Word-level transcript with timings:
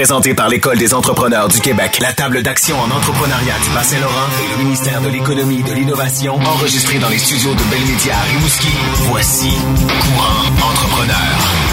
présenté 0.00 0.32
par 0.32 0.48
l'École 0.48 0.78
des 0.78 0.94
entrepreneurs 0.94 1.48
du 1.48 1.60
Québec, 1.60 1.98
la 2.00 2.14
table 2.14 2.42
d'action 2.42 2.74
en 2.80 2.90
entrepreneuriat 2.90 3.58
du 3.62 3.68
Bas-Saint-Laurent 3.74 4.28
et 4.42 4.56
le 4.56 4.64
ministère 4.64 5.02
de 5.02 5.10
l'Économie 5.10 5.60
et 5.60 5.62
de 5.62 5.74
l'Innovation, 5.74 6.36
enregistré 6.36 6.98
dans 6.98 7.10
les 7.10 7.18
studios 7.18 7.52
de 7.52 7.62
Belmédia 7.70 8.14
à 8.16 8.22
Rimouski. 8.22 8.68
Voici 9.10 9.50
Courant 9.50 10.70
Entrepreneur. 10.70 11.69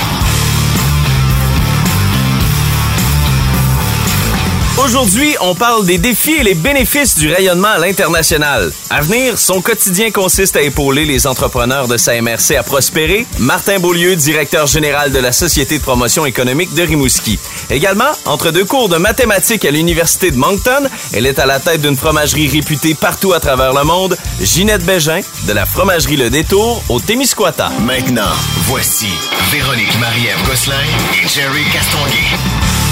Aujourd'hui, 4.84 5.36
on 5.42 5.56
parle 5.56 5.88
des 5.88 5.98
défis 5.98 6.36
et 6.36 6.44
les 6.44 6.54
bénéfices 6.54 7.18
du 7.18 7.34
rayonnement 7.34 7.70
à 7.70 7.80
l'international. 7.80 8.72
À 8.92 9.02
venir, 9.02 9.40
son 9.40 9.60
quotidien 9.60 10.12
consiste 10.12 10.56
à 10.56 10.62
épauler 10.62 11.04
les 11.04 11.26
entrepreneurs 11.26 11.88
de 11.88 11.98
sa 11.98 12.22
MRC 12.22 12.56
à 12.58 12.62
prospérer. 12.62 13.26
Martin 13.40 13.80
Beaulieu, 13.80 14.16
directeur 14.16 14.68
général 14.68 15.12
de 15.12 15.18
la 15.18 15.32
Société 15.32 15.80
de 15.80 15.84
promotion 15.84 16.28
économique 16.28 16.74
de 16.76 16.84
Rimouski. 16.84 17.40
Également, 17.72 18.12
entre 18.26 18.52
deux 18.52 18.66
cours 18.66 18.88
de 18.88 18.98
mathématiques 18.98 19.66
à 19.66 19.72
l'Université 19.72 20.30
de 20.30 20.38
Moncton, 20.38 20.88
elle 21.12 21.26
est 21.26 21.40
à 21.40 21.48
la 21.48 21.60
tête 21.60 21.82
d'une 21.82 21.98
fromagerie 21.98 22.48
réputée 22.48 22.94
partout 22.94 23.34
à 23.34 23.40
travers 23.40 23.74
le 23.74 23.84
monde, 23.84 24.16
Ginette 24.40 24.86
Bégin, 24.86 25.22
de 25.48 25.54
la 25.54 25.66
fromagerie 25.66 26.18
Le 26.18 26.30
Détour 26.30 26.84
au 26.90 27.00
Témiscouata. 27.00 27.72
Maintenant, 27.82 28.32
voici 28.68 29.10
Véronique 29.52 30.00
Marie-Ève 30.00 30.48
Gosselin 30.48 30.84
et 31.24 31.28
Jerry 31.28 31.64
Castonguay. 31.74 32.87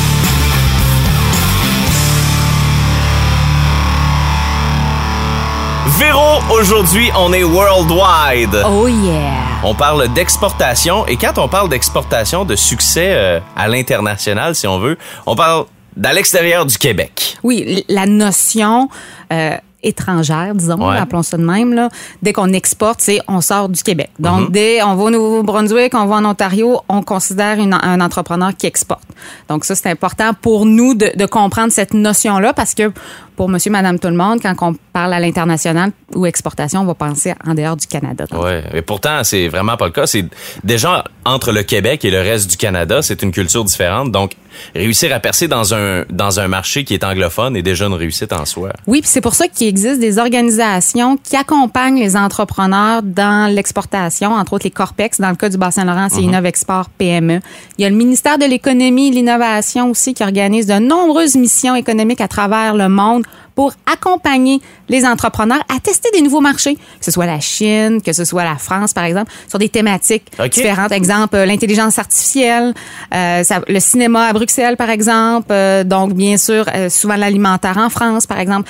Véro, 5.88 6.42
aujourd'hui, 6.52 7.12
on 7.16 7.32
est 7.32 7.44
worldwide. 7.44 8.64
Oh 8.66 8.88
yeah! 8.88 9.34
On 9.64 9.76
parle 9.76 10.12
d'exportation 10.14 11.06
et 11.06 11.16
quand 11.16 11.38
on 11.38 11.48
parle 11.48 11.70
d'exportation, 11.70 12.44
de 12.44 12.56
succès 12.56 13.14
euh, 13.14 13.40
à 13.56 13.68
l'international, 13.68 14.56
si 14.56 14.66
on 14.66 14.80
veut, 14.80 14.98
on 15.28 15.36
parle 15.36 15.66
d'à 15.96 16.12
l'extérieur 16.12 16.66
du 16.66 16.76
Québec. 16.80 17.38
Oui, 17.44 17.86
la 17.88 18.08
notion 18.08 18.90
euh, 19.32 19.58
étrangère, 19.86 20.54
disons, 20.56 20.90
Ouais. 20.90 20.98
appelons 20.98 21.24
ça 21.24 21.38
de 21.38 21.44
même, 21.44 21.74
là, 21.74 21.90
dès 22.22 22.34
qu'on 22.34 22.52
exporte, 22.54 23.00
c'est 23.02 23.20
on 23.28 23.40
sort 23.42 23.70
du 23.70 23.82
Québec. 23.84 24.10
Donc, 24.20 24.48
Mhm. 24.48 24.50
dès 24.52 24.84
on 24.84 24.96
va 24.96 25.04
au 25.04 25.10
Nouveau-Brunswick, 25.10 25.94
on 25.96 26.06
va 26.06 26.16
en 26.18 26.26
Ontario, 26.26 26.82
on 26.90 27.02
considère 27.02 27.58
une- 27.60 27.74
un 27.74 28.02
entrepreneur 28.02 28.52
qui 28.58 28.66
exporte. 28.68 29.04
Donc, 29.50 29.64
ça, 29.66 29.76
c'est 29.76 29.90
important 29.90 30.32
pour 30.42 30.66
nous 30.66 30.94
de, 30.94 31.12
de 31.16 31.26
comprendre 31.26 31.72
cette 31.72 31.94
notion-là 31.94 32.54
parce 32.54 32.74
que 32.74 32.92
pour 33.36 33.50
monsieur, 33.50 33.70
madame, 33.72 34.00
tout 34.00 34.08
le 34.08 34.16
monde, 34.16 34.40
quand 34.42 34.56
on 34.62 34.76
parle 34.94 35.14
à 35.14 35.20
l'international 35.20 35.92
ou 36.16 36.26
exportation, 36.26 36.82
on 36.82 36.86
va 36.86 36.94
penser 36.96 37.34
en 37.46 37.54
dehors 37.54 37.76
du 37.76 37.86
Canada. 37.86 38.26
Ouais, 38.32 38.64
et 38.74 38.82
pourtant 38.82 39.24
c'est 39.24 39.50
vraiment 39.50 39.76
pas 39.76 39.86
le 39.86 39.92
cas. 39.92 40.08
C'est 40.08 40.26
déjà 40.64 41.04
entre 41.26 41.52
le 41.52 41.64
Québec 41.64 42.06
et 42.06 42.12
le 42.12 42.20
reste 42.22 42.50
du 42.50 42.56
Canada, 42.58 43.02
c'est 43.02 43.22
une 43.24 43.32
culture 43.32 43.64
différente. 43.66 44.12
Donc 44.12 44.32
réussir 44.74 45.14
à 45.14 45.20
percer 45.20 45.48
dans 45.48 45.74
un 45.74 46.04
dans 46.10 46.40
un 46.40 46.48
marché 46.48 46.84
qui 46.84 46.94
est 46.94 47.04
anglophone 47.04 47.56
est 47.56 47.62
déjà 47.62 47.86
une 47.86 47.94
réussite 47.94 48.34
en 48.34 48.46
soi. 48.46 48.72
Oui, 48.88 49.02
puis 49.02 49.10
c'est 49.10 49.22
pour 49.22 49.36
ça 49.36 49.48
qu'il 49.48 49.68
existe 49.68 50.00
des 50.00 50.18
organisations 50.18 51.18
qui 51.18 51.36
accompagnent 51.36 52.00
les 52.00 52.16
entrepreneurs 52.16 53.02
dans 53.04 53.54
l'exportation, 53.54 54.34
entre 54.34 54.54
autres 54.54 54.66
les 54.66 54.72
Corpex. 54.72 55.20
Dans 55.20 55.30
le 55.30 55.36
cas 55.36 55.50
du 55.50 55.58
Bas-Saint-Laurent, 55.58 56.08
c'est 56.10 56.22
Innovexport 56.22 56.90
PME. 56.90 57.40
Il 57.78 57.82
y 57.82 57.86
a 57.86 57.90
le 57.90 57.96
ministère 57.96 58.38
de 58.38 58.46
l'Économie 58.46 59.08
et 59.08 59.10
de 59.12 59.16
l'Innovation 59.16 59.90
aussi 59.90 60.14
qui 60.14 60.24
organise 60.24 60.68
de 60.68 60.80
nombreuses 60.80 61.36
missions 61.36 61.76
économiques 61.76 62.22
à 62.22 62.28
travers 62.28 62.76
le 62.76 62.90
monde 62.90 63.24
pour 63.56 63.74
accompagner 63.92 64.60
les 64.90 65.06
entrepreneurs 65.06 65.62
à 65.74 65.80
tester 65.80 66.10
des 66.14 66.22
nouveaux 66.22 66.42
marchés, 66.42 66.76
que 66.76 66.82
ce 67.06 67.10
soit 67.12 67.26
la 67.26 67.40
Chine, 67.40 68.02
que 68.02 68.12
ce 68.14 68.26
soit 68.26 68.44
la 68.44 68.58
France, 68.58 68.94
par 68.94 69.06
exemple, 69.06 69.32
sur 69.48 69.58
des 69.60 69.70
thématiques 69.70 70.28
OK. 70.38 70.50
différentes. 70.50 70.92
Exemple, 70.92 71.36
euh, 71.38 71.46
l'intelligence 71.46 71.98
artificielle, 71.98 72.74
euh, 73.14 73.44
ça- 73.44 73.62
le 73.68 73.80
cinéma 73.80 74.28
à 74.28 74.34
Bruxelles, 74.34 74.76
par 74.78 74.90
exemple. 74.90 75.48
euh, 75.52 75.84
donc, 75.86 76.14
bien 76.14 76.36
sûr, 76.38 76.66
euh, 76.76 76.90
souvent 76.90 77.16
l'alimentaire 77.16 77.78
en 77.78 77.90
France, 77.90 78.28
par 78.28 78.40
exemple, 78.40 78.70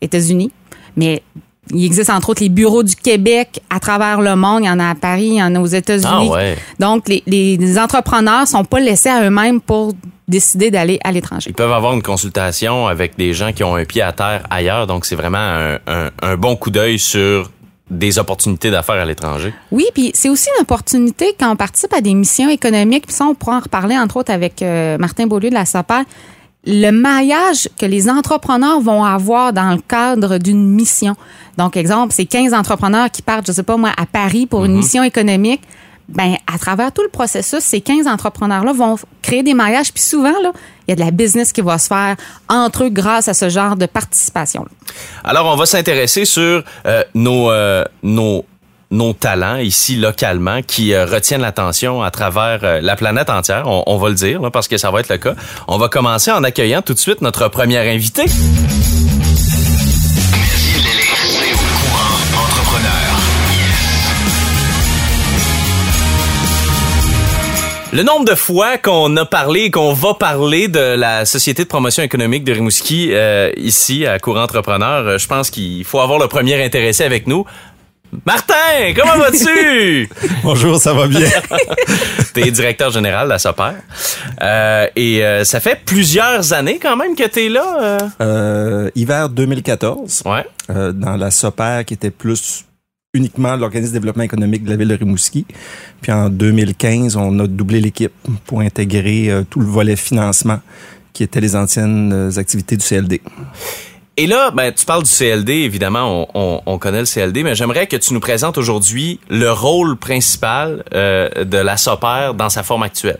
États-Unis. 0.00 0.50
Mais 0.96 1.22
il 1.72 1.84
existe 1.84 2.10
entre 2.10 2.30
autres 2.30 2.42
les 2.42 2.48
bureaux 2.48 2.82
du 2.82 2.96
Québec 2.96 3.62
à 3.70 3.78
travers 3.78 4.20
le 4.20 4.34
monde. 4.34 4.62
Il 4.64 4.66
y 4.66 4.70
en 4.70 4.80
a 4.80 4.90
à 4.90 4.94
Paris, 4.94 5.26
il 5.26 5.34
y 5.34 5.42
en 5.42 5.54
a 5.54 5.60
aux 5.60 5.66
États-Unis. 5.66 6.28
Ah 6.30 6.34
ouais. 6.34 6.56
Donc, 6.78 7.08
les, 7.08 7.22
les 7.26 7.78
entrepreneurs 7.78 8.48
sont 8.48 8.64
pas 8.64 8.80
laissés 8.80 9.08
à 9.08 9.22
eux-mêmes 9.24 9.60
pour 9.60 9.92
décider 10.30 10.70
d'aller 10.70 10.98
à 11.04 11.12
l'étranger. 11.12 11.50
Ils 11.50 11.54
peuvent 11.54 11.72
avoir 11.72 11.92
une 11.92 12.02
consultation 12.02 12.86
avec 12.86 13.18
des 13.18 13.34
gens 13.34 13.52
qui 13.52 13.62
ont 13.64 13.74
un 13.76 13.84
pied 13.84 14.00
à 14.02 14.12
terre 14.12 14.44
ailleurs. 14.48 14.86
Donc 14.86 15.04
c'est 15.04 15.16
vraiment 15.16 15.38
un, 15.38 15.74
un- 15.86 16.10
un 16.22 16.36
bon 16.36 16.56
coup 16.56 16.70
d'œil 16.70 16.98
sur 16.98 17.50
des 17.90 18.18
opportunités 18.20 18.70
d'affaires 18.70 18.94
à 19.02 19.04
l'étranger. 19.04 19.52
Oui, 19.72 19.84
puis 19.92 20.12
c'est 20.14 20.28
aussi 20.28 20.48
une 20.56 20.62
opportunité 20.62 21.34
quand 21.38 21.50
on 21.50 21.56
participe 21.56 21.92
à 21.92 22.00
des 22.00 22.14
missions 22.14 22.48
économiques. 22.48 23.06
Puis 23.06 23.16
ça, 23.16 23.24
on 23.24 23.34
pourra 23.34 23.56
en 23.56 23.60
reparler 23.60 23.98
entre 23.98 24.16
autres 24.18 24.32
avec 24.32 24.62
euh, 24.62 24.96
Martin 24.96 25.26
Beaulieu 25.26 25.50
de 25.50 25.54
la 25.54 25.64
SOPAR. 25.66 26.04
Le 26.66 26.90
maillage 26.90 27.68
que 27.78 27.86
les 27.86 28.08
entrepreneurs 28.08 28.80
vont 28.80 29.02
avoir 29.02 29.52
dans 29.52 29.72
le 29.72 29.80
cadre 29.80 30.38
d'une 30.38 30.64
mission. 30.68 31.16
Donc, 31.56 31.76
exemple, 31.76 32.12
c'est 32.14 32.26
15 32.26 32.52
entrepreneurs 32.54 33.10
qui 33.10 33.22
partent, 33.22 33.46
je 33.46 33.52
sais 33.52 33.62
pas 33.62 33.76
moi, 33.78 33.90
à 33.96 34.04
Paris 34.06 34.46
pour 34.46 34.64
une 34.66 34.74
mission 34.76 35.02
économique. 35.02 35.62
Ben, 36.10 36.36
à 36.52 36.58
travers 36.58 36.92
tout 36.92 37.02
le 37.02 37.08
processus, 37.08 37.60
ces 37.60 37.80
15 37.80 38.06
entrepreneurs-là 38.06 38.72
vont 38.72 38.96
créer 39.22 39.42
des 39.42 39.54
maillages. 39.54 39.92
Puis 39.92 40.02
souvent, 40.02 40.38
là, 40.42 40.52
il 40.86 40.90
y 40.90 40.92
a 40.92 40.96
de 40.96 41.00
la 41.00 41.12
business 41.12 41.52
qui 41.52 41.60
va 41.60 41.78
se 41.78 41.86
faire 41.86 42.16
entre 42.48 42.84
eux 42.84 42.88
grâce 42.88 43.28
à 43.28 43.34
ce 43.34 43.48
genre 43.48 43.76
de 43.76 43.86
participation. 43.86 44.66
Alors, 45.22 45.46
on 45.46 45.56
va 45.56 45.66
s'intéresser 45.66 46.24
sur 46.24 46.64
euh, 46.86 47.04
nos, 47.14 47.50
euh, 47.50 47.84
nos, 48.02 48.44
nos 48.90 49.12
talents 49.12 49.56
ici 49.56 49.94
localement 49.94 50.62
qui 50.62 50.94
euh, 50.94 51.06
retiennent 51.06 51.42
l'attention 51.42 52.02
à 52.02 52.10
travers 52.10 52.82
la 52.82 52.96
planète 52.96 53.30
entière, 53.30 53.66
on, 53.66 53.96
va 53.96 54.08
le 54.08 54.16
dire, 54.16 54.42
là, 54.42 54.50
parce 54.50 54.66
que 54.66 54.78
ça 54.78 54.90
va 54.90 55.00
être 55.00 55.10
le 55.10 55.18
cas. 55.18 55.34
On 55.68 55.78
va 55.78 55.88
commencer 55.88 56.32
en 56.32 56.42
accueillant 56.42 56.82
tout 56.82 56.94
de 56.94 56.98
suite 56.98 57.20
notre 57.20 57.46
première 57.48 57.88
invitée. 57.88 58.26
Le 67.92 68.02
nombre 68.04 68.24
de 68.24 68.36
fois 68.36 68.78
qu'on 68.78 69.16
a 69.16 69.24
parlé 69.26 69.62
et 69.62 69.70
qu'on 69.72 69.92
va 69.92 70.14
parler 70.14 70.68
de 70.68 70.78
la 70.78 71.24
Société 71.24 71.64
de 71.64 71.68
promotion 71.68 72.02
économique 72.04 72.44
de 72.44 72.52
Rimouski 72.52 73.08
euh, 73.12 73.50
ici 73.56 74.06
à 74.06 74.20
Courant 74.20 74.42
Entrepreneur, 74.44 75.06
euh, 75.06 75.18
je 75.18 75.26
pense 75.26 75.50
qu'il 75.50 75.84
faut 75.84 75.98
avoir 75.98 76.20
le 76.20 76.28
premier 76.28 76.62
intéressé 76.64 77.02
avec 77.02 77.26
nous. 77.26 77.44
Martin, 78.24 78.54
comment 78.96 79.16
vas-tu? 79.18 80.08
Bonjour, 80.44 80.78
ça 80.78 80.92
va 80.94 81.08
bien? 81.08 81.28
T'es 82.34 82.50
directeur 82.52 82.90
général 82.92 83.24
de 83.26 83.30
la 83.32 83.38
SOPER. 83.40 83.72
Euh, 84.40 84.86
et 84.94 85.24
euh, 85.24 85.42
ça 85.44 85.58
fait 85.58 85.80
plusieurs 85.84 86.52
années 86.52 86.78
quand 86.80 86.96
même 86.96 87.16
que 87.16 87.24
t'es 87.26 87.48
là. 87.48 87.76
euh? 87.80 87.98
Euh, 88.20 88.90
hiver 88.94 89.28
2014, 89.30 90.22
Ouais. 90.26 90.44
euh, 90.70 90.92
dans 90.92 91.16
la 91.16 91.32
SOPER 91.32 91.82
qui 91.86 91.94
était 91.94 92.10
plus 92.10 92.64
uniquement 93.14 93.56
l'organisme 93.56 93.92
de 93.92 93.98
développement 93.98 94.22
économique 94.22 94.64
de 94.64 94.70
la 94.70 94.76
ville 94.76 94.88
de 94.88 94.94
Rimouski. 94.94 95.44
Puis 96.00 96.12
en 96.12 96.28
2015, 96.30 97.16
on 97.16 97.38
a 97.40 97.46
doublé 97.46 97.80
l'équipe 97.80 98.12
pour 98.46 98.60
intégrer 98.60 99.30
euh, 99.30 99.42
tout 99.48 99.58
le 99.60 99.66
volet 99.66 99.96
financement 99.96 100.60
qui 101.12 101.24
était 101.24 101.40
les 101.40 101.56
anciennes 101.56 102.12
euh, 102.12 102.30
activités 102.38 102.76
du 102.76 102.86
CLD. 102.86 103.20
Et 104.16 104.26
là, 104.28 104.52
ben, 104.52 104.72
tu 104.72 104.84
parles 104.86 105.02
du 105.02 105.10
CLD, 105.10 105.52
évidemment, 105.54 106.28
on, 106.34 106.40
on- 106.40 106.60
on 106.66 106.78
connaît 106.78 107.00
le 107.00 107.06
CLD, 107.06 107.42
mais 107.42 107.54
j'aimerais 107.56 107.86
que 107.88 107.96
tu 107.96 108.14
nous 108.14 108.20
présentes 108.20 108.58
aujourd'hui 108.58 109.18
le 109.28 109.50
rôle 109.50 109.96
principal 109.96 110.84
euh, 110.94 111.44
de 111.44 111.56
la 111.58 111.76
SOPER 111.76 112.32
dans 112.38 112.48
sa 112.50 112.62
forme 112.62 112.84
actuelle. 112.84 113.18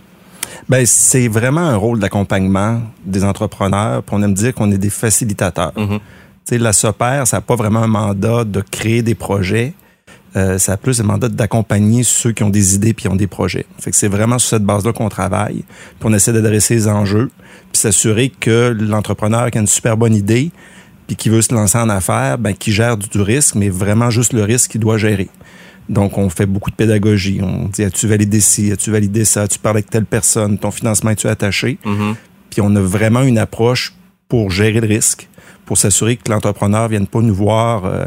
Ben, 0.69 0.87
c'est 0.87 1.27
vraiment 1.27 1.63
un 1.63 1.77
rôle 1.77 1.99
d'accompagnement 1.99 2.81
des 3.05 3.25
entrepreneurs. 3.25 4.05
Puis 4.05 4.15
on 4.17 4.23
aime 4.23 4.35
dire 4.35 4.55
qu'on 4.55 4.71
est 4.71 4.79
des 4.79 4.91
facilitateurs. 4.91 5.73
Tu 5.75 5.83
sais, 6.45 6.59
la 6.59 6.73
SOPER, 6.73 7.23
ça 7.25 7.39
n'a 7.39 7.41
pas 7.41 7.57
vraiment 7.57 7.81
un 7.83 7.87
mandat 7.89 8.45
de 8.45 8.61
créer 8.61 9.03
des 9.03 9.17
projets. 9.17 9.73
Euh, 10.37 10.59
ça 10.59 10.75
a 10.75 10.77
plus 10.77 11.01
un 11.01 11.05
mandat 11.05 11.29
d'accompagner 11.29 12.05
ceux 12.05 12.33
qui 12.33 12.45
ont 12.45 12.51
des 12.51 12.75
idées 12.77 12.95
puis 12.95 13.03
qui 13.03 13.09
ont 13.09 13.17
des 13.17 13.27
projets. 13.27 13.67
Fait 13.79 13.91
que 13.91 13.97
c'est 13.97 14.09
vraiment 14.09 14.39
sur 14.39 14.51
cette 14.51 14.65
base-là 14.65 14.93
qu'on 14.93 15.09
travaille. 15.09 15.65
Puis 15.99 16.05
on 16.05 16.13
essaie 16.13 16.33
d'adresser 16.33 16.75
les 16.75 16.89
enjeux 16.89 17.31
puis 17.73 17.81
s'assurer 17.81 18.31
que 18.31 18.77
l'entrepreneur 18.79 19.51
qui 19.51 19.59
a 19.59 19.61
une 19.61 19.67
super 19.67 19.97
bonne 19.97 20.15
idée 20.15 20.51
puis 21.09 21.17
qui 21.17 21.29
veut 21.29 21.43
se 21.43 21.53
lancer 21.53 21.79
en 21.79 21.89
affaires, 21.89 22.39
ben, 22.39 22.55
qui 22.55 22.71
gère 22.71 22.97
du, 22.97 23.09
du 23.09 23.21
risque, 23.21 23.57
mais 23.57 23.69
vraiment 23.69 24.11
juste 24.11 24.33
le 24.33 24.45
risque 24.45 24.71
qu'il 24.71 24.81
doit 24.81 24.97
gérer. 24.97 25.29
Donc, 25.89 26.17
on 26.19 26.31
fait 26.31 26.47
beaucoup 26.47 26.71
de 26.71 26.77
pédagogie. 26.77 27.41
On 27.43 27.67
dit, 27.67 27.83
as-tu 27.83 28.07
validé 28.07 28.39
ci, 28.39 28.71
as-tu 28.71 28.93
validé 28.93 29.25
ça, 29.25 29.49
tu 29.49 29.59
parles 29.59 29.79
avec 29.79 29.91
telle 29.91 30.05
personne, 30.05 30.57
ton 30.57 30.71
financement 30.71 31.11
es-tu 31.11 31.27
attaché? 31.27 31.79
Mhm. 31.85 32.15
Puis 32.49 32.61
on 32.61 32.75
a 32.77 32.81
vraiment 32.81 33.23
une 33.23 33.39
approche 33.39 33.93
pour 34.29 34.53
gérer 34.53 34.81
le 34.81 34.87
risque, 34.87 35.29
pour 35.67 35.79
s'assurer 35.79 36.17
que 36.17 36.31
l'entrepreneur 36.31 36.89
vienne 36.89 37.09
pas 37.09 37.21
nous 37.21 37.35
voir 37.35 37.85
euh, 37.87 38.05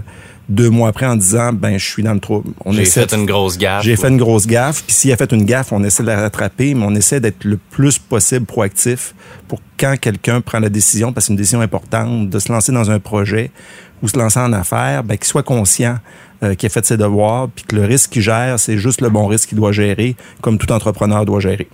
deux 0.53 0.69
mois 0.69 0.89
après 0.89 1.05
en 1.05 1.15
disant, 1.15 1.51
ben, 1.53 1.77
je 1.77 1.85
suis 1.85 2.03
dans 2.03 2.13
le 2.13 2.19
trouble. 2.19 2.51
On 2.65 2.71
J'ai 2.71 2.85
fait 2.85 3.05
de- 3.11 3.15
une 3.15 3.25
grosse 3.25 3.57
gaffe. 3.57 3.83
j'ai 3.83 3.95
fait 3.95 4.09
une 4.09 4.17
grosse 4.17 4.45
gaffe, 4.47 4.83
puis 4.83 4.93
s'il 4.95 5.11
a 5.11 5.17
fait 5.17 5.31
une 5.31 5.45
gaffe, 5.45 5.71
on 5.71 5.83
essaie 5.83 6.03
de 6.03 6.07
la 6.07 6.19
rattraper, 6.21 6.73
mais 6.73 6.85
on 6.85 6.95
essaie 6.95 7.19
d'être 7.19 7.43
le 7.43 7.57
plus 7.57 7.97
possible 7.97 8.45
proactif 8.45 9.15
pour 9.47 9.59
quand 9.79 9.95
quelqu'un 9.99 10.41
prend 10.41 10.59
la 10.59 10.69
décision, 10.69 11.11
parce 11.11 11.25
que 11.25 11.27
c'est 11.27 11.33
une 11.33 11.37
décision 11.37 11.61
importante, 11.61 12.29
de 12.29 12.39
se 12.39 12.51
lancer 12.51 12.71
dans 12.71 12.89
un 12.91 12.99
projet 12.99 13.51
ou 14.03 14.07
se 14.07 14.19
lancer 14.19 14.39
en 14.39 14.53
affaires, 14.53 15.03
ben, 15.03 15.17
qu'il 15.17 15.25
soit 15.25 15.43
conscient 15.43 15.97
euh, 16.43 16.55
qu'il 16.55 16.67
a 16.67 16.69
fait 16.69 16.85
ses 16.85 16.97
devoirs, 16.97 17.47
puis 17.47 17.63
que 17.63 17.75
le 17.75 17.85
risque 17.85 18.11
qu'il 18.11 18.21
gère, 18.21 18.59
c'est 18.59 18.77
juste 18.77 18.99
le 18.99 19.09
bon 19.09 19.27
risque 19.27 19.49
qu'il 19.49 19.57
doit 19.57 19.71
gérer, 19.71 20.17
comme 20.41 20.57
tout 20.57 20.71
entrepreneur 20.73 21.25
doit 21.25 21.39
gérer. 21.39 21.69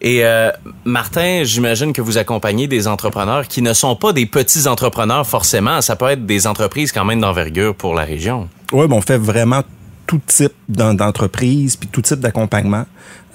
Et 0.00 0.24
euh, 0.24 0.50
Martin, 0.86 1.42
j'imagine 1.44 1.92
que 1.92 2.00
vous 2.00 2.16
accompagnez 2.16 2.66
des 2.66 2.88
entrepreneurs 2.88 3.46
qui 3.46 3.60
ne 3.60 3.74
sont 3.74 3.96
pas 3.96 4.14
des 4.14 4.24
petits 4.24 4.66
entrepreneurs 4.66 5.26
forcément. 5.26 5.82
Ça 5.82 5.94
peut 5.94 6.08
être 6.08 6.24
des 6.24 6.46
entreprises 6.46 6.90
quand 6.90 7.04
même 7.04 7.20
d'envergure 7.20 7.74
pour 7.74 7.94
la 7.94 8.04
région. 8.04 8.48
Oui, 8.72 8.88
ben 8.88 8.96
on 8.96 9.02
fait 9.02 9.18
vraiment 9.18 9.62
tout 10.06 10.20
type 10.26 10.54
d'entreprise 10.68 11.76
puis 11.76 11.88
tout 11.88 12.00
type 12.00 12.20
d'accompagnement. 12.20 12.86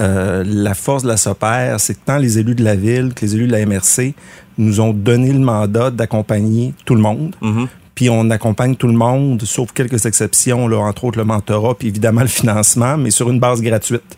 Euh, 0.01 0.43
la 0.43 0.73
force 0.73 1.03
de 1.03 1.09
la 1.09 1.17
SOPER, 1.17 1.75
c'est 1.77 1.93
que 1.93 1.99
tant 2.03 2.17
les 2.17 2.39
élus 2.39 2.55
de 2.55 2.63
la 2.63 2.75
ville 2.75 3.13
que 3.13 3.25
les 3.25 3.35
élus 3.35 3.47
de 3.47 3.51
la 3.51 3.63
MRC 3.63 4.15
nous 4.57 4.79
ont 4.79 4.93
donné 4.93 5.31
le 5.31 5.39
mandat 5.39 5.91
d'accompagner 5.91 6.73
tout 6.85 6.95
le 6.95 7.01
monde. 7.01 7.35
Mm-hmm. 7.41 7.67
Puis 7.99 8.09
on 8.09 8.29
accompagne 8.29 8.77
tout 8.77 8.87
le 8.87 8.93
monde, 8.93 9.41
sauf 9.43 9.73
quelques 9.73 10.05
exceptions, 10.05 10.69
là, 10.69 10.77
entre 10.77 11.03
autres 11.03 11.17
le 11.17 11.25
mentorat, 11.25 11.75
puis 11.77 11.89
évidemment 11.89 12.21
le 12.21 12.27
financement, 12.27 12.95
mais 12.95 13.11
sur 13.11 13.29
une 13.29 13.41
base 13.41 13.61
gratuite. 13.61 14.17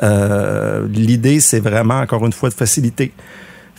Euh, 0.00 0.86
L'idée, 0.92 1.40
c'est 1.40 1.58
vraiment, 1.58 1.98
encore 1.98 2.24
une 2.24 2.32
fois, 2.32 2.50
de 2.50 2.54
faciliter. 2.54 3.10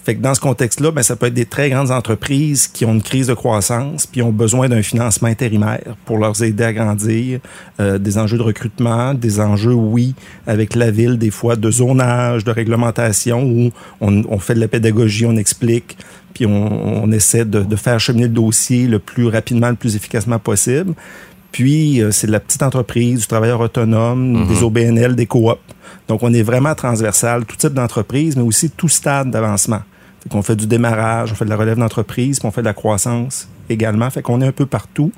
Fait 0.08 0.16
que 0.16 0.22
dans 0.22 0.34
ce 0.34 0.40
contexte-là, 0.40 0.92
ben, 0.92 1.04
ça 1.04 1.18
peut 1.18 1.26
être 1.26 1.34
des 1.34 1.44
très 1.44 1.70
grandes 1.70 1.92
entreprises 1.92 2.70
qui 2.70 2.86
ont 2.86 2.94
une 2.94 3.02
crise 3.02 3.28
de 3.28 3.34
croissance 3.34 4.06
puis 4.06 4.22
ont 4.22 4.32
besoin 4.32 4.70
d'un 4.70 4.82
financement 4.82 5.28
intérimaire 5.28 5.98
pour 6.06 6.18
leur 6.18 6.42
aider 6.42 6.64
à 6.64 6.72
grandir, 6.72 7.42
euh, 7.82 7.98
des 7.98 8.18
enjeux 8.18 8.38
de 8.38 8.44
recrutement, 8.44 9.14
des 9.14 9.42
enjeux, 9.42 9.74
oui, 9.74 10.16
avec 10.48 10.78
la 10.78 10.92
ville, 10.92 11.18
des 11.18 11.30
fois 11.30 11.58
de 11.58 11.70
zonage, 11.70 12.46
de 12.46 12.52
réglementation, 12.52 13.44
où 13.44 13.72
on, 14.00 14.24
on 14.30 14.40
fait 14.40 14.56
de 14.56 14.62
la 14.62 14.70
pédagogie, 14.70 15.26
on 15.26 15.36
explique, 15.36 15.98
puis 16.34 16.46
on, 16.46 17.04
on 17.04 17.12
essaie 17.12 17.44
de, 17.44 17.60
de, 17.60 17.76
faire 17.76 18.00
cheminer 18.00 18.28
le 18.28 18.34
dossier 18.34 18.88
le 18.88 19.00
plus 19.00 19.28
rapidement, 19.28 19.68
le 19.68 19.76
plus 19.76 19.98
efficacement 19.98 20.40
possible. 20.40 20.94
Puis, 21.52 22.02
euh, 22.02 22.12
c'est 22.12 22.28
de 22.28 22.32
la 22.32 22.40
petite 22.40 22.64
entreprise, 22.64 23.20
du 23.20 23.28
travailleur 23.28 23.60
autonome, 23.60 24.44
Mhm. 24.44 24.48
des 24.48 24.64
OBNL, 24.64 25.16
des 25.18 25.26
coops. 25.26 25.60
Donc, 26.08 26.24
on 26.24 26.34
est 26.34 26.44
vraiment 26.44 26.76
transversal, 26.76 27.44
tout 27.44 27.58
type 27.58 27.74
d'entreprise, 27.74 28.38
mais 28.38 28.44
aussi 28.44 28.70
tout 28.70 28.88
stade 28.88 29.32
d'avancement. 29.32 29.82
Qu'on 30.30 30.42
fait 30.42 30.56
du 30.56 30.68
démarrage, 30.68 31.32
on 31.32 31.36
fait 31.36 31.46
de 31.46 31.50
la 31.50 31.56
relève 31.56 31.78
d'entreprise, 31.78 32.40
puis 32.40 32.48
on 32.48 32.52
fait 32.52 32.62
de 32.62 32.68
la 32.68 32.74
croissance 32.74 33.48
également. 33.70 34.10
Fait 34.10 34.22
qu'on 34.22 34.42
est 34.42 34.48
un 34.48 34.52
peu 34.52 34.66
partout. 34.66 35.12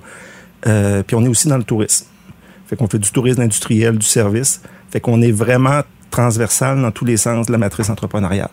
Euh, 0.67 1.03
puis 1.03 1.15
on 1.15 1.23
est 1.23 1.27
aussi 1.27 1.47
dans 1.47 1.57
le 1.57 1.63
tourisme. 1.63 2.05
Fait 2.67 2.75
qu'on 2.75 2.87
fait 2.87 2.99
du 2.99 3.11
tourisme 3.11 3.41
industriel, 3.41 3.97
du 3.97 4.05
service. 4.05 4.61
Fait 4.89 4.99
qu'on 4.99 5.21
est 5.21 5.31
vraiment 5.31 5.81
transversal 6.11 6.81
dans 6.81 6.91
tous 6.91 7.05
les 7.05 7.17
sens 7.17 7.47
de 7.47 7.51
la 7.51 7.57
matrice 7.57 7.89
entrepreneuriale. 7.89 8.49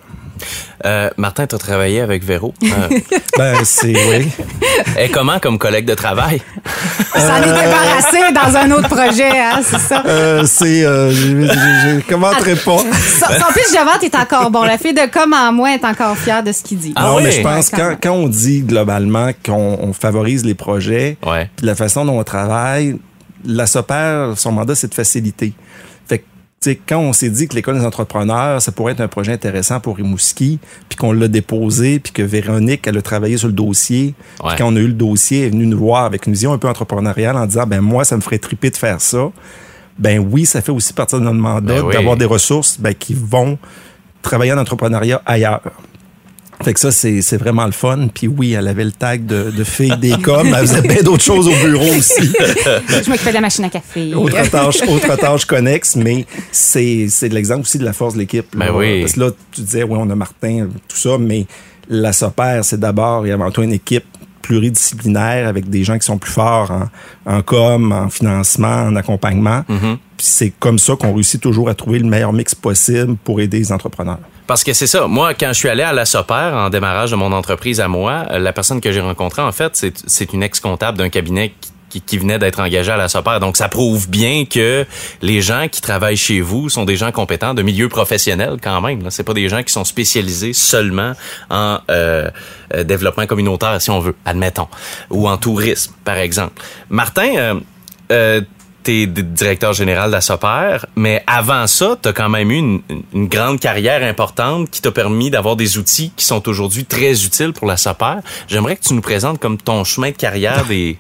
Euh, 0.85 1.11
Martin, 1.17 1.47
tu 1.47 1.55
as 1.55 1.59
travaillé 1.59 2.00
avec 2.00 2.25
Véro. 2.25 2.55
Euh, 2.62 2.88
Ben, 3.38 3.56
c'est, 3.65 3.93
oui. 4.09 4.29
et 4.99 5.09
comment 5.11 5.38
comme 5.38 5.59
collègue 5.59 5.85
de 5.85 5.94
travail? 5.94 6.41
Ça 7.15 7.35
en 7.35 7.43
est 7.43 7.47
débarrassé 7.47 8.19
dans 8.35 8.56
un 8.56 8.71
autre 8.71 8.88
projet, 8.88 9.29
hein, 9.38 9.61
c'est 9.62 9.79
ça? 9.79 10.03
Euh, 10.06 10.44
c'est, 10.47 10.85
euh, 10.85 11.11
je, 11.11 11.44
je 11.47 12.00
commenterai 12.09 12.56
pas. 12.56 12.79
Pitch 12.79 13.73
de 13.73 13.85
vente 13.85 14.03
est 14.03 14.15
encore 14.15 14.50
bon. 14.50 14.62
La 14.62 14.79
fille 14.79 14.94
de 14.94 15.06
com 15.11 15.33
en 15.35 15.53
moi 15.53 15.75
est 15.75 15.85
encore 15.85 16.17
fière 16.17 16.43
de 16.43 16.53
ce 16.53 16.62
qu'il 16.62 16.79
dit. 16.79 16.93
Ah 16.97 17.05
non, 17.09 17.17
oui? 17.17 17.25
mais 17.25 17.33
je 17.33 17.43
pense 17.43 17.71
Ouais, 17.73 17.79
quand 17.79 17.97
quand, 18.03 18.12
on 18.12 18.29
dit 18.29 18.61
globalement 18.62 19.31
qu'on 19.44 19.79
on 19.81 19.93
favorise 19.93 20.44
les 20.44 20.55
projets, 20.55 21.17
Ouais. 21.27 21.50
puis 21.56 21.67
la 21.67 21.75
façon 21.75 22.05
dont 22.05 22.19
on 22.19 22.25
travaille, 22.25 22.97
la 23.44 23.67
SOPER, 23.67 24.33
son 24.37 24.53
mandat, 24.53 24.75
c'est 24.75 24.88
de 24.88 24.94
faciliter. 24.94 25.53
Sais, 26.67 26.81
quand 26.85 26.99
on 26.99 27.13
s'est 27.13 27.31
dit 27.31 27.47
que 27.47 27.55
l'école 27.55 27.79
des 27.79 27.85
entrepreneurs, 27.87 28.61
ça 28.61 28.73
pourrait 28.73 28.93
être 28.95 29.01
un 29.01 29.07
projet 29.07 29.33
intéressant 29.33 29.79
pour 29.79 29.97
Rimouski, 29.99 30.59
puis 30.89 30.97
qu'on 30.99 31.13
l'a 31.13 31.29
déposé, 31.29 32.01
puis 32.01 32.13
que 32.13 32.23
Véronique, 32.23 32.87
elle 32.89 32.99
a 32.99 33.03
travaillé 33.03 33.37
sur 33.37 33.47
le 33.47 33.53
dossier, 33.55 34.15
Ouais. 34.43 34.49
puis 34.49 34.57
quand 34.59 34.73
on 34.73 34.75
a 34.75 34.81
eu 34.81 34.89
le 34.89 34.93
dossier, 34.93 35.43
elle 35.43 35.47
est 35.47 35.51
venue 35.51 35.67
nous 35.67 35.79
voir 35.79 36.05
avec 36.05 36.27
une 36.27 36.33
vision 36.33 36.53
un 36.53 36.59
peu 36.59 36.69
entrepreneuriale 36.69 37.37
en 37.37 37.47
disant, 37.47 37.67
ben 37.69 37.81
moi, 37.81 38.05
ça 38.05 38.17
me 38.17 38.21
ferait 38.21 38.39
triper 38.39 38.71
de 38.71 38.77
faire 38.77 39.01
ça. 39.01 39.31
Ben 39.97 40.19
oui, 40.19 40.45
ça 40.45 40.61
fait 40.61 40.73
aussi 40.73 40.93
partie 40.93 41.15
de 41.15 41.21
notre 41.21 41.37
mandat 41.39 41.75
Ben 41.75 41.83
oui. 41.85 41.95
d'avoir 41.95 42.17
des 42.17 42.25
ressources 42.25 42.81
ben, 42.81 42.93
qui 42.95 43.15
vont 43.15 43.59
travailler 44.23 44.53
en 44.53 44.59
entrepreneuriat 44.59 45.23
ailleurs. 45.25 45.61
Fait 46.62 46.75
que 46.75 46.81
ça, 46.81 46.91
c'est 46.91 47.23
c'est 47.23 47.37
vraiment 47.37 47.67
le 47.67 47.73
fun. 47.73 48.08
Puis 48.12 48.29
oui, 48.29 48.53
elle 48.53 48.69
avait 48.69 48.85
le 48.85 48.93
tag 48.93 49.26
de, 49.26 49.50
de 49.50 49.64
fille 49.64 49.97
des 49.99 50.12
coms. 50.23 50.47
Elle 50.47 50.67
faisait 50.67 50.82
bien 50.82 51.03
d'autres 51.03 51.23
choses 51.23 51.49
au 51.49 51.55
bureau 51.67 51.94
aussi. 51.97 52.32
Je 53.05 53.11
m'occupais 53.11 53.31
de 53.31 53.35
la 53.35 53.41
machine 53.41 53.64
à 53.64 53.69
café. 53.70 54.14
autre 54.14 54.50
tâche, 54.50 54.82
autre 54.88 55.17
tâche 55.17 55.44
connexe, 55.44 55.97
mais 55.97 56.26
c'est 56.50 57.06
c'est 57.11 57.29
de 57.29 57.35
l'exemple 57.35 57.61
aussi 57.62 57.79
de 57.79 57.85
la 57.85 57.93
force 57.93 58.14
de 58.14 58.20
l'équipe. 58.20 58.47
Ben 58.56 58.70
oui. 58.75 59.00
Parce 59.03 59.12
que 59.12 59.20
là, 59.20 59.31
tu 59.53 59.61
disais, 59.61 59.82
oui, 59.82 59.99
on 60.00 60.08
a 60.11 60.14
Martin, 60.14 60.69
tout 60.88 60.97
ça, 60.97 61.19
mais 61.19 61.47
la 61.88 62.12
SOPER, 62.12 62.61
c'est 62.62 62.81
d'abord 62.81 63.26
et 63.26 63.32
avant 63.32 63.50
tout 63.50 63.62
une 63.62 63.73
équipe 63.73 64.05
pluridisciplinaire 64.47 65.49
avec 65.49 65.69
des 65.69 65.85
gens 65.85 65.99
qui 65.99 66.07
sont 66.07 66.19
plus 66.19 66.33
forts 66.33 66.71
en, 66.71 66.89
en 67.39 67.43
com, 67.43 67.93
en 67.93 68.09
financement, 68.09 68.85
en 68.89 68.97
accompagnement. 68.97 69.63
Puis 69.69 70.27
c'est 70.27 70.51
comme 70.59 70.79
ça 70.79 70.95
qu'on 70.97 71.13
réussit 71.15 71.41
toujours 71.41 71.69
à 71.69 71.75
trouver 71.75 71.99
le 71.99 72.07
meilleur 72.09 72.33
mix 72.33 72.55
possible 72.55 73.17
pour 73.17 73.41
aider 73.41 73.59
les 73.59 73.73
entrepreneurs. 73.73 74.19
Parce 74.47 74.63
que 74.63 74.73
c'est 74.73 74.87
ça. 74.87 75.07
Moi, 75.09 75.35
quand 75.35 75.49
je 75.49 75.55
suis 75.59 75.69
allé 75.69 75.83
à 75.83 75.93
la 75.93 76.05
Soper 76.05 76.51
en 76.55 76.71
démarrage 76.71 77.11
de 77.11 77.17
mon 77.17 77.33
entreprise 77.33 77.81
à 77.81 77.89
moi, 77.89 78.25
la 78.39 78.53
personne 78.53 78.81
que 78.81 78.93
j'ai 78.93 79.01
rencontrée, 79.01 79.43
en 79.43 79.53
fait, 79.53 79.75
c'est- 79.75 80.03
c'est 80.07 80.33
une 80.33 80.43
ex-comptable 80.43 80.99
d'un 80.99 81.09
cabinet 81.09 81.53
qui, 81.61 81.71
qui- 81.97 82.01
qui 82.03 82.19
venait 82.19 82.39
d'être 82.39 82.61
engagée 82.61 82.93
à 82.93 82.97
la 82.97 83.09
Soper. 83.09 83.39
Donc, 83.41 83.57
ça 83.57 83.69
prouve 83.69 84.09
bien 84.09 84.45
que 84.45 84.85
les 85.23 85.41
gens 85.41 85.67
qui 85.71 85.81
travaillent 85.81 86.17
chez 86.17 86.41
vous 86.41 86.69
sont 86.69 86.85
des 86.85 86.97
gens 86.97 87.13
compétents 87.13 87.55
de 87.55 87.63
milieu 87.63 87.89
professionnel 87.89 88.57
quand 88.63 88.81
même. 88.81 89.03
là. 89.03 89.11
C'est 89.11 89.25
pas 89.25 89.35
des 89.35 89.49
gens 89.49 89.63
qui 89.63 89.73
sont 89.73 89.85
spécialisés 89.85 90.53
seulement 90.53 91.13
en 91.51 91.79
euh, 91.91 92.31
euh, 92.75 92.85
développement 92.85 93.27
communautaire, 93.27 93.81
si 93.81 93.91
on 93.91 94.01
veut, 94.01 94.15
admettons, 94.25 94.69
ou 95.11 95.29
en 95.29 95.37
tourisme, 95.37 95.93
par 96.05 96.17
exemple. 96.19 96.61
Martin, 96.91 97.37
euh, 97.37 97.55
euh, 98.13 98.41
t'es 98.83 99.07
directeur 99.07 99.73
général 99.73 100.11
de 100.11 100.13
la 100.13 100.21
SOPER, 100.21 100.79
mais 100.95 101.23
avant 101.27 101.67
ça, 101.67 101.97
t'as 102.01 102.13
quand 102.13 102.29
même 102.29 102.51
eu 102.51 102.57
une, 102.59 102.81
une 103.13 103.27
grande 103.29 103.59
carrière 103.59 104.03
importante 104.05 104.71
qui 104.71 104.81
t'a 104.81 104.93
permis 104.93 105.31
d'avoir 105.31 105.57
des 105.57 105.77
outils 105.79 106.13
qui 106.17 106.25
sont 106.25 106.49
aujourd'hui 106.49 106.85
très 106.85 107.25
utiles 107.25 107.53
pour 107.53 107.67
la 107.67 107.77
SOPER. 107.77 108.17
J'aimerais 108.49 108.77
que 108.77 108.83
tu 108.83 108.95
nous 108.95 109.01
présentes 109.01 109.41
comme 109.41 109.59
ton 109.59 109.83
chemin 109.85 110.11
de 110.11 110.17
carrière 110.17 110.65
des 110.67 110.99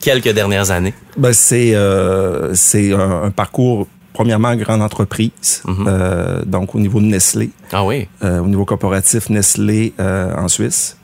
quelques 0.00 0.32
dernières 0.32 0.70
années? 0.70 0.94
Ben, 1.16 1.32
c'est 1.32 1.74
euh, 1.74 2.54
c'est 2.54 2.92
un, 2.92 3.24
un 3.24 3.30
parcours, 3.30 3.86
premièrement, 4.12 4.48
en 4.48 4.56
grande 4.56 4.82
entreprise, 4.82 5.62
euh, 5.86 6.42
donc 6.44 6.74
au 6.74 6.78
niveau 6.80 7.00
de 7.00 7.06
Nestlé, 7.06 7.50
Ah 7.72 7.84
oui. 7.84 8.08
euh, 8.24 8.40
au 8.40 8.46
niveau 8.46 8.64
corporatif 8.64 9.30
Nestlé 9.30 9.92
euh, 10.00 10.34
en 10.36 10.48
Suisse, 10.48 10.96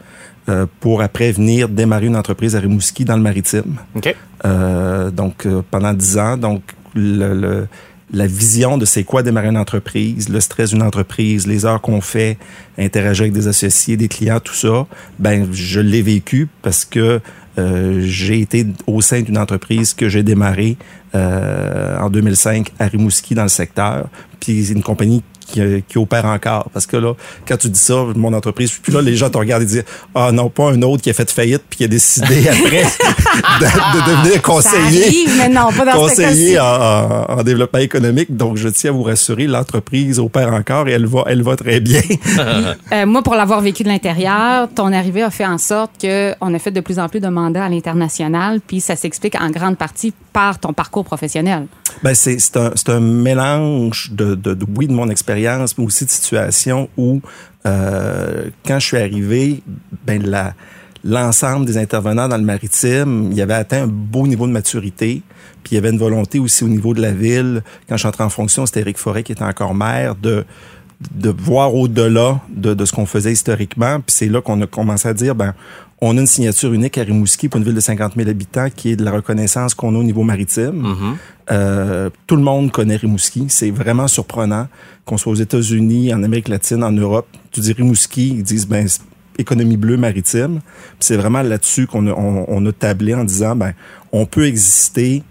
euh, 0.48 0.66
pour 0.80 1.02
après 1.02 1.32
venir 1.32 1.68
démarrer 1.68 2.06
une 2.06 2.16
entreprise 2.16 2.54
à 2.56 2.60
Rimouski 2.60 3.04
dans 3.04 3.16
le 3.16 3.22
maritime. 3.22 3.76
OK. 3.94 4.14
Euh, 4.44 5.10
donc, 5.10 5.46
pendant 5.70 5.92
dix 5.94 6.18
ans, 6.18 6.36
donc, 6.36 6.62
le, 6.94 7.32
le- 7.34 7.66
la 8.14 8.26
vision 8.26 8.78
de 8.78 8.84
c'est 8.84 9.04
quoi 9.04 9.22
démarrer 9.22 9.48
une 9.48 9.58
entreprise, 9.58 10.28
le 10.28 10.40
stress 10.40 10.70
d'une 10.70 10.82
entreprise, 10.82 11.46
les 11.46 11.66
heures 11.66 11.80
qu'on 11.80 12.00
fait, 12.00 12.38
interagir 12.78 13.22
avec 13.22 13.32
des 13.32 13.48
associés, 13.48 13.96
des 13.96 14.08
clients, 14.08 14.40
tout 14.40 14.54
ça, 14.54 14.86
ben, 15.18 15.48
je 15.52 15.80
l'ai 15.80 16.02
vécu 16.02 16.48
parce 16.62 16.84
que 16.84 17.20
euh, 17.58 18.00
j'ai 18.02 18.40
été 18.40 18.66
au 18.86 19.00
sein 19.00 19.22
d'une 19.22 19.38
entreprise 19.38 19.94
que 19.94 20.08
j'ai 20.08 20.22
démarrée 20.22 20.76
euh, 21.14 21.98
en 21.98 22.10
2005 22.10 22.70
à 22.78 22.86
Rimouski 22.86 23.34
dans 23.34 23.42
le 23.42 23.48
secteur. 23.48 24.08
Puis 24.40 24.72
une 24.72 24.82
compagnie 24.82 25.22
qui, 25.46 25.60
euh, 25.60 25.80
qui 25.86 25.98
opère 25.98 26.24
encore. 26.24 26.68
Parce 26.72 26.86
que 26.86 26.96
là, 26.96 27.14
quand 27.46 27.56
tu 27.56 27.68
dis 27.68 27.78
ça, 27.78 27.94
mon 28.16 28.32
entreprise, 28.32 28.72
puis 28.82 28.92
là, 28.92 29.00
les 29.02 29.16
gens 29.16 29.30
te 29.30 29.38
regardent 29.38 29.62
et 29.62 29.66
disent 29.66 29.84
Ah 30.14 30.30
non, 30.32 30.48
pas 30.50 30.70
un 30.70 30.82
autre 30.82 31.02
qui 31.02 31.10
a 31.10 31.12
fait 31.14 31.30
faillite 31.30 31.62
puis 31.68 31.78
qui 31.78 31.84
a 31.84 31.88
décidé 31.88 32.48
après 32.48 32.84
de, 32.84 33.64
de 33.64 34.10
devenir 34.10 34.34
Ça 34.34 34.40
conseiller. 34.40 35.04
arrive, 35.04 35.30
mais 35.38 35.48
non, 35.48 35.70
pas 35.72 35.84
dans 35.84 35.92
ce 35.92 35.96
conseiller 35.98 36.54
cas-ci. 36.54 36.60
en, 36.60 36.64
en- 36.64 37.38
en 37.38 37.42
développement 37.42 37.80
économique. 37.80 38.36
Donc, 38.36 38.56
je 38.56 38.68
tiens 38.68 38.90
à 38.90 38.92
vous 38.92 39.02
rassurer, 39.02 39.46
l'entreprise 39.46 40.18
opère 40.18 40.52
encore 40.52 40.88
et 40.88 40.92
elle 40.92 41.06
va, 41.06 41.24
elle 41.26 41.42
va 41.42 41.56
très 41.56 41.80
bien. 41.80 42.00
Euh, 42.92 43.06
moi, 43.06 43.22
pour 43.22 43.34
l'avoir 43.34 43.60
vécu 43.60 43.82
de 43.82 43.88
l'intérieur, 43.88 44.68
ton 44.74 44.92
arrivée 44.92 45.22
a 45.22 45.30
fait 45.30 45.46
en 45.46 45.58
sorte 45.58 45.92
qu'on 46.00 46.54
a 46.54 46.58
fait 46.58 46.70
de 46.70 46.80
plus 46.80 46.98
en 46.98 47.08
plus 47.08 47.20
de 47.20 47.28
mandats 47.28 47.64
à 47.64 47.68
l'international, 47.68 48.60
puis 48.66 48.80
ça 48.80 48.96
s'explique 48.96 49.34
en 49.40 49.50
grande 49.50 49.76
partie 49.76 50.12
par 50.32 50.58
ton 50.58 50.72
parcours 50.72 51.04
professionnel. 51.04 51.66
Ben, 52.02 52.14
c'est 52.14 52.38
un, 52.56 52.72
un 52.88 53.00
mélange 53.00 54.10
de, 54.12 54.34
de, 54.34 54.54
de- 54.54 54.66
oui, 54.76 54.86
de 54.86 54.92
mon 54.92 55.08
expérience, 55.08 55.33
mais 55.34 55.84
aussi 55.84 56.04
de 56.04 56.10
situations 56.10 56.88
où, 56.96 57.20
euh, 57.66 58.50
quand 58.66 58.78
je 58.78 58.86
suis 58.86 58.96
arrivé, 58.96 59.62
ben, 60.06 60.22
l'ensemble 61.04 61.66
des 61.66 61.76
intervenants 61.76 62.28
dans 62.28 62.36
le 62.36 62.44
maritime, 62.44 63.28
il 63.30 63.36
y 63.36 63.42
avait 63.42 63.54
atteint 63.54 63.84
un 63.84 63.86
beau 63.86 64.26
niveau 64.26 64.46
de 64.46 64.52
maturité. 64.52 65.22
Puis 65.62 65.72
il 65.72 65.74
y 65.76 65.78
avait 65.78 65.90
une 65.90 65.98
volonté 65.98 66.38
aussi 66.38 66.62
au 66.64 66.68
niveau 66.68 66.92
de 66.94 67.00
la 67.00 67.12
ville. 67.12 67.62
Quand 67.88 67.96
je 67.96 68.00
suis 68.00 68.08
entré 68.08 68.24
en 68.24 68.28
fonction, 68.28 68.66
c'était 68.66 68.80
Éric 68.80 68.98
Forêt 68.98 69.22
qui 69.22 69.32
était 69.32 69.44
encore 69.44 69.74
maire, 69.74 70.14
de, 70.14 70.44
de 71.14 71.34
voir 71.36 71.74
au-delà 71.74 72.40
de, 72.50 72.74
de 72.74 72.84
ce 72.84 72.92
qu'on 72.92 73.06
faisait 73.06 73.32
historiquement. 73.32 74.00
Puis 74.00 74.14
c'est 74.16 74.28
là 74.28 74.42
qu'on 74.42 74.60
a 74.60 74.66
commencé 74.66 75.08
à 75.08 75.14
dire, 75.14 75.34
ben, 75.34 75.54
on 76.06 76.16
a 76.16 76.20
une 76.20 76.26
signature 76.26 76.72
unique 76.72 76.98
à 76.98 77.02
Rimouski 77.02 77.48
pour 77.48 77.58
une 77.58 77.64
ville 77.64 77.74
de 77.74 77.80
50 77.80 78.14
000 78.16 78.28
habitants 78.28 78.68
qui 78.74 78.90
est 78.90 78.96
de 78.96 79.04
la 79.04 79.10
reconnaissance 79.10 79.74
qu'on 79.74 79.94
a 79.94 79.98
au 79.98 80.02
niveau 80.02 80.22
maritime. 80.22 81.16
Euh, 81.50 82.10
tout 82.26 82.36
le 82.36 82.42
monde 82.42 82.70
connaît 82.70 82.96
Rimouski. 82.96 83.46
C'est 83.48 83.70
vraiment 83.70 84.06
surprenant 84.06 84.68
qu'on 85.06 85.16
soit 85.16 85.32
aux 85.32 85.36
États-Unis, 85.36 86.12
en 86.12 86.22
Amérique 86.22 86.48
latine, 86.48 86.84
en 86.84 86.92
Europe. 86.92 87.26
Tu 87.52 87.60
dis 87.60 87.72
Rimouski, 87.72 88.28
ils 88.28 88.42
disent, 88.42 88.66
ben, 88.66 88.86
économie 89.38 89.78
bleue 89.78 89.96
maritime. 89.96 90.60
C'est 91.00 91.16
vraiment 91.16 91.42
là-dessus 91.42 91.86
qu'on 91.86 92.06
a, 92.06 92.12
on, 92.12 92.66
a 92.66 92.72
tablé 92.72 93.14
en 93.14 93.24
disant, 93.24 93.56
ben, 93.56 93.72
on 94.12 94.26
peut 94.26 94.46
exister 94.46 95.22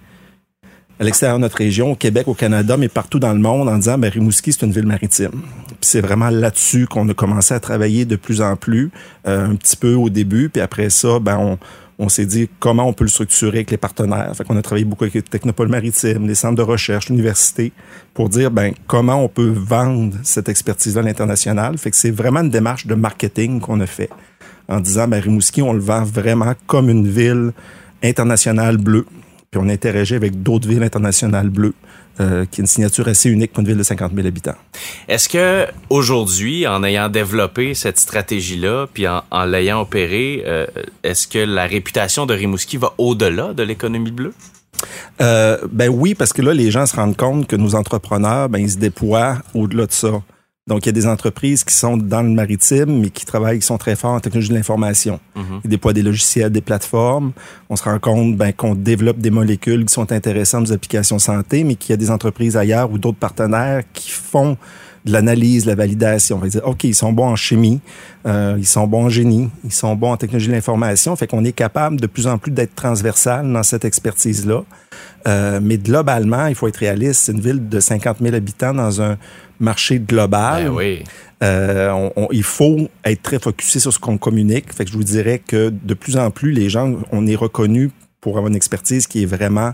à 1.04 1.06
l'extérieur 1.06 1.38
de 1.38 1.42
notre 1.42 1.58
région, 1.58 1.92
au 1.92 1.96
Québec, 1.96 2.30
au 2.30 2.34
Canada, 2.34 2.78
mais 2.78 2.88
partout 2.88 3.20
dans 3.20 3.34
le 3.34 3.40
monde, 3.40 3.68
en 3.68 3.78
disant, 3.78 3.98
ben, 3.98 4.10
Rimouski, 4.10 4.54
c'est 4.54 4.66
une 4.66 4.72
ville 4.72 4.88
maritime. 4.88 5.32
Puis 5.32 5.78
c'est 5.82 6.00
vraiment 6.00 6.30
là-dessus 6.30 6.88
qu'on 6.88 7.08
a 7.10 7.14
commencé 7.14 7.54
à 7.54 7.60
travailler 7.60 8.06
de 8.06 8.16
plus 8.16 8.42
en 8.42 8.56
plus, 8.56 8.90
euh, 9.28 9.50
un 9.50 9.56
petit 9.56 9.76
peu 9.76 9.96
au 9.96 10.10
début, 10.10 10.48
puis 10.48 10.62
après 10.62 10.90
ça, 10.90 11.20
ben, 11.20 11.38
on, 11.38 11.60
on 12.00 12.08
s'est 12.08 12.26
dit 12.26 12.50
comment 12.60 12.88
on 12.88 12.94
peut 12.94 13.04
le 13.04 13.10
structurer 13.10 13.58
avec 13.58 13.72
les 13.72 13.78
partenaires. 13.78 14.32
Fait 14.34 14.46
qu'on 14.46 14.56
a 14.56 14.62
travaillé 14.62 14.86
beaucoup 14.86 15.04
avec 15.04 15.14
les 15.14 15.22
technopoles 15.22 15.68
maritimes, 15.68 16.26
les 16.26 16.36
centres 16.36 16.56
de 16.56 16.62
recherche, 16.62 17.10
l'université, 17.10 17.74
pour 18.14 18.30
dire 18.30 18.50
ben 18.50 18.74
comment 18.88 19.22
on 19.24 19.28
peut 19.28 19.54
vendre 19.54 20.16
cette 20.24 20.48
expertise-là 20.48 21.02
à 21.02 21.04
l'international. 21.04 21.78
Fait 21.78 21.92
que 21.92 21.98
c'est 21.98 22.12
vraiment 22.12 22.40
une 22.40 22.50
démarche 22.50 22.88
de 22.88 22.96
marketing 22.96 23.60
qu'on 23.60 23.80
a 23.82 23.86
fait 23.86 24.10
en 24.70 24.80
disant 24.80 25.08
ben 25.08 25.20
Rimouski, 25.20 25.62
on 25.62 25.74
le 25.74 25.82
vend 25.82 26.04
vraiment 26.04 26.54
comme 26.66 26.90
une 26.90 27.08
ville 27.08 27.52
internationale 28.02 28.78
bleue. 28.78 29.06
Puis 29.54 29.62
on 29.64 29.70
interagit 29.70 30.16
avec 30.16 30.42
d'autres 30.42 30.68
villes 30.68 30.82
internationales 30.82 31.50
bleues. 31.50 31.76
Euh, 32.20 32.46
qui 32.46 32.62
est 32.62 32.64
une 32.64 32.68
signature 32.68 33.08
assez 33.08 33.28
unique 33.28 33.54
pour 33.54 33.62
une 33.62 33.68
ville 33.70 33.78
de 33.78 33.82
50 33.82 34.12
000 34.14 34.28
habitants. 34.28 34.54
Est-ce 35.08 35.28
que 35.28 35.66
aujourd'hui, 35.90 36.68
en 36.68 36.84
ayant 36.84 37.10
développé 37.10 37.74
cette 37.74 37.98
stratégie-là, 37.98 38.86
puis 38.94 39.08
en, 39.08 39.46
l'ayant 39.46 39.82
opérée, 39.82 40.44
euh, 40.46 40.68
est-ce 41.04 41.28
que 41.28 41.40
la 41.40 41.66
réputation 41.66 42.28
de 42.28 42.36
Rimouski 42.36 42.78
va 42.78 42.94
au-delà 43.00 43.56
de 43.56 43.64
l'économie 43.64 44.12
bleue? 44.12 44.34
Euh, 45.22 45.58
ben 45.72 45.90
oui, 45.90 46.14
parce 46.14 46.34
que 46.34 46.44
là, 46.44 46.54
les 46.54 46.70
gens 46.70 46.86
se 46.86 46.96
rendent 46.96 47.18
compte 47.18 47.48
que 47.48 47.56
nos 47.56 47.74
entrepreneurs, 47.74 48.48
ben 48.48 48.60
ils 48.60 48.70
se 48.70 48.78
déploient 48.78 49.40
au-delà 49.56 49.88
de 49.88 49.92
ça. 49.92 50.22
Donc, 50.66 50.86
il 50.86 50.86
y 50.86 50.90
a 50.90 50.94
des 50.94 51.08
entreprises 51.08 51.66
qui 51.66 51.76
sont 51.76 51.98
dans 51.98 52.22
le 52.22 52.30
maritime, 52.30 53.02
mais 53.02 53.10
qui 53.10 53.26
travaillent, 53.26 53.60
qui 53.60 53.66
sont 53.66 53.78
très 53.78 53.98
forts 53.98 54.14
en 54.14 54.22
technologie 54.22 54.48
de 54.48 54.54
l'information. 54.54 55.20
Mhm. 55.36 55.60
Ils 55.66 55.70
déploient 55.70 55.92
des 55.92 56.02
logiciels, 56.02 56.52
des 56.52 56.62
plateformes. 56.62 57.34
On 57.70 57.76
se 57.76 57.84
rend 57.84 58.00
compte 58.00 58.38
ben, 58.38 58.54
qu'on 58.54 58.74
développe 58.74 59.18
des 59.18 59.32
molécules 59.32 59.86
qui 59.86 59.94
sont 59.94 60.14
intéressantes 60.14 60.70
aux 60.70 60.72
applications 60.72 61.20
santé, 61.20 61.66
mais 61.66 61.76
qu'il 61.76 61.90
y 61.90 61.94
a 61.94 61.98
des 61.98 62.10
entreprises 62.10 62.56
ailleurs 62.56 62.90
ou 62.92 62.98
d'autres 62.98 63.18
partenaires 63.18 63.84
qui 63.92 64.10
font 64.10 64.58
de 65.04 65.12
l'analyse, 65.12 65.66
la 65.66 65.76
validation. 65.76 66.38
On 66.38 66.40
va 66.40 66.48
dire, 66.48 66.66
OK, 66.66 66.86
ils 66.86 66.96
sont 66.96 67.12
bons 67.12 67.28
en 67.28 67.36
chimie, 67.36 67.82
euh, 68.26 68.56
ils 68.58 68.66
sont 68.66 68.88
bons 68.88 69.06
en 69.06 69.10
génie, 69.10 69.50
ils 69.66 69.74
sont 69.74 69.94
bons 69.96 70.12
en 70.12 70.18
technologie 70.18 70.48
de 70.48 70.54
l'information. 70.54 71.14
Fait 71.18 71.28
qu'on 71.28 71.44
est 71.44 71.52
capable 71.52 72.00
de 72.00 72.08
plus 72.08 72.26
en 72.26 72.38
plus 72.38 72.52
d'être 72.52 72.74
transversal 72.74 73.52
dans 73.52 73.64
cette 73.64 73.84
expertise-là. 73.84 74.64
Euh, 75.28 75.60
mais 75.62 75.78
globalement, 75.78 76.48
il 76.48 76.56
faut 76.56 76.68
être 76.68 76.78
réaliste. 76.78 77.24
C'est 77.24 77.32
une 77.32 77.42
ville 77.42 77.70
de 77.70 77.80
50 77.80 78.18
000 78.22 78.36
habitants 78.36 78.74
dans 78.74 79.02
un 79.02 79.18
marché 79.60 80.00
global. 80.00 80.66
Ben 80.66 80.74
oui. 80.74 81.04
Euh, 81.44 82.10
il 82.32 82.44
faut 82.44 82.90
être 83.04 83.22
très 83.22 83.40
focusé 83.40 83.80
sur 83.80 83.92
ce 83.92 84.00
qu'on 84.00 84.18
communique. 84.18 84.74
Fait 84.74 84.86
que 84.86 84.92
je 84.92 84.98
vous 84.98 85.04
dirais 85.04 85.42
que 85.46 85.70
de 85.70 85.94
plus 85.94 86.18
en 86.18 86.32
plus, 86.32 86.52
les 86.52 86.70
gens, 86.70 86.94
on 87.12 87.28
est 87.28 87.36
reconnus 87.36 87.92
pour 88.22 88.38
avoir 88.38 88.50
une 88.50 88.56
expertise 88.56 89.08
qui 89.08 89.24
est 89.24 89.26
vraiment 89.26 89.74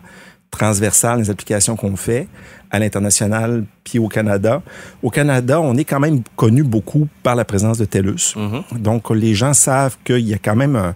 transversale 0.52 1.18
dans 1.18 1.24
les 1.24 1.30
applications 1.30 1.76
qu'on 1.76 1.96
fait 1.96 2.28
à 2.72 2.80
l'international 2.80 3.66
puis 3.84 4.00
au 4.00 4.08
Canada. 4.08 4.64
Au 5.04 5.12
Canada, 5.12 5.62
on 5.62 5.76
est 5.78 5.84
quand 5.84 6.00
même 6.00 6.22
connu 6.36 6.64
beaucoup 6.64 7.08
par 7.22 7.36
la 7.36 7.46
présence 7.46 7.78
de 7.78 7.86
TELUS. 7.86 8.36
Mm-hmm. 8.36 8.80
Donc, 8.80 9.10
les 9.12 9.36
gens 9.36 9.54
savent 9.54 9.98
qu'il 10.04 10.28
y 10.28 10.34
a 10.34 10.40
quand 10.40 10.56
même 10.56 10.76
un, 10.76 10.96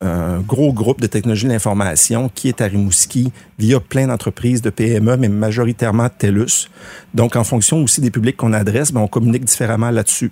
un 0.00 0.40
gros 0.40 0.72
groupe 0.72 1.00
de 1.00 1.06
technologie 1.06 1.46
de 1.46 1.52
l'information 1.52 2.28
qui 2.34 2.48
est 2.48 2.60
à 2.60 2.66
Rimouski 2.66 3.32
via 3.58 3.80
plein 3.80 4.06
d'entreprises 4.08 4.60
de 4.60 4.70
PME, 4.70 5.16
mais 5.16 5.28
majoritairement 5.28 6.08
TELUS. 6.08 6.68
Donc, 7.14 7.36
en 7.36 7.44
fonction 7.44 7.82
aussi 7.82 8.00
des 8.00 8.10
publics 8.10 8.36
qu'on 8.36 8.52
adresse, 8.52 8.92
ben, 8.92 9.00
on 9.00 9.08
communique 9.08 9.44
différemment 9.44 9.90
là-dessus. 9.90 10.30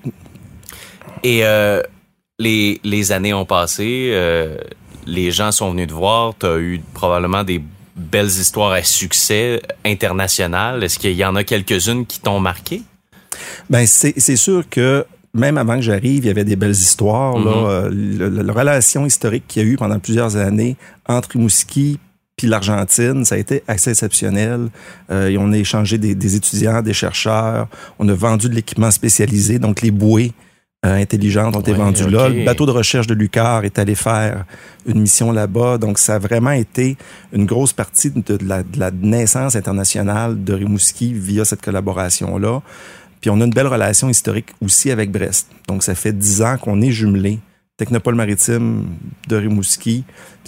Et 1.22 1.44
euh, 1.44 1.82
les, 2.38 2.80
les, 2.84 3.12
années 3.12 3.32
ont 3.32 3.46
passé, 3.46 4.10
euh, 4.12 4.58
les 5.06 5.30
gens 5.30 5.50
sont 5.50 5.70
venus 5.70 5.88
te 5.88 5.94
voir, 5.94 6.34
tu 6.38 6.46
as 6.46 6.58
eu 6.58 6.82
probablement 6.92 7.44
des 7.44 7.62
belles 7.96 8.26
histoires 8.26 8.72
à 8.72 8.82
succès 8.82 9.62
international. 9.84 10.82
Est-ce 10.82 10.98
qu'il 10.98 11.12
y 11.12 11.24
en 11.24 11.36
a 11.36 11.44
quelques-unes 11.44 12.04
qui 12.06 12.20
t'ont 12.20 12.40
marqué? 12.40 12.82
Ben 13.70 13.86
c'est 13.86 14.36
sûr 14.36 14.68
que 14.68 15.06
même 15.34 15.58
avant 15.58 15.76
que 15.76 15.82
j'arrive, 15.82 16.24
il 16.24 16.26
y 16.26 16.30
avait 16.30 16.44
des 16.44 16.56
belles 16.56 16.70
histoires. 16.70 17.38
là, 17.38 17.90
mhm. 17.90 18.20
euh, 18.20 18.42
la, 18.42 18.52
relation 18.52 19.04
historique 19.04 19.44
qu'il 19.48 19.62
y 19.62 19.66
a 19.66 19.68
eu 19.68 19.76
pendant 19.76 19.98
plusieurs 19.98 20.36
années 20.36 20.76
entre 21.06 21.30
Rimouski 21.30 21.98
puis 22.36 22.48
l'Argentine, 22.48 23.24
ça 23.24 23.36
a 23.36 23.38
été 23.38 23.62
assez 23.68 23.90
exceptionnel. 23.90 24.68
Euh, 25.10 25.36
on 25.38 25.52
a 25.52 25.56
échangé 25.56 25.98
des, 25.98 26.36
étudiants, 26.36 26.82
des 26.82 26.92
chercheurs. 26.92 27.68
On 27.98 28.08
a 28.08 28.14
vendu 28.14 28.48
de 28.48 28.54
l'équipement 28.54 28.90
spécialisé, 28.90 29.60
donc 29.60 29.82
les 29.82 29.92
bouées 29.92 30.32
euh, 30.84 31.00
intelligentes 31.00 31.54
ont 31.56 31.60
été 31.60 31.72
vendues 31.72 32.10
là. 32.10 32.28
Le 32.28 32.44
bateau 32.44 32.66
de 32.66 32.72
recherche 32.72 33.06
de 33.06 33.14
Lucar 33.14 33.64
est 33.64 33.78
allé 33.78 33.94
faire 33.94 34.44
une 34.84 35.00
mission 35.00 35.30
là-bas. 35.30 35.78
Donc, 35.78 35.98
ça 35.98 36.16
a 36.16 36.18
vraiment 36.18 36.50
été 36.50 36.96
une 37.32 37.46
grosse 37.46 37.72
partie 37.72 38.10
de, 38.10 38.38
la, 38.44 38.64
de 38.64 38.80
la 38.80 38.90
naissance 38.90 39.54
internationale 39.54 40.42
de 40.42 40.54
Rimouski 40.54 41.12
via 41.14 41.44
cette 41.44 41.62
collaboration-là. 41.62 42.62
Puis 43.24 43.30
on 43.30 43.40
a 43.40 43.44
une 43.46 43.54
belle 43.54 43.68
relation 43.68 44.10
historique 44.10 44.50
aussi 44.60 44.90
avec 44.90 45.10
Brest. 45.10 45.48
Donc 45.66 45.82
ça 45.82 45.94
fait 45.94 46.12
dix 46.12 46.42
ans 46.42 46.58
qu'on 46.58 46.82
est 46.82 46.90
jumelés. 46.90 47.38
Technopole 47.78 48.16
maritime 48.16 48.84
de 49.28 49.36
Rimouski, 49.36 50.04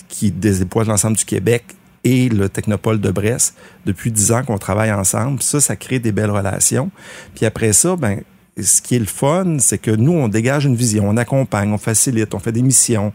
qui 0.09 0.31
déploie 0.31 0.85
l'ensemble 0.85 1.17
du 1.17 1.25
Québec, 1.25 1.65
et 2.05 2.29
le 2.29 2.51
Technopole 2.51 3.01
de 3.01 3.11
Brest. 3.11 3.57
Depuis 3.87 4.13
dix 4.13 4.31
ans 4.31 4.43
qu'on 4.43 4.59
travaille 4.59 4.93
ensemble. 4.93 5.41
Ça, 5.41 5.59
ça 5.59 5.75
crée 5.75 6.01
des 6.01 6.13
belles 6.13 6.31
relations. 6.31 6.91
Puis 7.35 7.47
après 7.47 7.73
ça, 7.73 7.97
ben, 7.97 8.21
ce 8.61 8.83
qui 8.83 8.97
est 8.97 8.99
le 8.99 9.07
fun, 9.07 9.57
c'est 9.59 9.79
que 9.79 9.91
nous, 9.91 10.13
on 10.13 10.29
dégage 10.29 10.67
une 10.67 10.77
vision, 10.77 11.09
on 11.09 11.17
accompagne, 11.17 11.73
on 11.73 11.79
facilite, 11.79 12.35
on 12.35 12.41
fait 12.41 12.53
des 12.53 12.61
missions, 12.61 13.15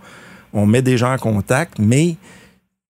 on 0.53 0.65
met 0.65 0.81
des 0.81 0.97
gens 0.97 1.13
en 1.13 1.19
contact, 1.19 1.77
mais 1.77 2.15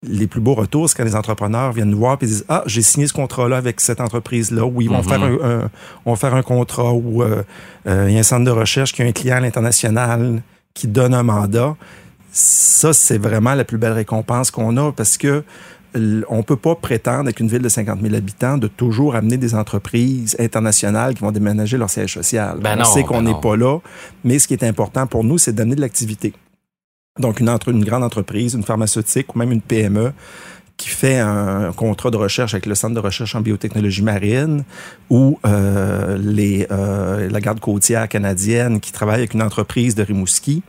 les 0.03 0.25
plus 0.25 0.41
beaux 0.41 0.55
retours, 0.55 0.89
c'est 0.89 0.97
quand 0.97 1.03
les 1.03 1.15
entrepreneurs 1.15 1.73
viennent 1.73 1.89
nous 1.89 1.99
voir 1.99 2.17
et 2.21 2.25
disent 2.25 2.45
Ah, 2.49 2.63
j'ai 2.65 2.81
signé 2.81 3.07
ce 3.07 3.13
contrat-là 3.13 3.57
avec 3.57 3.79
cette 3.79 4.01
entreprise-là, 4.01 4.65
ou 4.65 4.81
ils 4.81 4.89
vont, 4.89 5.03
faire 5.03 5.19
mhm. 5.19 5.39
un, 5.43 5.69
vont 6.05 6.15
faire 6.15 6.33
un 6.33 6.41
contrat, 6.41 6.91
ou 6.91 7.21
euh, 7.21 7.43
euh, 7.87 8.07
il 8.09 8.13
y 8.13 8.17
a 8.17 8.19
un 8.19 8.23
centre 8.23 8.45
de 8.45 8.51
recherche 8.51 8.93
qui 8.93 9.03
a 9.03 9.05
un 9.05 9.11
client 9.11 9.37
à 9.37 9.39
l'international 9.41 10.41
qui 10.73 10.87
donne 10.87 11.13
un 11.13 11.23
mandat. 11.23 11.75
Ça, 12.31 12.93
c'est 12.93 13.17
vraiment 13.17 13.53
la 13.53 13.63
plus 13.63 13.77
belle 13.77 13.91
récompense 13.91 14.51
qu'on 14.51 14.77
a 14.77 14.91
parce 14.91 15.17
que 15.17 15.43
on 16.29 16.41
peut 16.43 16.55
pas 16.55 16.75
prétendre, 16.75 17.21
avec 17.21 17.41
une 17.41 17.49
ville 17.49 17.61
de 17.61 17.67
50 17.67 18.01
000 18.01 18.15
habitants, 18.15 18.57
de 18.57 18.67
toujours 18.67 19.13
amener 19.13 19.35
des 19.35 19.53
entreprises 19.55 20.37
internationales 20.39 21.13
qui 21.13 21.19
vont 21.19 21.33
déménager 21.33 21.77
leur 21.77 21.89
siège 21.89 22.13
social. 22.13 22.59
Ben 22.61 22.79
on 22.79 22.85
sait 22.85 23.01
ben 23.01 23.07
qu'on 23.07 23.21
n'est 23.21 23.39
pas 23.41 23.57
là, 23.57 23.79
mais 24.23 24.39
ce 24.39 24.47
qui 24.47 24.53
est 24.53 24.63
important 24.63 25.05
pour 25.05 25.25
nous, 25.25 25.37
c'est 25.37 25.51
d'amener 25.51 25.75
de 25.75 25.81
l'activité. 25.81 26.33
Donc, 27.19 27.39
une, 27.39 27.49
entre, 27.49 27.71
grande 27.71 28.03
entreprise, 28.03 28.53
une 28.53 28.63
pharmaceutique 28.63 29.35
ou 29.35 29.39
même 29.39 29.51
une 29.51 29.61
PME 29.61 30.13
qui 30.77 30.89
fait 30.89 31.19
un 31.19 31.71
contrat 31.73 32.09
de 32.09 32.17
recherche 32.17 32.53
avec 32.55 32.65
le 32.65 32.73
Centre 32.73 32.95
de 32.95 32.99
recherche 32.99 33.35
en 33.35 33.41
biotechnologie 33.41 34.01
marine 34.01 34.63
ou 35.11 35.39
euh, 35.45 36.17
euh, 36.71 37.29
la 37.29 37.41
garde 37.41 37.59
côtière 37.59 38.07
canadienne 38.09 38.79
qui 38.79 38.91
travaille 38.91 39.19
avec 39.19 39.35
une 39.35 39.43
entreprise 39.43 39.93
de 39.93 40.01
Rimouski, 40.01 40.63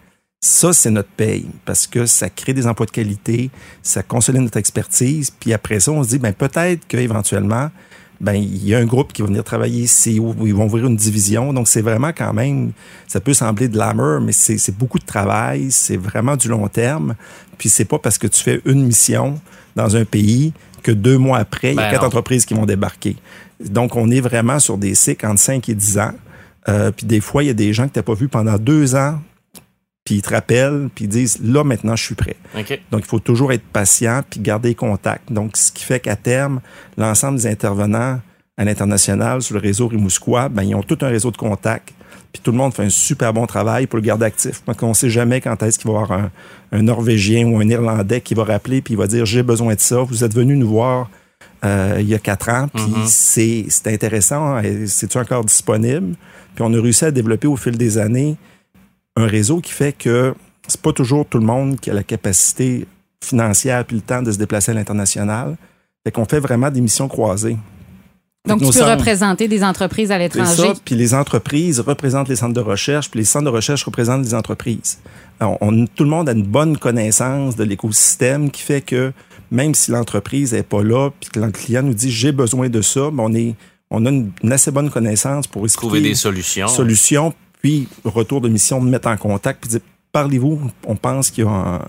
ça, 0.45 0.73
c'est 0.73 0.91
notre 0.91 1.09
paye 1.09 1.47
parce 1.65 1.87
que 1.87 2.05
ça 2.05 2.29
crée 2.29 2.53
des 2.53 2.67
emplois 2.67 2.87
de 2.87 2.91
qualité, 2.91 3.51
ça 3.83 4.03
consolide 4.03 4.43
notre 4.43 4.59
expertise. 4.59 5.31
Puis 5.31 5.53
après 5.53 5.79
ça, 5.79 5.93
on 5.93 6.03
se 6.03 6.11
dit, 6.11 6.19
ben 6.19 6.35
peut-être 6.35 6.87
qu'éventuellement, 6.89 7.71
ben 8.23 8.35
il 8.35 8.67
y 8.67 8.73
a 8.75 8.79
un 8.79 8.87
groupe 8.87 9.13
qui 9.13 9.21
va 9.21 9.29
venir 9.29 9.43
travailler 9.43 9.83
ici 9.83 10.15
ils 10.15 10.55
vont 10.55 10.67
ouvrir 10.67 10.87
une 10.87 10.97
division. 10.97 11.53
Donc 11.53 11.67
c'est 11.67 11.83
vraiment 11.83 12.13
quand 12.17 12.33
même, 12.33 12.71
ça 13.09 13.21
peut 13.21 13.35
sembler 13.35 13.69
de 13.69 13.77
l'amour, 13.77 14.21
mais 14.21 14.33
c'est 14.33 14.77
beaucoup 14.79 15.01
de 15.01 15.05
travail, 15.05 15.73
c'est 15.73 15.97
vraiment 15.97 16.37
du 16.37 16.49
long 16.49 16.69
terme. 16.69 17.17
Puis 17.59 17.69
c'est 17.69 17.85
pas 17.85 17.99
parce 17.99 18.19
que 18.19 18.29
tu 18.29 18.43
fais 18.43 18.63
une 18.65 18.87
mission 18.87 19.41
dans 19.75 19.97
un 19.97 20.05
pays 20.05 20.53
que 20.83 20.93
deux 20.93 21.19
mois 21.19 21.39
après, 21.39 21.73
il 21.73 21.77
y 21.77 21.81
a 21.81 21.87
ben 21.87 21.91
quatre 21.91 22.07
entreprises 22.07 22.47
qui 22.47 22.55
vont 22.55 22.67
débarquer. 22.67 23.17
Donc 23.61 23.97
on 23.97 24.09
est 24.11 24.21
vraiment 24.21 24.61
sur 24.61 24.79
des 24.79 24.95
cycles 24.95 25.27
entre 25.27 25.41
5 25.41 25.69
et 25.69 25.75
10 25.75 25.99
ans. 25.99 26.13
Euh, 26.69 26.93
puis 26.93 27.07
des 27.07 27.21
fois, 27.21 27.43
il 27.43 27.47
y 27.47 27.51
a 27.51 27.55
des 27.55 27.73
gens 27.73 27.89
que 27.89 27.93
tu 27.93 27.99
n'as 27.99 28.05
pas 28.05 28.15
vus 28.15 28.29
pendant 28.29 28.57
deux 28.57 28.95
ans, 28.95 29.19
puis 30.05 30.17
ils 30.17 30.23
te 30.23 30.31
rappellent, 30.31 30.89
puis 30.95 31.05
ils 31.05 31.09
disent 31.09 31.39
là 31.43 31.63
maintenant 31.65 31.97
je 31.97 32.05
suis 32.05 32.15
prêt. 32.15 32.37
Donc 32.91 33.01
il 33.01 33.07
faut 33.07 33.21
toujours 33.21 33.53
être 33.53 33.65
patient 33.65 34.23
puis 34.29 34.41
garder 34.41 34.75
contact. 34.75 35.33
Donc 35.33 35.57
ce 35.57 35.71
qui 35.71 35.85
fait 35.85 36.01
qu'à 36.01 36.17
terme, 36.17 36.61
l'ensemble 36.97 37.39
des 37.39 37.47
intervenants 37.47 38.21
à 38.57 38.65
l'international 38.65 39.43
sur 39.43 39.55
le 39.55 39.61
réseau 39.61 39.89
Rimouskois, 39.89 40.49
ben 40.49 40.63
ils 40.63 40.75
ont 40.75 40.83
tout 40.83 40.99
un 41.03 41.09
réseau 41.09 41.31
de 41.31 41.37
contacts. 41.37 41.93
Puis 42.33 42.41
tout 42.43 42.51
le 42.51 42.57
monde 42.57 42.73
fait 42.73 42.85
un 42.85 42.91
super 42.91 43.33
bon 43.35 43.47
travail 43.47 43.87
pour 43.87 43.99
le 43.99 44.03
garder 44.03 44.25
actif. 44.25 44.63
Parce 44.65 44.79
qu'on 44.79 44.89
ne 44.89 44.95
sait 44.95 45.11
jamais 45.11 45.43
quand 45.43 45.63
est-ce 45.63 45.79
qu'il 45.79 45.91
va 45.91 45.99
y 45.99 46.03
avoir 46.03 46.31
un, 46.73 46.83
Norvégien 46.83 47.47
ou 47.47 47.59
un 47.59 47.69
Irlandais 47.69 48.23
qui 48.23 48.35
va 48.35 48.45
rappeler 48.45 48.81
puis 48.81 48.95
il 48.95 48.97
va 48.97 49.07
dire 49.07 49.27
j'ai 49.27 49.43
besoin 49.43 49.75
de 49.75 49.81
ça. 49.81 49.99
Vous 49.99 50.25
êtes 50.25 50.35
venu 50.35 50.57
nous 50.57 50.69
voir 50.69 51.11
euh, 51.65 51.99
il 52.01 52.09
y 52.09 52.15
a 52.15 52.19
quatre 52.19 52.49
ans, 52.49 52.67
puis 52.73 52.83
mm-hmm. 52.83 53.69
c'est 53.71 53.93
intéressant. 53.93 54.61
C'est-tu 54.87 55.19
encore 55.19 55.45
disponible? 55.45 56.17
Puis 56.55 56.65
on 56.67 56.73
a 56.75 56.81
réussi 56.81 57.05
à 57.05 57.11
développer 57.11 57.47
au 57.47 57.57
fil 57.57 57.77
des 57.77 57.99
années 57.99 58.37
un 59.17 59.27
réseau 59.27 59.61
qui 59.61 59.73
fait 59.73 59.93
que 59.93 60.35
c'est 60.69 60.81
pas 60.81 60.93
toujours 60.93 61.27
tout 61.27 61.39
le 61.39 61.45
monde 61.47 61.79
qui 61.81 61.91
a 61.91 61.95
la 61.95 62.03
capacité 62.03 62.87
financière 63.23 63.85
puis 63.85 63.97
le 63.97 64.03
temps 64.03 64.23
de 64.23 64.33
se 64.33 64.39
déplacer 64.39 64.71
à 64.73 64.75
l'international. 64.75 65.57
Fait 66.05 66.11
qu'on 66.13 66.25
fait 66.25 66.41
vraiment 66.41 66.71
des 66.71 66.81
missions 66.81 67.09
croisées. 67.09 67.57
Donc, 68.49 68.59
tu 68.59 68.67
peux 68.67 68.73
centres- 68.73 68.91
représenter 68.91 69.47
des 69.47 69.63
entreprises 69.63 70.11
à 70.11 70.15
C'est 70.15 70.21
l'étranger. 70.21 70.75
ça. 70.75 70.81
Puis 70.85 70.97
les 70.97 71.15
entreprises 71.15 71.79
représentent 71.79 72.29
les 72.29 72.35
centres 72.37 72.55
de 72.55 72.61
recherche, 72.61 73.09
puis 73.09 73.21
les 73.21 73.25
centres 73.25 73.45
de 73.45 73.51
recherche 73.51 73.85
représentent 73.85 74.25
les 74.25 74.35
entreprises. 74.35 74.99
Alors, 75.39 75.59
on- 75.61 75.87
tout 75.87 76.03
le 76.03 76.11
monde 76.11 76.29
a 76.29 76.33
une 76.33 76.43
bonne 76.43 76.77
connaissance 76.77 77.55
de 77.55 77.63
l'écosystème 77.63 78.51
qui 78.51 78.63
fait 78.63 78.81
que 78.81 79.13
même 79.53 79.75
si 79.77 79.93
l'entreprise 79.93 80.55
n'est 80.55 80.65
pas 80.65 80.83
là, 80.83 81.11
puis 81.21 81.31
que 81.31 81.39
le 81.39 81.51
client 81.53 81.83
nous 81.85 81.95
dit 81.95 82.11
j'ai 82.11 82.33
besoin 82.33 82.69
de 82.69 82.81
ça, 82.83 83.11
ben, 83.13 83.23
on, 83.23 83.33
est, 83.35 83.55
on 83.93 84.05
a 84.07 84.09
une, 84.11 84.33
une 84.43 84.51
assez 84.53 84.73
bonne 84.73 84.91
connaissance 84.91 85.47
pour 85.47 85.63
expliquer 85.65 85.87
Trouver 85.87 86.01
des 86.01 86.15
solutions. 86.17 86.67
solutions, 86.67 87.33
puis 87.63 87.89
retour 88.05 88.41
de 88.41 88.49
mission, 88.49 88.83
de 88.85 88.91
mettre 88.91 89.09
en 89.09 89.17
contact, 89.17 89.61
puis 89.63 89.71
dire 89.71 89.81
parlez-vous, 90.13 90.61
on 90.87 90.95
pense 90.97 91.31
qu'il 91.31 91.45
y 91.45 91.47
a 91.47 91.51
un- 91.51 91.81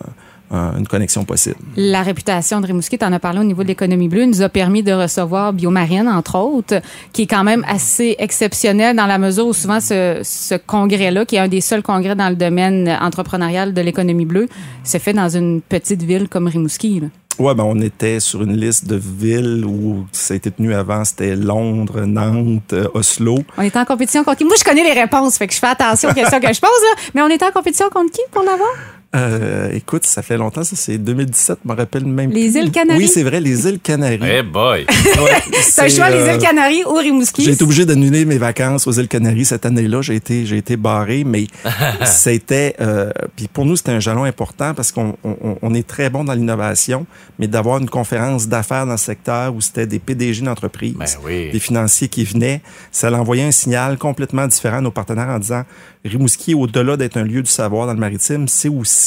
un- 0.52 0.78
une 0.78 0.88
connexion 0.88 1.26
possible. 1.26 1.56
La 1.76 2.04
réputation 2.04 2.62
de 2.62 2.68
Rimouski, 2.68 2.98
tu 3.00 3.04
en 3.04 3.12
as 3.12 3.20
parlé 3.20 3.40
au 3.40 3.44
niveau 3.44 3.64
de 3.64 3.68
l'économie 3.70 4.08
bleue, 4.08 4.26
nous 4.26 4.42
a 4.44 4.50
permis 4.50 4.84
de 4.84 4.92
recevoir 4.94 5.52
Biomarine, 5.52 6.08
entre 6.08 6.38
autres, 6.38 6.80
qui 7.12 7.24
est 7.24 7.28
quand 7.28 7.44
même 7.44 7.66
assez 7.68 8.16
exceptionnel 8.20 8.96
dans 8.96 9.08
la 9.08 9.18
mesure 9.18 9.48
où 9.48 9.54
souvent 9.54 9.80
ce, 9.80 10.56
congrès-là, 10.58 11.26
qui 11.26 11.38
est 11.38 11.40
un 11.40 11.48
des 11.48 11.60
seuls 11.62 11.82
congrès 11.82 12.16
dans 12.16 12.30
le 12.30 12.36
domaine 12.36 12.88
entrepreneurial 13.02 13.74
de 13.74 13.82
l'économie 13.82 14.26
bleue, 14.26 14.48
se 14.84 15.00
fait 15.00 15.14
dans 15.14 15.30
une 15.30 15.62
petite 15.62 16.04
ville 16.04 16.30
comme 16.30 16.48
Rimouski. 16.48 17.02
Ouais, 17.40 17.56
ben 17.56 17.64
on 17.64 17.80
était 17.82 18.20
sur 18.20 18.44
une 18.44 18.56
liste 18.56 18.86
de 18.86 18.96
villes 18.96 19.66
où 19.66 20.06
ça 20.12 20.34
a 20.34 20.38
été 20.38 20.52
tenu 20.52 20.74
avant, 20.74 21.04
c'était 21.04 21.36
Londres, 21.36 22.02
Nantes, 22.02 22.74
euh, 22.74 22.88
Oslo. 22.94 23.40
On 23.58 23.64
était 23.64 23.80
en 23.80 23.86
compétition 23.86 24.24
contre 24.24 24.38
qui? 24.38 24.46
Moi, 24.46 24.56
je 24.58 24.64
connais 24.64 24.84
les 24.84 25.00
réponses, 25.00 25.38
fait 25.38 25.48
que 25.48 25.54
je 25.54 25.60
fais 25.60 25.68
attention 25.68 26.10
aux 26.10 26.14
questions 26.14 26.40
que 26.40 26.54
je 26.54 26.62
pose, 26.62 26.70
là. 26.70 27.02
mais 27.16 27.22
on 27.22 27.30
était 27.30 27.46
en 27.46 27.52
compétition 27.52 27.90
contre 27.90 28.12
qui 28.12 28.22
pour 28.32 28.44
l'avoir? 28.44 28.70
Euh, 29.16 29.70
écoute, 29.74 30.06
ça 30.06 30.24
fait 30.24 30.38
longtemps, 30.38 30.64
ça 30.64 30.76
c'est 30.76 30.98
2017, 30.98 31.60
je 31.64 31.72
me 31.72 31.76
rappelle 31.78 32.06
même 32.06 32.32
Les 32.32 32.50
plus. 32.50 32.60
îles 32.60 32.72
Canaries? 32.72 32.98
Oui, 33.00 33.08
c'est 33.08 33.22
vrai, 33.22 33.40
les 33.40 33.68
îles 33.68 33.80
Canaries. 33.80 34.20
Eh 34.24 34.42
boy! 34.42 34.86
Ouais, 35.24 35.32
C'est 35.62 35.82
un 35.84 35.88
choix, 35.90 36.06
euh, 36.12 36.26
les 36.26 36.34
îles 36.34 36.40
Canaries 36.42 36.84
ou 36.86 36.96
Rimouski. 36.96 37.44
J'ai 37.44 37.52
été 37.52 37.64
obligé 37.64 37.86
d'annuler 37.86 38.26
mes 38.26 38.38
vacances 38.40 38.88
aux 38.88 38.92
îles 38.94 39.08
Canaries 39.08 39.46
cette 39.46 39.66
année-là. 39.68 40.02
J'ai 40.02 40.16
été, 40.16 40.46
j'ai 40.48 40.58
été 40.58 40.78
barré, 40.78 41.24
mais 41.24 41.46
c'était, 42.06 42.76
euh, 42.82 43.12
puis 43.36 43.48
pour 43.48 43.66
nous 43.66 43.76
c'était 43.76 43.92
un 43.92 44.00
jalon 44.00 44.24
important 44.24 44.74
parce 44.74 44.92
qu'on 44.92 45.16
on, 45.24 45.58
on 45.62 45.74
est 45.76 45.86
très 45.88 46.10
bon 46.10 46.24
dans 46.24 46.34
l'innovation, 46.34 47.06
mais 47.38 47.48
d'avoir 47.48 47.78
une 47.80 47.90
conférence 47.90 48.48
d'affaires 48.48 48.86
dans 48.86 48.94
le 48.94 48.98
secteur 48.98 49.54
où 49.54 49.62
c'était 49.62 49.86
des 49.86 50.00
PDG 50.00 50.42
d'entreprise, 50.44 50.96
Ben 50.98 51.06
oui. 51.24 51.52
des 51.52 51.60
financiers 51.60 52.08
qui 52.08 52.24
venaient, 52.24 52.62
ça 52.92 53.10
l'envoyait 53.12 53.44
un 53.44 53.52
signal 53.52 53.98
complètement 53.98 54.48
différent 54.48 54.78
à 54.78 54.82
nos 54.82 54.92
partenaires 54.92 55.30
en 55.30 55.40
disant 55.40 55.64
Rimouski, 56.06 56.54
au-delà 56.54 56.98
d'être 56.98 57.16
un 57.18 57.24
lieu 57.24 57.42
du 57.42 57.50
savoir 57.50 57.88
dans 57.88 57.94
le 57.94 58.00
maritime, 58.00 58.48
c'est 58.50 58.68
aussi 58.70 59.03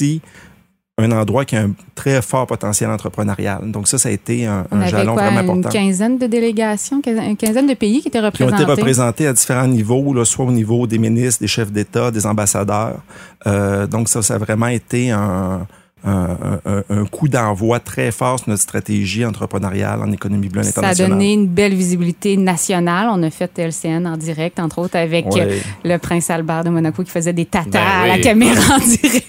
un 0.98 1.12
endroit 1.12 1.44
qui 1.44 1.56
a 1.56 1.62
un 1.62 1.72
très 1.94 2.22
fort 2.22 2.46
potentiel 2.46 2.90
entrepreneurial. 2.90 3.70
Donc 3.70 3.86
ça, 3.86 3.98
ça 3.98 4.08
a 4.08 4.12
été 4.12 4.46
un, 4.46 4.66
un 4.70 4.86
jalon 4.86 5.12
quoi, 5.12 5.24
vraiment 5.24 5.40
une 5.42 5.58
important. 5.58 5.68
quinzaine 5.68 6.16
de 6.16 6.26
délégations, 6.26 7.02
une 7.04 7.36
quinzaine 7.36 7.66
de 7.66 7.74
pays 7.74 8.00
qui 8.00 8.08
étaient 8.08 8.18
qui 8.18 8.42
ont 8.42 8.46
représentés. 8.46 8.62
été 8.62 8.70
représentés 8.72 9.26
à 9.26 9.32
différents 9.34 9.66
niveaux, 9.68 10.14
là, 10.14 10.24
soit 10.24 10.46
au 10.46 10.52
niveau 10.52 10.86
des 10.86 10.98
ministres, 10.98 11.42
des 11.42 11.48
chefs 11.48 11.70
d'État, 11.70 12.10
des 12.10 12.24
ambassadeurs. 12.24 13.00
Euh, 13.46 13.86
donc 13.86 14.08
ça, 14.08 14.22
ça 14.22 14.36
a 14.36 14.38
vraiment 14.38 14.68
été 14.68 15.10
un, 15.10 15.66
un, 16.04 16.60
un- 16.66 16.82
un 16.90 17.04
coup 17.06 17.26
d'envoi 17.26 17.80
très 17.80 18.12
fort 18.12 18.38
sur 18.38 18.50
notre 18.50 18.62
stratégie 18.62 19.24
entrepreneuriale 19.24 20.00
en 20.02 20.12
économie 20.12 20.48
bleue 20.48 20.60
à 20.60 20.64
Ça 20.64 20.86
a 20.86 20.94
donné 20.94 21.32
une 21.32 21.46
belle 21.48 21.74
visibilité 21.74 22.36
nationale. 22.36 23.08
On 23.10 23.22
a 23.22 23.30
fait 23.30 23.58
LCN 23.58 24.06
en 24.06 24.16
direct, 24.16 24.60
entre 24.60 24.78
autres, 24.78 24.96
avec 24.96 25.26
Ouais. 25.32 25.40
euh, 25.40 25.58
le 25.84 25.96
prince 25.98 26.28
Albert 26.30 26.64
de 26.64 26.70
Monaco 26.70 27.02
qui 27.02 27.10
faisait 27.10 27.32
des 27.32 27.46
tatas 27.46 27.70
Ben 27.70 27.80
à 27.80 28.06
la 28.06 28.18
caméra 28.18 28.74
en 28.76 28.78
direct. 28.78 29.26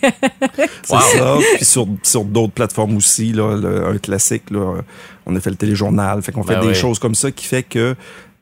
C'est 0.83 0.93
Wow. 0.93 0.99
ça. 0.99 1.37
Puis 1.55 1.65
sur, 1.65 1.87
sur 2.03 2.25
d'autres 2.25 2.53
plateformes 2.53 2.97
aussi, 2.97 3.31
là, 3.31 3.55
le- 3.55 3.87
un 3.87 3.97
classique, 3.97 4.51
là, 4.51 4.81
on 5.25 5.35
a 5.35 5.39
fait 5.39 5.49
le 5.49 5.55
téléjournal. 5.55 6.21
Fait 6.21 6.31
qu'on 6.33 6.43
fait 6.43 6.55
Ben 6.55 6.61
des 6.61 6.67
oui. 6.69 6.75
choses 6.75 6.99
comme 6.99 7.15
ça 7.15 7.31
qui 7.31 7.45
fait 7.45 7.63
que 7.63 7.95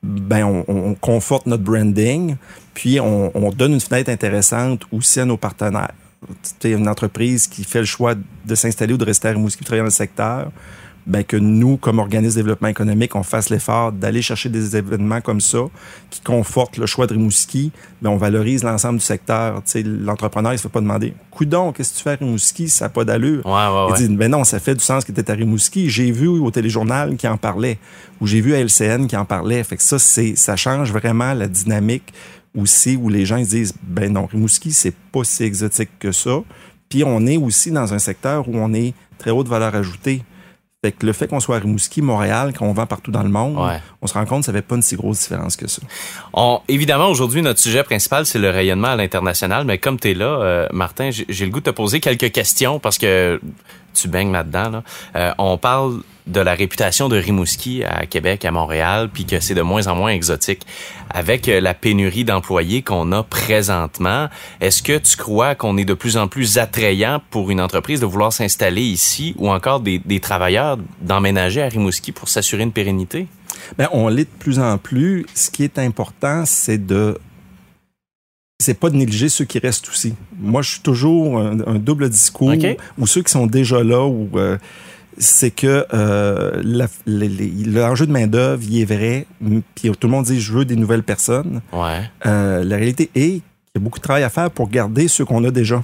ben 0.03 0.43
on, 0.45 0.65
on 0.67 0.93
conforte 0.95 1.45
notre 1.47 1.63
branding, 1.63 2.35
puis 2.73 2.99
on, 2.99 3.31
on 3.35 3.49
donne 3.51 3.73
une 3.73 3.79
fenêtre 3.81 4.11
intéressante 4.11 4.81
aussi 4.91 5.19
à 5.19 5.25
nos 5.25 5.37
partenaires. 5.37 5.93
Une 6.63 6.87
entreprise 6.87 7.47
qui 7.47 7.63
fait 7.63 7.79
le 7.79 7.85
choix 7.85 8.15
de 8.15 8.55
s'installer 8.55 8.93
ou 8.93 8.97
de 8.97 9.05
rester 9.05 9.27
à 9.27 9.31
Rimouski, 9.31 9.63
travailler 9.63 9.81
dans 9.81 9.85
le 9.85 9.91
secteur, 9.91 10.51
ben 11.07 11.23
que 11.23 11.37
nous, 11.37 11.77
comme 11.77 11.99
organisme 11.99 12.35
de 12.35 12.41
développement 12.41 12.67
économique, 12.67 13.15
on 13.15 13.23
fasse 13.23 13.49
l'effort 13.49 13.91
d'aller 13.91 14.21
chercher 14.21 14.49
des 14.49 14.75
événements 14.75 15.21
comme 15.21 15.39
ça 15.39 15.59
qui 16.09 16.21
confortent 16.21 16.77
le 16.77 16.87
choix 16.87 17.05
de 17.05 17.13
Rimouski. 17.13 17.71
Ben, 18.01 18.09
on 18.09 18.17
valorise 18.17 18.63
l'ensemble 18.63 18.97
du 18.97 19.05
secteur. 19.05 19.61
L'entrepreneur, 19.75 20.53
il 20.53 20.57
se 20.57 20.63
fait 20.63 20.69
pas 20.69 20.81
demander, 20.81 21.13
coudon, 21.29 21.71
qu'est-ce 21.71 21.93
que 21.93 21.97
tu 21.97 22.03
fais 22.03 22.11
à 22.11 22.15
Rimouski? 22.15 22.69
Ça 22.69 22.85
n'a 22.85 22.89
pas 22.89 23.05
d'allure. 23.05 23.45
Ouais, 23.45 23.51
ouais, 23.51 23.91
ouais. 23.91 23.99
Il 23.99 24.07
dit, 24.07 24.15
ben 24.15 24.31
non, 24.31 24.43
ça 24.43 24.59
fait 24.59 24.73
du 24.73 24.83
sens 24.83 25.05
que 25.05 25.11
tu 25.11 25.31
à 25.31 25.35
Rimouski. 25.35 25.89
J'ai 25.89 26.11
vu 26.11 26.27
au 26.27 26.49
téléjournal 26.49 27.15
qui 27.17 27.27
en 27.27 27.37
parlait, 27.37 27.77
ou 28.19 28.25
j'ai 28.25 28.41
vu 28.41 28.55
à 28.55 28.59
LCN 28.59 29.05
qui 29.07 29.15
en 29.15 29.25
parlait. 29.25 29.63
Fait 29.63 29.77
que 29.77 29.83
ça, 29.83 29.99
ça 29.99 30.55
change 30.55 30.91
vraiment 30.91 31.33
la 31.33 31.47
dynamique 31.47 32.13
aussi 32.55 32.95
où 32.95 33.09
les 33.09 33.25
gens 33.25 33.37
ils 33.37 33.47
disent, 33.47 33.73
ben 33.83 34.11
non, 34.13 34.25
Rimouski, 34.25 34.71
c'est 34.71 34.95
pas 35.11 35.23
si 35.23 35.43
exotique 35.43 35.89
que 35.99 36.11
ça. 36.11 36.39
Puis 36.89 37.03
on 37.03 37.25
est 37.25 37.37
aussi 37.37 37.71
dans 37.71 37.93
un 37.93 37.99
secteur 37.99 38.47
où 38.47 38.55
on 38.57 38.73
est 38.73 38.93
très 39.17 39.31
haute 39.31 39.47
valeur 39.47 39.73
ajoutée. 39.75 40.23
Fait 40.83 40.91
que 40.91 41.05
le 41.05 41.13
fait 41.13 41.27
qu'on 41.27 41.39
soit 41.39 41.55
à 41.55 41.59
Rimouski, 41.59 42.03
Montréal, 42.03 42.53
qu'on 42.55 42.71
vend 42.71 42.85
partout 42.85 43.09
dans 43.09 43.23
le 43.23 43.29
monde, 43.29 43.57
Ouais. 43.57 43.79
on 44.03 44.07
se 44.07 44.13
rend 44.13 44.25
compte 44.25 44.41
que 44.41 44.45
ça 44.45 44.53
fait 44.53 44.61
pas 44.61 44.75
une 44.75 44.83
si 44.83 44.95
grosse 44.95 45.19
différence 45.21 45.55
que 45.55 45.67
ça. 45.67 45.81
On, 46.31 46.59
évidemment, 46.67 47.07
aujourd'hui, 47.09 47.41
notre 47.41 47.59
sujet 47.59 47.83
principal, 47.83 48.27
c'est 48.27 48.37
le 48.37 48.51
rayonnement 48.51 48.89
à 48.89 48.95
l'international. 48.95 49.65
Mais 49.65 49.79
comme 49.79 49.99
tu 49.99 50.11
es 50.11 50.13
là, 50.13 50.25
euh, 50.25 50.67
Martin, 50.71 51.09
j'ai 51.09 51.25
j'ai 51.27 51.45
le 51.45 51.51
goût 51.51 51.59
de 51.59 51.65
te 51.65 51.69
poser 51.71 51.99
quelques 51.99 52.31
questions 52.31 52.79
parce 52.79 52.99
que 52.99 53.41
tu 53.95 54.07
baignes 54.07 54.31
là-dedans. 54.31 54.69
Là. 54.69 54.83
Euh, 55.15 55.31
on 55.39 55.57
parle 55.57 56.01
de 56.27 56.39
la 56.39 56.53
réputation 56.55 57.07
de 57.07 57.17
Rimouski 57.17 57.83
à 57.83 58.05
Québec, 58.05 58.45
à 58.45 58.51
Montréal, 58.51 59.09
puis 59.13 59.25
que 59.25 59.39
c'est 59.39 59.53
de 59.53 59.61
moins 59.61 59.87
en 59.87 59.95
moins 59.95 60.11
exotique. 60.11 60.65
Avec 61.09 61.47
euh, 61.47 61.61
la 61.61 61.73
pénurie 61.73 62.25
d'employés 62.25 62.81
qu'on 62.81 63.11
a 63.11 63.23
présentement, 63.23 64.27
est-ce 64.59 64.81
que 64.81 64.97
tu 64.97 65.17
crois 65.17 65.55
qu'on 65.55 65.77
est 65.77 65.85
de 65.85 65.93
plus 65.93 66.17
en 66.17 66.27
plus 66.27 66.57
attrayant 66.57 67.21
pour 67.29 67.51
une 67.51 67.61
entreprise 67.61 67.99
de 67.99 68.05
vouloir 68.05 68.33
s'installer 68.33 68.81
ici 68.81 69.35
ou 69.37 69.49
encore 69.49 69.79
des, 69.79 69.99
des 69.99 70.19
travailleurs 70.19 70.77
d'emménager 71.01 71.61
à 71.61 71.67
Rimouski 71.67 72.11
pour 72.11 72.27
s'assurer 72.27 72.63
une 72.63 72.71
pérennité? 72.71 73.27
Ben, 73.77 73.87
on 73.91 74.07
l'est 74.07 74.25
de 74.25 74.39
plus 74.39 74.59
en 74.59 74.77
plus. 74.77 75.25
Ce 75.33 75.49
qui 75.49 75.63
est 75.63 75.79
important, 75.79 76.43
c'est 76.45 76.85
de 76.85 77.17
c'est 78.59 78.79
pas 78.79 78.89
de 78.89 78.95
négliger 78.95 79.27
ceux 79.27 79.43
qui 79.43 79.59
restent 79.59 79.89
aussi. 79.89 80.15
Moi, 80.39 80.61
je 80.61 80.71
suis 80.71 80.79
toujours 80.79 81.37
un, 81.39 81.59
un 81.67 81.75
double 81.75 82.09
discours 82.09 82.53
ou 82.97 83.05
ceux 83.05 83.21
qui 83.21 83.31
sont 83.31 83.47
déjà 83.47 83.83
là 83.83 84.05
ou 84.05 84.29
euh, 84.35 84.57
c'est 85.17 85.51
que 85.51 85.85
euh, 85.93 86.61
la- 86.63 86.87
les- 87.05 87.29
les- 87.29 87.51
l'enjeu 87.65 88.05
de 88.05 88.11
main 88.11 88.27
d'œuvre, 88.27 88.61
il 88.67 88.81
est 88.81 88.85
vrai. 88.85 89.25
Puis 89.75 89.89
tout 89.91 90.07
le 90.07 90.11
monde 90.11 90.25
dit 90.25 90.39
je 90.41 90.51
veux 90.53 90.65
des 90.65 90.75
nouvelles 90.75 91.03
personnes. 91.03 91.61
Ouais. 91.73 92.01
Euh, 92.25 92.63
la 92.63 92.75
réalité 92.77 93.09
est 93.15 93.21
qu'il 93.21 93.41
y 93.75 93.77
a 93.77 93.79
beaucoup 93.79 93.99
de 93.99 94.03
travail 94.03 94.23
à 94.23 94.29
faire 94.29 94.51
pour 94.51 94.69
garder 94.69 95.07
ceux 95.07 95.25
qu'on 95.25 95.43
a 95.45 95.51
déjà. 95.51 95.75
on 95.77 95.83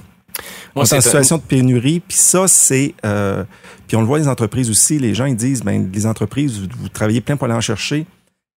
est 0.76 0.80
en 0.80 0.84
c'est 0.84 1.00
situation 1.02 1.36
de 1.38 1.42
pénurie, 1.42 2.00
puis 2.00 2.16
ça, 2.16 2.48
c'est... 2.48 2.94
euh, 3.04 3.44
puis 3.86 3.96
on 3.96 4.00
le 4.00 4.06
voit 4.06 4.18
les 4.18 4.28
entreprises 4.28 4.70
aussi, 4.70 4.98
les 4.98 5.14
gens, 5.14 5.26
ils 5.26 5.36
disent, 5.36 5.62
ben 5.62 5.90
les 5.92 6.06
entreprises, 6.06 6.58
vous, 6.60 6.66
vous 6.80 6.88
travaillez 6.88 7.20
plein 7.20 7.36
pour 7.36 7.44
aller 7.46 7.54
en 7.54 7.60
chercher. 7.60 8.06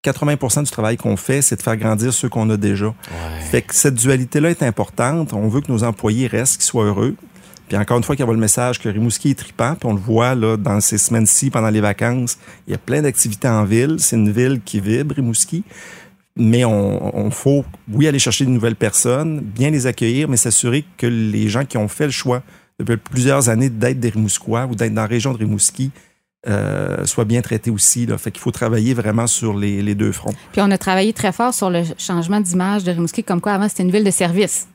80% 0.04 0.62
du 0.64 0.70
travail 0.70 0.96
qu'on 0.96 1.16
fait, 1.16 1.42
c'est 1.42 1.56
de 1.56 1.62
faire 1.62 1.76
grandir 1.76 2.12
ceux 2.14 2.28
qu'on 2.28 2.48
a 2.50 2.56
déjà. 2.56 2.86
Ouais. 2.86 2.94
Fait 3.50 3.62
que 3.62 3.74
cette 3.74 3.94
dualité-là 3.96 4.50
est 4.50 4.62
importante. 4.62 5.32
On 5.32 5.48
veut 5.48 5.60
que 5.60 5.70
nos 5.72 5.82
employés 5.84 6.28
restent, 6.28 6.56
qu'ils 6.58 6.64
soient 6.66 6.84
heureux. 6.84 7.16
Puis 7.68 7.76
encore 7.76 7.96
une 7.96 8.04
fois, 8.04 8.14
qu'il 8.14 8.24
y 8.24 8.28
a 8.28 8.32
le 8.32 8.38
message 8.38 8.78
que 8.78 8.88
Rimouski 8.88 9.30
est 9.30 9.38
tripant, 9.38 9.74
puis 9.74 9.88
on 9.88 9.94
le 9.94 10.00
voit 10.00 10.34
là 10.34 10.56
dans 10.56 10.80
ces 10.80 10.98
semaines-ci, 10.98 11.50
pendant 11.50 11.70
les 11.70 11.80
vacances, 11.80 12.38
il 12.66 12.72
y 12.72 12.74
a 12.74 12.78
plein 12.78 13.02
d'activités 13.02 13.48
en 13.48 13.64
ville. 13.64 13.96
C'est 13.98 14.16
une 14.16 14.30
ville 14.30 14.60
qui 14.64 14.80
vibre, 14.80 15.14
Rimouski. 15.14 15.64
Mais 16.36 16.64
on, 16.64 17.16
on 17.16 17.30
faut, 17.30 17.64
oui, 17.90 18.06
aller 18.06 18.18
chercher 18.18 18.44
de 18.44 18.50
nouvelles 18.50 18.76
personnes, 18.76 19.40
bien 19.40 19.70
les 19.70 19.86
accueillir, 19.86 20.28
mais 20.28 20.36
s'assurer 20.36 20.84
que 20.98 21.06
les 21.06 21.48
gens 21.48 21.64
qui 21.64 21.78
ont 21.78 21.88
fait 21.88 22.04
le 22.04 22.10
choix 22.10 22.42
depuis 22.78 22.96
plusieurs 22.98 23.48
années 23.48 23.70
d'être 23.70 23.98
des 23.98 24.10
Rimouskois 24.10 24.66
ou 24.66 24.74
d'être 24.74 24.92
dans 24.92 25.02
la 25.02 25.08
région 25.08 25.32
de 25.32 25.38
Rimouski 25.38 25.90
euh, 26.46 27.04
soient 27.06 27.24
bien 27.24 27.42
traités 27.42 27.70
aussi. 27.70 28.06
Là. 28.06 28.18
Fait 28.18 28.30
qu'il 28.30 28.40
faut 28.40 28.52
travailler 28.52 28.94
vraiment 28.94 29.26
sur 29.26 29.56
les, 29.56 29.82
les 29.82 29.94
deux 29.94 30.12
fronts. 30.12 30.34
Puis 30.52 30.60
on 30.60 30.70
a 30.70 30.78
travaillé 30.78 31.12
très 31.12 31.32
fort 31.32 31.52
sur 31.52 31.70
le 31.70 31.82
changement 31.98 32.40
d'image 32.40 32.84
de 32.84 32.92
Rimouski, 32.92 33.24
comme 33.24 33.40
quoi 33.40 33.52
avant 33.52 33.68
c'était 33.68 33.82
une 33.82 33.90
ville 33.90 34.04
de 34.04 34.10
service. 34.10 34.68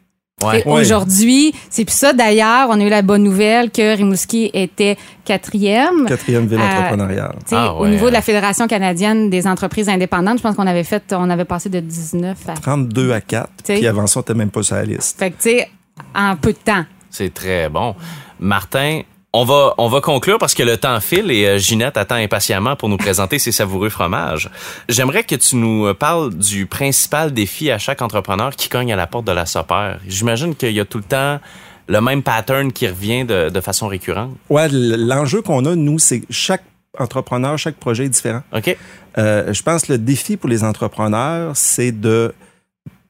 Ouais. 0.43 0.63
Aujourd'hui, 0.65 1.53
c'est 1.69 1.85
plus 1.85 1.95
ça. 1.95 2.13
D'ailleurs, 2.13 2.67
on 2.69 2.79
a 2.79 2.83
eu 2.83 2.89
la 2.89 3.01
bonne 3.01 3.23
nouvelle 3.23 3.71
que 3.71 3.95
Rimouski 3.95 4.49
était 4.53 4.97
quatrième. 5.25 6.05
Quatrième 6.07 6.47
ville 6.47 6.59
Euh, 6.59 6.63
entrepreneuriale. 6.77 7.35
Ah 7.51 7.73
Au 7.75 7.87
niveau 7.87 8.07
de 8.07 8.13
la 8.13 8.21
Fédération 8.21 8.67
canadienne 8.67 9.29
des 9.29 9.47
entreprises 9.47 9.89
indépendantes, 9.89 10.37
je 10.37 10.43
pense 10.43 10.55
qu'on 10.55 10.67
avait 10.67 10.83
fait, 10.83 11.13
on 11.17 11.29
avait 11.29 11.45
passé 11.45 11.69
de 11.69 11.79
19 11.79 12.37
à. 12.49 12.53
32 12.53 13.11
à 13.13 13.21
4. 13.21 13.49
T'sais. 13.63 13.75
Puis 13.75 13.87
avant 13.87 14.07
ça, 14.07 14.19
on 14.19 14.21
n'était 14.21 14.33
même 14.33 14.49
pas 14.51 14.63
sur 14.63 14.75
la 14.75 14.83
liste. 14.85 15.17
Fait 15.19 15.31
que, 15.31 15.41
tu 15.41 15.49
sais, 15.49 15.69
en 16.15 16.35
peu 16.35 16.51
de 16.53 16.57
temps. 16.57 16.85
C'est 17.09 17.33
très 17.33 17.69
bon. 17.69 17.95
Martin, 18.39 19.01
on 19.33 19.45
va, 19.45 19.73
on 19.77 19.87
va 19.87 20.01
conclure 20.01 20.37
parce 20.37 20.53
que 20.53 20.63
le 20.63 20.77
temps 20.77 20.99
file 20.99 21.31
et 21.31 21.45
euh, 21.45 21.57
Ginette 21.57 21.97
attend 21.97 22.15
impatiemment 22.15 22.75
pour 22.75 22.89
nous 22.89 22.97
présenter 22.97 23.39
ses 23.39 23.51
savoureux 23.51 23.89
fromages. 23.89 24.49
J'aimerais 24.89 25.23
que 25.23 25.35
tu 25.35 25.55
nous 25.55 25.85
euh, 25.85 25.93
parles 25.93 26.33
du 26.33 26.65
principal 26.65 27.31
défi 27.31 27.71
à 27.71 27.77
chaque 27.77 28.01
entrepreneur 28.01 28.55
qui 28.55 28.67
cogne 28.67 28.91
à 28.91 28.95
la 28.95 29.07
porte 29.07 29.25
de 29.25 29.31
la 29.31 29.45
SOPER. 29.45 29.97
J'imagine 30.07 30.55
qu'il 30.55 30.73
y 30.73 30.79
a 30.79 30.85
tout 30.85 30.97
le 30.97 31.03
temps 31.03 31.39
le 31.87 32.01
même 32.01 32.23
pattern 32.23 32.71
qui 32.71 32.87
revient 32.87 33.25
de, 33.25 33.49
de 33.49 33.61
façon 33.61 33.87
récurrente. 33.87 34.31
Ouais, 34.49 34.67
l'enjeu 34.69 35.41
qu'on 35.41 35.65
a, 35.65 35.75
nous, 35.75 35.99
c'est 35.99 36.23
chaque 36.29 36.63
entrepreneur, 36.97 37.57
chaque 37.57 37.75
projet 37.75 38.05
est 38.05 38.09
différent. 38.09 38.43
OK. 38.53 38.75
Euh, 39.17 39.53
je 39.53 39.63
pense 39.63 39.83
que 39.83 39.93
le 39.93 39.97
défi 39.97 40.37
pour 40.37 40.49
les 40.49 40.63
entrepreneurs, 40.63 41.55
c'est 41.55 41.91
de 41.91 42.33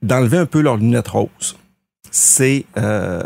d'enlever 0.02 0.38
un 0.40 0.48
peu 0.48 0.62
leurs 0.62 0.78
lunettes 0.78 1.10
roses. 1.10 1.58
C'est 2.10 2.66
euh, 2.78 3.22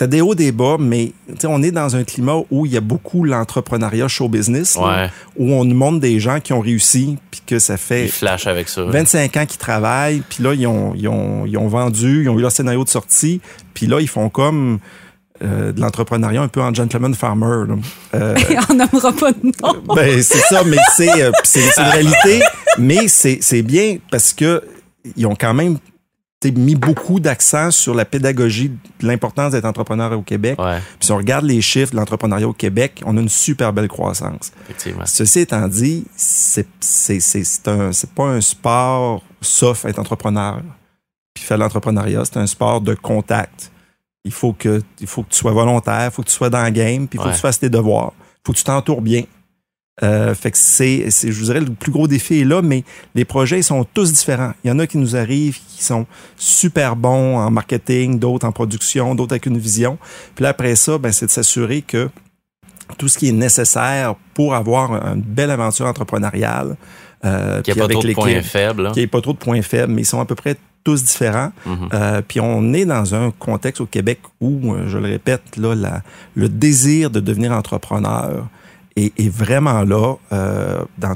T'as 0.00 0.06
des 0.06 0.22
hauts, 0.22 0.34
des 0.34 0.50
bas, 0.50 0.76
mais 0.80 1.12
on 1.44 1.62
est 1.62 1.72
dans 1.72 1.94
un 1.94 2.04
climat 2.04 2.36
où 2.50 2.64
il 2.64 2.72
y 2.72 2.78
a 2.78 2.80
beaucoup 2.80 3.22
l'entrepreneuriat 3.22 4.08
show 4.08 4.30
business, 4.30 4.76
là, 4.76 5.02
Ouais. 5.02 5.10
où 5.36 5.52
on 5.52 5.66
nous 5.66 5.76
montre 5.76 6.00
des 6.00 6.18
gens 6.18 6.40
qui 6.40 6.54
ont 6.54 6.60
réussi, 6.60 7.18
puis 7.30 7.42
que 7.46 7.58
ça 7.58 7.76
fait 7.76 8.08
flash 8.08 8.46
avec 8.46 8.70
ça. 8.70 8.82
25 8.84 9.36
ans 9.36 9.44
qu'ils 9.44 9.58
travaillent, 9.58 10.22
puis 10.26 10.42
là, 10.42 10.54
ils 10.54 10.66
ont, 10.66 10.94
ils, 10.96 11.06
ont, 11.06 11.44
ils 11.44 11.58
ont 11.58 11.68
vendu, 11.68 12.22
ils 12.22 12.30
ont 12.30 12.38
eu 12.38 12.40
leur 12.40 12.50
scénario 12.50 12.82
de 12.82 12.88
sortie, 12.88 13.42
puis 13.74 13.86
là, 13.86 14.00
ils 14.00 14.08
font 14.08 14.30
comme 14.30 14.78
euh, 15.42 15.70
de 15.72 15.80
l'entrepreneuriat 15.82 16.40
un 16.40 16.48
peu 16.48 16.62
en 16.62 16.72
gentleman 16.72 17.14
farmer. 17.14 17.66
là. 17.68 17.74
Euh, 18.14 18.34
On 18.70 18.74
n'aimera 18.76 19.12
pas 19.12 19.32
de 19.32 19.52
nom. 19.62 19.94
ben, 19.94 20.22
c'est 20.22 20.38
ça, 20.48 20.62
mais 20.64 20.78
c'est 20.96 21.22
euh, 21.22 21.30
c'est 21.44 21.60
c'est 21.60 21.78
une 21.82 21.88
réalité. 21.88 22.40
Mais 22.78 23.06
c'est 23.08 23.38
c'est 23.42 23.60
bien 23.62 23.98
parce 24.10 24.32
que 24.32 24.62
ils 25.16 25.26
ont 25.26 25.34
quand 25.38 25.52
même 25.52 25.76
mis 26.48 26.74
beaucoup 26.74 27.20
d'accent 27.20 27.70
sur 27.70 27.94
la 27.94 28.04
pédagogie 28.06 28.70
de 28.70 29.06
l'importance 29.06 29.52
d'être 29.52 29.66
entrepreneur 29.66 30.10
au 30.18 30.22
Québec. 30.22 30.58
Ouais, 30.58 30.78
Puis 30.98 31.06
si 31.06 31.12
on 31.12 31.18
regarde 31.18 31.44
les 31.44 31.60
chiffres 31.60 31.92
de 31.92 31.96
l'entrepreneuriat 31.96 32.48
au 32.48 32.54
Québec, 32.54 33.02
on 33.04 33.16
a 33.18 33.20
une 33.20 33.28
super 33.28 33.72
belle 33.74 33.88
croissance. 33.88 34.50
effectivement. 34.64 35.04
Ceci 35.04 35.40
étant 35.40 35.68
dit, 35.68 36.06
c'est 36.16 36.66
pas 38.14 38.24
un 38.24 38.40
sport 38.40 39.22
sauf 39.42 39.84
être 39.84 39.98
entrepreneur. 39.98 40.60
Puis 41.34 41.44
faire 41.44 41.58
l'entrepreneuriat, 41.58 42.24
c'est 42.24 42.38
un 42.38 42.46
sport 42.46 42.80
de 42.80 42.94
contact. 42.94 43.70
Il 44.24 44.32
faut 44.32 44.52
que 44.52 44.82
il 45.00 45.06
faut 45.06 45.22
que 45.22 45.30
tu 45.30 45.38
sois 45.38 45.52
volontaire, 45.52 46.06
il 46.06 46.10
faut 46.10 46.22
que 46.22 46.28
tu 46.28 46.34
sois 46.34 46.50
dans 46.50 46.62
le 46.64 46.70
game, 46.70 47.06
puis 47.06 47.18
il 47.18 47.20
faut 47.20 47.26
Ouais. 47.26 47.30
que 47.32 47.36
tu 47.36 47.40
fasses 47.42 47.58
tes 47.60 47.70
devoirs, 47.70 48.12
il 48.18 48.40
faut 48.46 48.52
que 48.52 48.58
tu 48.58 48.64
t'entoures 48.64 49.00
bien. 49.02 49.24
Euh, 50.02 50.34
fait 50.34 50.50
que 50.50 50.56
c'est, 50.58 51.10
c'est, 51.10 51.30
je 51.30 51.38
vous 51.38 51.44
dirais, 51.46 51.60
le 51.60 51.66
plus 51.72 51.92
gros 51.92 52.08
défi 52.08 52.40
est 52.40 52.44
là, 52.44 52.62
mais 52.62 52.84
les 53.14 53.24
projets 53.26 53.58
ils 53.60 53.64
sont 53.64 53.84
tous 53.84 54.12
différents. 54.12 54.52
Il 54.64 54.68
y 54.68 54.70
en 54.70 54.78
a 54.78 54.86
qui 54.86 54.96
nous 54.98 55.14
arrivent, 55.16 55.58
qui 55.76 55.84
sont 55.84 56.06
super 56.36 56.96
bons 56.96 57.36
en 57.38 57.50
marketing, 57.50 58.18
d'autres 58.18 58.46
en 58.46 58.52
production, 58.52 59.14
d'autres 59.14 59.32
avec 59.34 59.46
une 59.46 59.58
vision. 59.58 59.98
Puis 60.34 60.42
là, 60.42 60.50
après 60.50 60.74
ça, 60.76 60.96
ben, 60.98 61.12
c'est 61.12 61.26
de 61.26 61.30
s'assurer 61.30 61.82
que 61.82 62.08
tout 62.98 63.08
ce 63.08 63.18
qui 63.18 63.28
est 63.28 63.32
nécessaire 63.32 64.14
pour 64.34 64.54
avoir 64.54 64.92
une 65.14 65.20
belle 65.22 65.50
aventure 65.50 65.86
entrepreneuriale. 65.86 66.76
Euh, 67.24 67.60
Qu'il 67.62 67.74
n'y 67.74 67.80
a 67.80 67.82
pas 67.82 67.84
avec 67.84 67.96
d'autres 67.96 68.14
points 68.14 68.42
faibles. 68.42 68.92
n'y 68.96 69.02
ait 69.02 69.06
pas 69.06 69.20
trop 69.20 69.32
de 69.34 69.38
points 69.38 69.62
faibles, 69.62 69.92
mais 69.92 70.02
ils 70.02 70.06
sont 70.06 70.20
à 70.20 70.24
peu 70.24 70.34
près 70.34 70.56
tous 70.82 71.04
différents. 71.04 71.52
Mhm. 71.66 71.88
Euh, 71.92 72.22
puis 72.26 72.40
on 72.40 72.72
est 72.72 72.86
dans 72.86 73.14
un 73.14 73.30
contexte 73.38 73.82
au 73.82 73.86
Québec 73.86 74.20
où, 74.40 74.72
euh, 74.72 74.88
je 74.88 74.96
le 74.96 75.04
répète, 75.08 75.58
là, 75.58 75.74
la- 75.74 76.02
le 76.34 76.48
désir 76.48 77.10
de 77.10 77.20
devenir 77.20 77.52
entrepreneur 77.52 78.48
est, 79.06 79.12
est 79.18 79.28
vraiment 79.28 79.82
là 79.82 80.14
euh, 80.32 80.82
dans 80.98 81.14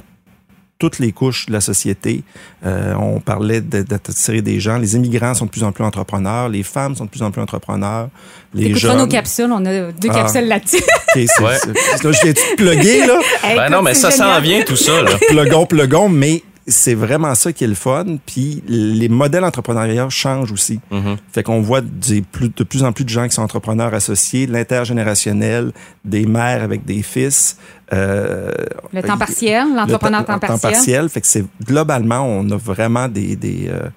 toutes 0.79 0.99
les 0.99 1.13
couches 1.13 1.47
de 1.47 1.53
la 1.53 1.61
société. 1.61 2.25
Euh, 2.67 2.95
on 2.99 3.21
parlait 3.21 3.61
de- 3.61 3.83
d'attirer 3.83 4.43
des 4.43 4.59
gens. 4.61 4.77
Les 4.77 4.97
immigrants 4.97 5.33
sont 5.33 5.47
de 5.47 5.51
plus 5.51 5.63
en 5.63 5.71
plus 5.73 5.85
entrepreneurs. 5.85 6.49
Les 6.49 6.63
femmes 6.65 6.95
sont 6.97 7.05
de 7.05 7.11
plus 7.11 7.23
en 7.23 7.31
plus 7.31 7.41
entrepreneurs. 7.41 8.09
Les 8.53 8.67
Écoute 8.67 8.83
pas 8.83 8.89
jeunes. 8.89 8.99
nos 8.99 9.07
capsules, 9.07 9.51
on 9.51 9.65
a 9.65 9.93
deux 9.93 10.09
Ah. 10.11 10.15
capsules 10.15 10.47
là-dessus. 10.49 10.83
Ok, 11.17 11.23
c'est- 11.29 11.43
Ouais. 11.43 11.53
là, 11.53 12.13
je 12.13 12.23
viens 12.23 12.33
de 12.33 12.57
plugger, 12.57 13.07
là. 13.07 13.19
Ben 13.57 13.71
non, 13.71 13.83
mais 13.83 13.95
ça 13.95 14.11
s'en 14.11 14.41
vient 14.41 14.63
tout 14.63 14.77
ça. 14.77 15.01
Là. 15.01 15.11
plugon, 15.29 15.65
plugon, 15.65 16.09
mais 16.09 16.43
c'est 16.67 16.95
vraiment 16.95 17.35
ça 17.35 17.53
qui 17.53 17.65
est 17.65 17.69
le 17.69 17.75
fun. 17.75 18.05
Puis 18.25 18.63
les 18.67 19.09
modèles 19.09 19.45
entrepreneuriaux 19.45 20.11
changent 20.11 20.53
aussi. 20.53 20.81
Mhm. 20.91 21.17
Fait 21.33 21.43
qu'on 21.43 21.61
voit 21.61 21.81
des 21.81 22.23
plus, 22.23 22.49
de 22.49 22.65
plus 22.65 22.83
en 22.85 22.93
plus 22.93 23.05
de 23.05 23.11
gens 23.11 23.27
qui 23.29 23.35
sont 23.35 23.43
entrepreneurs 23.43 23.93
associés, 23.95 24.47
l'intergénérationnel, 24.47 25.73
des 26.05 26.27
mères 26.27 26.63
avec 26.63 26.85
des 26.85 27.03
fils. 27.03 27.59
euh, 27.93 28.51
Le 28.93 29.03
temps 29.03 29.19
partiel, 29.19 29.75
l'entrepreneur 29.75 30.21
le 30.21 30.27
temps 30.27 30.39
partiel. 30.39 31.09
Fait 31.09 31.21
que 31.21 31.27
c'est 31.27 31.45
globalement, 31.65 32.21
on 32.21 32.49
a 32.51 32.57
vraiment 32.57 33.09
des, 33.09 33.37
des 33.37 33.69
euh, 33.69 33.89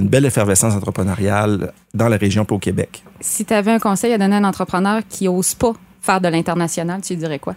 une 0.00 0.08
belle 0.08 0.24
effervescence 0.24 0.74
entrepreneuriale 0.74 1.72
dans 1.94 2.08
la 2.08 2.16
région 2.16 2.44
pour 2.44 2.56
au 2.56 2.60
Québec. 2.60 3.04
Si 3.20 3.44
tu 3.44 3.54
avais 3.54 3.70
un 3.72 3.78
conseil 3.78 4.12
à 4.12 4.18
donner 4.18 4.34
à 4.34 4.38
un 4.38 4.44
entrepreneur 4.44 5.02
qui 5.08 5.28
ose 5.28 5.54
pas 5.54 5.74
faire 6.00 6.20
de 6.20 6.28
l'international, 6.28 7.00
tu 7.02 7.12
lui 7.12 7.20
dirais 7.20 7.38
quoi? 7.38 7.54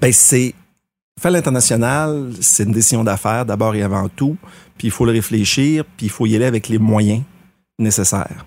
Ben 0.00 0.12
c'est 0.12 0.54
faire 1.20 1.30
l'international, 1.30 2.30
c'est 2.40 2.64
une 2.64 2.72
décision 2.72 3.02
d'affaires 3.02 3.46
d'abord 3.46 3.74
et 3.74 3.82
avant 3.82 4.08
tout. 4.08 4.36
Puis 4.76 4.88
il 4.88 4.90
faut 4.90 5.06
le 5.06 5.12
réfléchir, 5.12 5.84
puis 5.96 6.06
il 6.06 6.10
faut 6.10 6.26
y 6.26 6.36
aller 6.36 6.44
avec 6.44 6.68
les 6.68 6.78
moyens 6.78 7.22
nécessaires. 7.78 8.44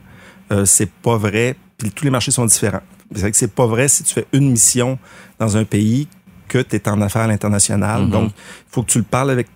Euh, 0.52 0.66
c'est 0.66 0.90
pas 0.90 1.18
vrai. 1.18 1.56
Puis 1.78 1.92
tous 1.92 2.04
les 2.06 2.12
marchés 2.12 2.32
sont 2.32 2.46
différents. 2.46 2.82
C'est 3.12 3.22
vrai 3.22 3.32
que 3.32 3.38
c'est 3.38 3.54
pas 3.54 3.66
vrai 3.66 3.88
si 3.88 4.04
tu 4.04 4.14
fais 4.14 4.28
une 4.34 4.52
mission 4.52 5.00
dans 5.40 5.58
un 5.58 5.64
pays 5.64 6.08
que 6.48 6.60
tu 6.60 6.76
es 6.76 6.88
en 6.88 7.02
affaires 7.02 7.24
à 7.24 7.28
l'international. 7.28 8.04
Mhm. 8.04 8.10
Donc, 8.10 8.32
il 8.36 8.72
faut 8.72 8.84
que 8.84 8.92
tu 8.92 8.98
le 9.00 9.04
parles 9.04 9.32
avec 9.32 9.48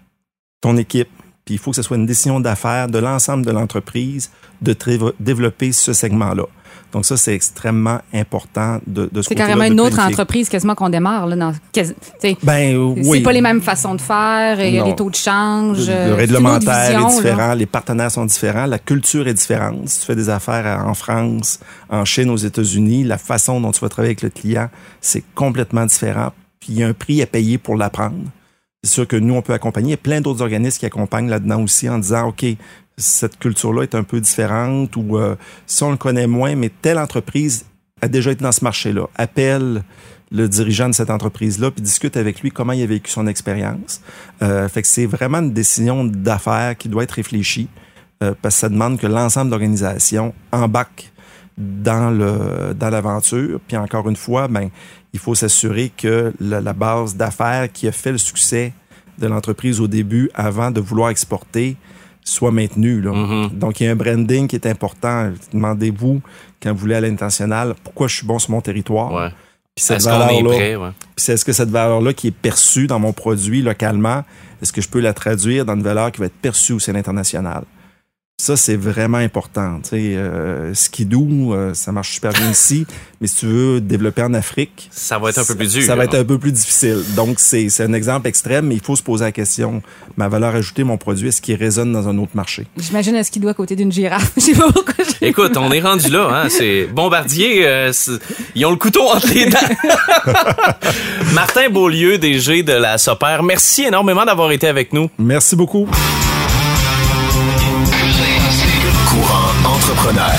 ton 0.61 0.77
équipe. 0.77 1.09
Puis 1.45 1.55
il 1.55 1.57
faut 1.57 1.71
que 1.71 1.75
ce 1.75 1.81
soit 1.81 1.97
une 1.97 2.05
décision 2.05 2.39
d'affaires 2.39 2.87
de 2.87 2.99
l'ensemble 2.99 3.45
de 3.45 3.51
l'entreprise 3.51 4.31
de 4.61 4.75
développer 5.19 5.73
ce 5.73 5.91
segment-là. 5.91 6.45
Donc 6.93 7.05
ça, 7.05 7.17
c'est 7.17 7.33
extrêmement 7.33 7.99
important 8.13 8.79
de, 8.85 9.09
de 9.11 9.21
ce 9.23 9.29
C'est 9.29 9.35
carrément 9.35 9.63
une 9.63 9.79
autre 9.79 9.95
planifier. 9.95 10.13
entreprise 10.13 10.47
quasiment 10.47 10.75
qu'on 10.75 10.89
démarre. 10.89 11.25
Là, 11.25 11.35
dans, 11.35 11.53
Ben 12.43 12.77
oui. 12.77 13.17
C'est 13.17 13.23
pas 13.23 13.31
les 13.33 13.41
mêmes 13.41 13.61
façons 13.61 13.95
de 13.95 14.01
faire, 14.01 14.61
il 14.61 14.75
y 14.75 14.79
a 14.79 14.83
des 14.83 14.95
taux 14.95 15.09
de 15.09 15.15
change. 15.15 15.87
Le 15.87 15.91
euh, 15.91 16.05
c'est 16.05 16.09
une 16.09 16.13
réglementaire 16.13 16.85
vision, 16.91 16.99
est 16.99 17.11
là. 17.11 17.15
différent, 17.15 17.53
les 17.55 17.65
partenaires 17.65 18.11
sont 18.11 18.25
différents, 18.25 18.67
la 18.67 18.79
culture 18.79 19.27
est 19.27 19.33
différente. 19.33 19.89
Si 19.89 20.01
tu 20.01 20.05
fais 20.05 20.15
des 20.15 20.29
affaires 20.29 20.65
à- 20.67 20.85
en 20.87 20.93
France, 20.93 21.59
en 21.89 22.05
Chine, 22.05 22.29
aux 22.29 22.37
États-Unis, 22.37 23.03
la 23.03 23.17
façon 23.17 23.59
dont 23.59 23.71
tu 23.71 23.81
vas 23.81 23.89
travailler 23.89 24.11
avec 24.11 24.21
le 24.21 24.29
client, 24.29 24.69
c'est 25.01 25.23
complètement 25.33 25.85
différent. 25.85 26.31
Puis 26.59 26.73
il 26.73 26.79
y 26.79 26.83
a 26.83 26.87
un 26.87 26.93
prix 26.93 27.21
à 27.21 27.25
payer 27.25 27.57
pour 27.57 27.75
l'apprendre. 27.75 28.15
C'est 28.83 28.91
sûr 28.91 29.07
que 29.07 29.15
nous, 29.15 29.33
on 29.33 29.41
peut 29.41 29.53
accompagner. 29.53 29.87
Il 29.87 29.91
y 29.91 29.93
a 29.93 29.97
plein 29.97 30.21
d'autres 30.21 30.41
organismes 30.41 30.77
qui 30.79 30.85
accompagnent 30.85 31.29
là-dedans 31.29 31.61
aussi 31.63 31.89
en 31.89 31.97
disant, 31.99 32.27
OK, 32.27 32.45
cette 32.97 33.37
culture-là 33.39 33.83
est 33.83 33.95
un 33.95 34.03
peu 34.03 34.19
différente 34.19 34.95
ou 34.95 35.17
euh, 35.17 35.35
si 35.65 35.83
on 35.83 35.91
le 35.91 35.97
connaît 35.97 36.27
moins, 36.27 36.55
mais 36.55 36.69
telle 36.69 36.99
entreprise 36.99 37.65
a 38.01 38.07
déjà 38.07 38.31
été 38.31 38.43
dans 38.43 38.51
ce 38.51 38.63
marché-là. 38.63 39.07
Appelle 39.15 39.83
le 40.31 40.47
dirigeant 40.47 40.89
de 40.89 40.93
cette 40.93 41.09
entreprise-là 41.09 41.71
puis 41.71 41.81
discute 41.81 42.17
avec 42.17 42.41
lui 42.41 42.51
comment 42.51 42.73
il 42.73 42.83
a 42.83 42.85
vécu 42.85 43.11
son 43.11 43.27
expérience. 43.27 44.01
Euh, 44.41 44.67
fait 44.67 44.81
que 44.81 44.87
c'est 44.87 45.05
vraiment 45.05 45.39
une 45.39 45.53
décision 45.53 46.03
d'affaires 46.05 46.77
qui 46.77 46.89
doit 46.89 47.03
être 47.03 47.11
réfléchie 47.11 47.67
euh, 48.23 48.33
parce 48.41 48.55
que 48.55 48.61
ça 48.61 48.69
demande 48.69 48.99
que 48.99 49.07
l'ensemble 49.07 49.47
de 49.47 49.51
l'organisation 49.51 50.33
embarque 50.51 51.11
dans 51.57 52.09
le 52.09 52.73
dans 52.73 52.89
l'aventure. 52.89 53.59
Puis 53.67 53.77
encore 53.77 54.09
une 54.09 54.15
fois, 54.15 54.47
ben 54.47 54.69
il 55.13 55.19
faut 55.19 55.35
s'assurer 55.35 55.91
que 55.95 56.33
la, 56.39 56.61
la 56.61 56.73
base 56.73 57.15
d'affaires 57.15 57.71
qui 57.71 57.87
a 57.87 57.91
fait 57.91 58.11
le 58.11 58.17
succès 58.17 58.73
de 59.19 59.27
l'entreprise 59.27 59.79
au 59.79 59.87
début, 59.87 60.31
avant 60.33 60.71
de 60.71 60.81
vouloir 60.81 61.09
exporter, 61.09 61.77
soit 62.23 62.51
maintenue. 62.51 63.01
Là. 63.01 63.11
Mhm. 63.11 63.49
Donc 63.53 63.79
il 63.79 63.85
y 63.85 63.87
a 63.87 63.91
un 63.91 63.95
branding 63.95 64.47
qui 64.47 64.55
est 64.55 64.67
important. 64.67 65.31
Demandez-vous 65.53 66.21
quand 66.61 66.71
vous 66.71 66.77
voulez 66.77 66.95
à 66.95 67.01
l'international 67.01 67.75
pourquoi 67.83 68.07
je 68.07 68.15
suis 68.17 68.27
bon 68.27 68.39
sur 68.39 68.51
mon 68.51 68.61
territoire? 68.61 69.13
Ouais. 69.13 69.29
Puis 69.75 69.85
cette 69.85 69.97
Est-ce 69.97 70.09
qu'on 70.09 70.51
est? 70.51 70.75
Ouais. 70.75 70.91
est-ce 71.17 71.43
que 71.43 71.51
cette 71.51 71.69
valeur-là 71.69 72.13
qui 72.13 72.27
est 72.27 72.31
perçue 72.31 72.85
dans 72.87 72.99
mon 72.99 73.11
produit 73.11 73.61
localement, 73.61 74.23
est-ce 74.61 74.71
que 74.71 74.81
je 74.81 74.87
peux 74.87 74.99
la 74.99 75.13
traduire 75.13 75.65
dans 75.65 75.73
une 75.73 75.81
valeur 75.83 76.11
qui 76.11 76.19
va 76.19 76.27
être 76.27 76.39
perçue 76.41 76.73
aussi 76.73 76.91
à 76.91 76.93
l'international? 76.93 77.63
Ça, 78.37 78.57
c'est 78.57 78.75
vraiment 78.75 79.19
important. 79.19 79.79
Tu 79.83 79.89
sais, 79.89 79.95
euh, 80.17 80.73
skidoo, 80.73 81.53
euh, 81.53 81.73
ça 81.75 81.91
marche 81.91 82.13
super 82.13 82.33
bien 82.33 82.49
ici, 82.49 82.85
mais 83.21 83.27
si 83.27 83.35
tu 83.37 83.45
veux 83.45 83.79
développer 83.79 84.23
en 84.23 84.33
Afrique, 84.33 84.89
Ça 84.91 85.19
va 85.19 85.29
être 85.29 85.37
un 85.37 85.45
peu 85.45 85.55
plus 85.55 85.71
dur. 85.71 85.83
ça 85.83 85.95
va 85.95 86.03
être 86.05 86.15
un 86.17 86.25
peu 86.25 86.37
plus 86.39 86.51
difficile. 86.51 86.97
Donc, 87.15 87.39
c'est 87.39 87.69
c'est 87.69 87.83
un 87.83 87.93
exemple 87.93 88.27
extrême, 88.27 88.65
mais 88.67 88.75
il 88.75 88.81
faut 88.81 88.95
se 88.95 89.03
poser 89.03 89.25
la 89.25 89.31
question, 89.31 89.81
ma 90.17 90.27
valeur 90.29 90.55
ajoutée, 90.55 90.83
mon 90.83 90.97
produit, 90.97 91.27
est-ce 91.29 91.41
qu'il 91.41 91.55
résonne 91.55 91.93
dans 91.93 92.09
un 92.09 92.17
autre 92.17 92.31
marché? 92.33 92.65
J'imagine 92.75 93.21
qu'il 93.23 93.41
doit 93.41 93.51
à 93.51 93.53
côté 93.53 93.75
d'une 93.75 93.91
girafe. 93.91 94.33
Je 94.35 94.41
sais 94.41 94.55
pas 94.55 94.69
pourquoi 94.71 95.05
Écoute, 95.21 95.55
on 95.55 95.71
est 95.71 95.79
rendu 95.79 96.09
là, 96.09 96.27
hein. 96.43 96.49
C'est 96.49 96.87
Bombardier, 96.87 97.65
euh, 97.67 97.91
ils 98.55 98.65
ont 98.65 98.71
le 98.71 98.77
couteau 98.77 99.03
entre 99.09 99.31
les 99.33 99.45
dents. 99.45 99.59
Martin 101.33 101.69
Beaulieu, 101.69 102.17
DG 102.17 102.63
de 102.63 102.73
la 102.73 102.97
Soper, 102.97 103.37
merci 103.43 103.83
énormément 103.83 104.25
d'avoir 104.25 104.51
été 104.51 104.67
avec 104.67 104.91
nous. 104.91 105.09
Merci 105.17 105.55
beaucoup. 105.55 105.87
Entrepreneur. 109.65 110.31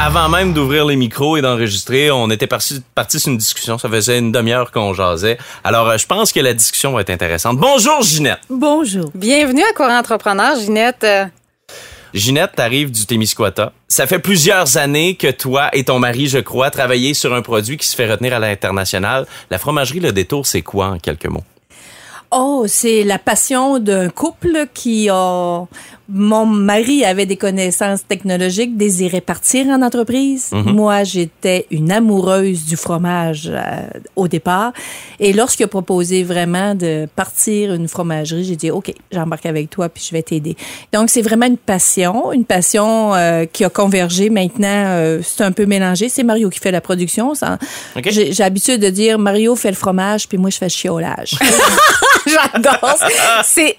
Avant 0.00 0.28
même 0.28 0.52
d'ouvrir 0.52 0.84
les 0.86 0.96
micros 0.96 1.36
et 1.36 1.42
d'enregistrer, 1.42 2.10
on 2.10 2.30
était 2.30 2.46
parti, 2.46 2.82
parti 2.94 3.20
sur 3.20 3.30
une 3.30 3.38
discussion. 3.38 3.78
Ça 3.78 3.88
faisait 3.88 4.18
une 4.18 4.32
demi-heure 4.32 4.70
qu'on 4.70 4.92
jasait. 4.92 5.38
Alors, 5.62 5.88
euh, 5.88 5.96
je 5.98 6.06
pense 6.06 6.32
que 6.32 6.40
la 6.40 6.52
discussion 6.52 6.92
va 6.92 7.02
être 7.02 7.10
intéressante. 7.10 7.58
Bonjour, 7.58 8.02
Ginette. 8.02 8.40
Bonjour. 8.50 9.10
Bienvenue 9.14 9.62
à 9.62 9.72
Courant 9.72 9.98
Entrepreneur, 9.98 10.56
Ginette. 10.58 11.06
Ginette, 12.12 12.52
t'arrives 12.56 12.90
du 12.90 13.06
Témiscouata. 13.06 13.72
Ça 13.88 14.06
fait 14.06 14.18
plusieurs 14.18 14.76
années 14.76 15.16
que 15.16 15.30
toi 15.30 15.68
et 15.72 15.84
ton 15.84 15.98
mari, 15.98 16.28
je 16.28 16.38
crois, 16.38 16.70
travaillez 16.70 17.14
sur 17.14 17.34
un 17.34 17.42
produit 17.42 17.76
qui 17.76 17.86
se 17.86 17.96
fait 17.96 18.10
retenir 18.10 18.34
à 18.34 18.38
l'international. 18.38 19.26
La 19.50 19.58
fromagerie 19.58 20.00
Le 20.00 20.12
Détour, 20.12 20.46
c'est 20.46 20.62
quoi 20.62 20.86
en 20.86 20.98
quelques 20.98 21.26
mots? 21.26 21.44
Oh, 22.36 22.64
c'est 22.66 23.04
la 23.04 23.20
passion 23.20 23.78
d'un 23.78 24.08
couple 24.08 24.66
qui 24.74 25.08
a 25.08 25.66
mon 26.08 26.44
mari 26.44 27.04
avait 27.04 27.24
des 27.24 27.36
connaissances 27.36 28.06
technologiques, 28.06 28.76
désirait 28.76 29.22
partir 29.22 29.66
en 29.68 29.80
entreprise. 29.80 30.50
Mhm. 30.52 30.72
Moi, 30.72 31.02
j'étais 31.04 31.66
une 31.70 31.90
amoureuse 31.90 32.64
du 32.66 32.76
fromage 32.76 33.50
euh, 33.50 33.60
au 34.14 34.28
départ. 34.28 34.72
Et 35.18 35.32
lorsqu'il 35.32 35.64
a 35.64 35.68
proposé 35.68 36.22
vraiment 36.22 36.74
de 36.74 37.06
partir 37.16 37.72
une 37.72 37.88
fromagerie, 37.88 38.44
j'ai 38.44 38.56
dit, 38.56 38.70
OK, 38.70 38.92
j'embarque 39.12 39.46
avec 39.46 39.70
toi, 39.70 39.88
puis 39.88 40.04
je 40.06 40.12
vais 40.14 40.22
t'aider. 40.22 40.56
Donc, 40.92 41.08
c'est 41.08 41.22
vraiment 41.22 41.46
une 41.46 41.56
passion, 41.56 42.32
une 42.32 42.44
passion 42.44 43.14
euh, 43.14 43.46
qui 43.46 43.64
a 43.64 43.70
convergé. 43.70 44.28
Maintenant, 44.28 44.66
euh, 44.68 45.20
c'est 45.22 45.42
un 45.42 45.52
peu 45.52 45.64
mélangé. 45.64 46.08
C'est 46.10 46.22
Mario 46.24 46.50
qui 46.50 46.58
fait 46.60 46.70
la 46.70 46.80
production. 46.82 47.34
Ça- 47.34 47.58
OK. 47.96 48.08
J'ai 48.10 48.30
l'habitude 48.38 48.80
de 48.80 48.90
dire, 48.90 49.18
Mario 49.18 49.56
fait 49.56 49.70
le 49.70 49.76
fromage, 49.76 50.28
puis 50.28 50.36
moi, 50.36 50.50
je 50.50 50.58
fais 50.58 50.66
le 50.66 50.70
chiolage. 50.70 51.34
J'adore. 52.26 52.98
C'est 53.44 53.76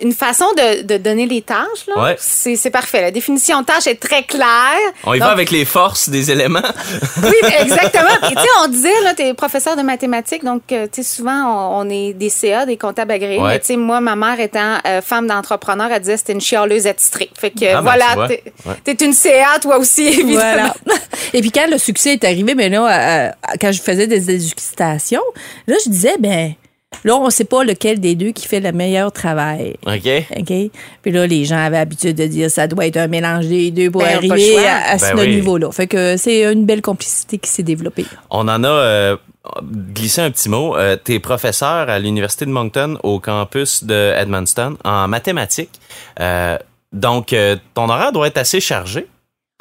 une- 0.00 0.12
façon 0.12 0.46
de, 0.56 0.82
de 0.82 0.96
donner 0.96 1.26
les 1.26 1.42
tâches. 1.68 1.86
Là. 1.86 2.02
Ouais. 2.02 2.16
C'est 2.18 2.56
c'est 2.56 2.70
parfait. 2.70 3.00
La 3.02 3.10
définition 3.10 3.60
de 3.60 3.66
tâche 3.66 3.86
est 3.86 4.00
très 4.00 4.22
claire. 4.24 4.46
On 5.04 5.14
y 5.14 5.18
va 5.18 5.30
avec 5.30 5.50
les 5.50 5.64
forces 5.64 6.08
des 6.08 6.30
éléments. 6.30 6.60
Oui, 7.22 7.32
exactement. 7.60 8.04
Puis, 8.22 8.34
tu 8.34 8.42
sais, 8.42 8.48
on 8.64 8.68
disait, 8.68 9.00
là, 9.02 9.14
t'es 9.14 9.32
professeur 9.34 9.76
de 9.76 9.82
mathématiques, 9.82 10.44
donc, 10.44 10.62
euh, 10.70 10.86
tu 10.92 11.02
sais, 11.02 11.16
souvent, 11.16 11.78
on, 11.80 11.86
on 11.86 11.90
est 11.90 12.12
des 12.12 12.28
CA, 12.28 12.66
des 12.66 12.76
comptables 12.76 13.10
agréés. 13.12 13.38
Ouais. 13.40 13.48
Mais, 13.48 13.58
tu 13.60 13.66
sais, 13.66 13.76
moi, 13.76 14.00
ma 14.00 14.16
mère 14.16 14.38
étant 14.38 14.78
euh, 14.86 15.00
femme 15.00 15.26
d'entrepreneur, 15.26 15.88
elle 15.90 16.00
disait 16.00 16.14
que 16.14 16.18
c'était 16.18 16.32
une 16.34 16.40
chialeuse 16.40 16.86
attitrée. 16.86 17.30
Fait 17.38 17.50
que, 17.50 17.64
Ah, 17.64 17.80
ben, 17.82 17.92
tu 17.92 17.98
voilà, 18.14 18.28
t'es 18.28 18.42
Ouais. 18.66 18.74
t'es 18.84 19.04
une 19.04 19.12
CA, 19.12 19.58
toi 19.60 19.78
aussi, 19.78 20.06
évidemment. 20.06 20.72
Voilà. 20.84 21.00
Et 21.32 21.40
puis 21.40 21.50
quand 21.50 21.68
le 21.70 21.78
succès 21.78 22.12
est 22.14 22.24
arrivé, 22.24 22.54
mais 22.54 22.68
là, 22.68 22.86
euh, 23.28 23.30
quand 23.60 23.72
je 23.72 23.80
faisais 23.80 24.06
des 24.06 24.20
dégustations, 24.20 25.22
là, 25.66 25.76
je 25.84 25.90
disais, 25.90 26.16
ben, 26.18 26.52
là, 27.04 27.16
on 27.16 27.30
sait 27.30 27.44
pas 27.44 27.64
lequel 27.64 28.00
des 28.00 28.14
deux 28.14 28.30
qui 28.30 28.46
fait 28.46 28.60
le 28.60 28.72
meilleur 28.72 29.12
travail. 29.12 29.76
OK? 29.86 30.08
OK? 30.38 30.52
Puis 31.02 31.12
là, 31.12 31.26
les 31.26 31.44
gens 31.44 31.58
avaient 31.58 31.78
l'habitude 31.78 32.16
de 32.16 32.26
dire 32.26 32.50
ça 32.50 32.66
doit 32.66 32.86
être 32.86 32.96
un 32.96 33.06
mélange 33.08 33.46
des 33.46 33.70
deux 33.70 33.90
pour 33.90 34.02
Ben, 34.02 34.16
arriver 34.16 34.58
à, 34.66 34.96
Ben 34.96 34.98
ce 34.98 35.14
oui. 35.14 35.34
niveau-là. 35.36 35.70
Fait 35.72 35.86
que 35.86 36.16
c'est 36.16 36.50
une 36.52 36.64
belle 36.66 36.82
complicité 36.82 37.38
qui 37.38 37.50
s'est 37.50 37.62
développée. 37.62 38.06
On 38.30 38.48
en 38.48 38.62
a 38.64 38.68
euh, 38.68 39.16
glissé 39.92 40.20
un 40.20 40.30
petit 40.30 40.48
mot. 40.48 40.76
Euh, 40.76 40.96
T'es 40.96 41.18
professeur 41.18 41.88
à 41.88 41.98
l'Université 41.98 42.46
de 42.46 42.50
Moncton 42.50 42.98
au 43.02 43.20
campus 43.20 43.84
de 43.84 44.12
Edmundston 44.16 44.76
en 44.84 45.08
mathématiques. 45.08 45.80
Euh, 46.20 46.58
donc, 46.92 47.32
euh, 47.32 47.56
ton 47.74 47.88
horaire 47.88 48.12
doit 48.12 48.26
être 48.28 48.38
assez 48.38 48.60
chargé. 48.60 49.06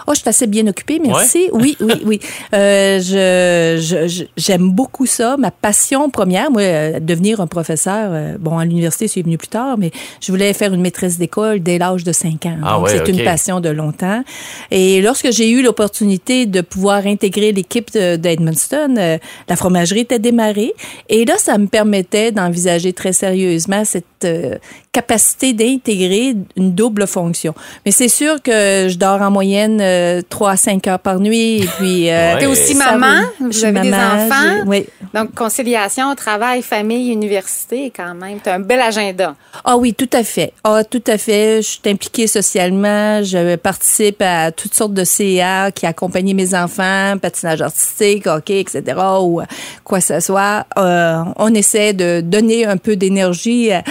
Oh, 0.08 0.12
je 0.14 0.20
suis 0.20 0.28
assez 0.30 0.46
bien 0.46 0.68
occupée, 0.68 1.00
merci. 1.00 1.48
Oui, 1.54 1.78
oui, 1.80 1.94
oui. 2.06 2.20
Euh, 2.54 3.00
je, 3.00 4.26
j'aime 4.36 4.70
beaucoup 4.72 5.06
ça. 5.06 5.38
Ma 5.38 5.52
passion 5.52 6.10
première, 6.10 6.52
moi, 6.52 6.62
euh, 6.64 7.00
devenir 7.00 7.40
un 7.40 7.48
professeur, 7.48 8.10
euh, 8.12 8.36
bon, 8.38 8.58
à 8.58 8.66
l'université, 8.66 9.08
c'est 9.08 9.22
venu 9.22 9.38
plus 9.38 9.48
tard, 9.48 9.78
mais 9.78 9.92
je 10.22 10.34
voulais 10.34 10.52
faire 10.52 10.74
une 10.74 10.82
maîtresse 10.82 11.18
d'école 11.18 11.62
dès 11.62 11.78
l'âge 11.78 12.04
de 12.04 12.12
5 12.12 12.46
ans. 12.46 12.58
Ah 12.62 12.74
Donc, 12.76 12.84
ouais, 12.88 12.90
c'est 12.92 13.08
une 13.10 13.24
passion 13.24 13.62
de 13.62 13.70
longtemps. 13.70 14.22
Et 14.70 15.02
lorsque 15.02 15.32
j'ai 15.32 15.50
eu 15.50 15.64
l'opportunité 15.64 16.46
de 16.46 16.60
pouvoir 16.60 17.08
intégrer 17.08 17.54
l'équipe 17.54 17.90
de- 17.94 18.18
d'Edmundston, 18.18 18.96
euh, 18.98 19.18
la 19.48 19.56
fromagerie 19.56 20.02
était 20.02 20.20
démarrée. 20.20 20.74
Et 21.08 21.24
là, 21.24 21.36
ça 21.38 21.58
me 21.58 21.68
permettait 21.68 22.34
d'envisager 22.34 22.92
très 22.92 23.14
sérieusement 23.14 23.86
cette 23.86 24.04
euh, 24.26 24.58
capacité 24.96 25.52
d'intégrer 25.52 26.36
une 26.56 26.74
double 26.74 27.06
fonction. 27.06 27.54
Mais 27.86 27.92
c'est 27.92 28.08
sûr 28.08 28.42
que 28.42 28.88
je 28.90 28.96
dors 28.98 29.22
en 29.22 29.30
moyenne 29.30 29.80
euh, 29.82 30.22
3 30.30 30.52
à 30.52 30.56
5 30.56 30.88
heures 30.88 31.00
par 31.00 31.20
nuit. 31.20 31.58
Et 31.64 31.68
puis, 31.78 32.10
euh, 32.10 32.14
Ouais. 32.36 32.40
T'es 32.40 32.46
aussi 32.46 32.74
ça 32.76 32.96
maman, 32.96 33.22
roule. 33.40 33.52
vous 33.52 33.66
avez 33.66 33.82
des 33.82 33.94
enfants? 33.94 34.64
Oui. 34.66 34.86
Donc, 35.14 35.34
conciliation, 35.36 36.16
travail, 36.16 36.62
famille, 36.62 37.12
université, 37.12 37.92
quand 37.94 38.16
même. 38.16 38.40
T'as 38.42 38.56
un 38.56 38.60
bel 38.60 38.80
agenda. 38.80 39.36
Ah 39.66 39.76
oui, 39.78 39.94
tout 39.94 40.10
à 40.14 40.24
fait. 40.24 40.54
Ah, 40.64 40.84
tout 40.90 41.04
à 41.08 41.18
fait. 41.18 41.62
Je 41.62 41.68
suis 41.68 41.82
impliquée 41.88 42.28
socialement. 42.28 43.22
Je 43.22 43.58
participe 43.58 44.22
à 44.22 44.52
toutes 44.52 44.74
sortes 44.74 44.94
de 44.94 45.04
CA 45.04 45.72
qui 45.72 45.86
accompagnent 45.86 46.34
mes 46.34 46.54
enfants, 46.56 47.18
patinage 47.22 47.62
artistique, 47.62 48.28
hockey, 48.28 48.62
etc. 48.62 48.82
ou 49.22 49.42
euh, 49.42 49.46
quoi 49.84 50.00
que 50.00 50.06
ce 50.06 50.20
soit. 50.22 50.66
Euh, 50.78 51.22
on 51.36 51.54
essaie 51.54 51.92
de 51.94 52.22
donner 52.22 52.66
un 52.66 52.78
peu 52.78 52.96
d'énergie 52.96 53.72
à, 53.72 53.84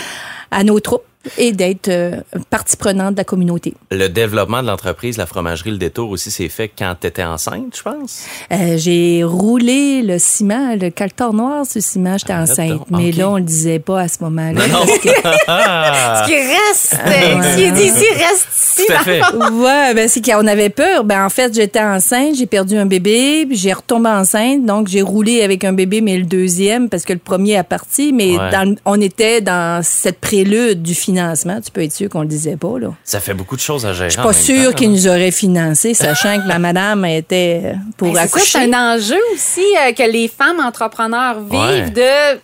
à 0.54 0.62
nos 0.62 0.78
troupes 0.80 1.04
et 1.38 1.52
d'être 1.52 1.88
euh, 1.88 2.16
partie 2.50 2.76
prenante 2.76 3.12
de 3.12 3.18
la 3.18 3.24
communauté. 3.24 3.74
Le 3.90 4.08
développement 4.08 4.62
de 4.62 4.66
l'entreprise, 4.66 5.16
la 5.16 5.26
fromagerie 5.26 5.70
Le 5.70 5.78
Détour 5.78 6.10
aussi, 6.10 6.30
s'est 6.30 6.48
fait 6.48 6.70
quand 6.76 6.94
tu 7.00 7.06
étais 7.06 7.24
enceinte, 7.24 7.76
je 7.76 7.82
pense? 7.82 8.24
Euh, 8.52 8.76
j'ai 8.78 9.22
roulé 9.24 10.02
le 10.02 10.18
ciment, 10.18 10.74
le 10.80 10.90
caltar 10.90 11.32
noir 11.32 11.64
sur 11.66 11.76
le 11.76 11.80
ciment, 11.82 12.18
j'étais 12.18 12.34
enceinte. 12.34 12.82
Mais 12.90 13.12
là, 13.12 13.30
on 13.30 13.36
le 13.36 13.42
disait 13.42 13.78
pas 13.78 14.00
à 14.00 14.08
ce 14.08 14.22
moment-là. 14.22 14.66
Non, 14.66 14.80
non. 14.80 14.86
que- 15.02 15.08
Ah, 15.46 16.22
Ce 16.26 16.28
qui 16.30 16.36
reste, 16.36 16.94
euh, 16.94 17.42
ce 17.42 17.56
qui 17.56 17.62
est 17.62 17.86
ici, 17.86 18.04
reste 18.16 18.48
ici. 18.54 18.82
tout 18.86 18.92
à 18.92 18.98
fait. 19.04 19.20
Ouais, 19.52 19.94
ben 19.94 20.08
c'est 20.08 20.24
qu'on 20.24 20.46
avait 20.46 20.70
peur. 20.70 21.04
Ben 21.04 21.24
en 21.24 21.28
fait, 21.30 21.54
j'étais 21.54 21.80
enceinte, 21.80 22.34
j'ai 22.36 22.46
perdu 22.46 22.76
un 22.76 22.86
bébé, 22.86 23.46
puis 23.46 23.56
j'ai 23.56 23.72
retombé 23.72 24.08
enceinte, 24.10 24.64
donc 24.66 24.88
j'ai 24.88 25.02
roulé 25.02 25.42
avec 25.42 25.64
un 25.64 25.72
bébé, 25.72 26.00
mais 26.00 26.16
le 26.16 26.24
deuxième 26.24 26.88
parce 26.88 27.04
que 27.04 27.12
le 27.12 27.18
premier 27.18 27.56
a 27.56 27.64
parti, 27.64 28.12
mais 28.12 28.36
Ouais. 28.38 28.50
dans 28.50 28.74
on 28.84 29.00
était 29.00 29.40
dans 29.40 29.80
cette 29.84 30.18
prélude 30.18 30.82
du 30.82 30.94
financement. 31.14 31.60
Tu 31.60 31.70
peux 31.70 31.82
être 31.82 31.92
sûr 31.92 32.08
qu'on 32.08 32.22
le 32.22 32.26
disait 32.28 32.56
pas 32.56 32.78
là. 32.78 32.88
Ça 33.04 33.20
fait 33.20 33.34
beaucoup 33.34 33.56
de 33.56 33.60
choses 33.60 33.86
à 33.86 33.92
gérer. 33.92 34.10
Je 34.10 34.14
suis 34.14 34.22
pas 34.22 34.32
sûre 34.32 34.70
temps, 34.70 34.76
qu'il 34.76 34.88
là. 34.90 34.94
nous 34.94 35.08
aurait 35.08 35.30
financé, 35.30 35.94
sachant 35.94 36.40
que 36.40 36.48
la 36.48 36.58
madame 36.68 37.04
était 37.04 37.74
pour 37.96 38.12
Ben, 38.12 38.22
accoucher. 38.22 38.58
c'est 38.58 38.74
un 38.74 38.94
enjeu 38.96 39.18
aussi 39.34 39.60
euh, 39.86 39.92
que 39.92 40.10
les 40.10 40.28
femmes 40.28 40.60
entrepreneurs 40.60 41.40
vivent 41.40 41.60
Ouais. 41.60 41.90
de 41.90 42.40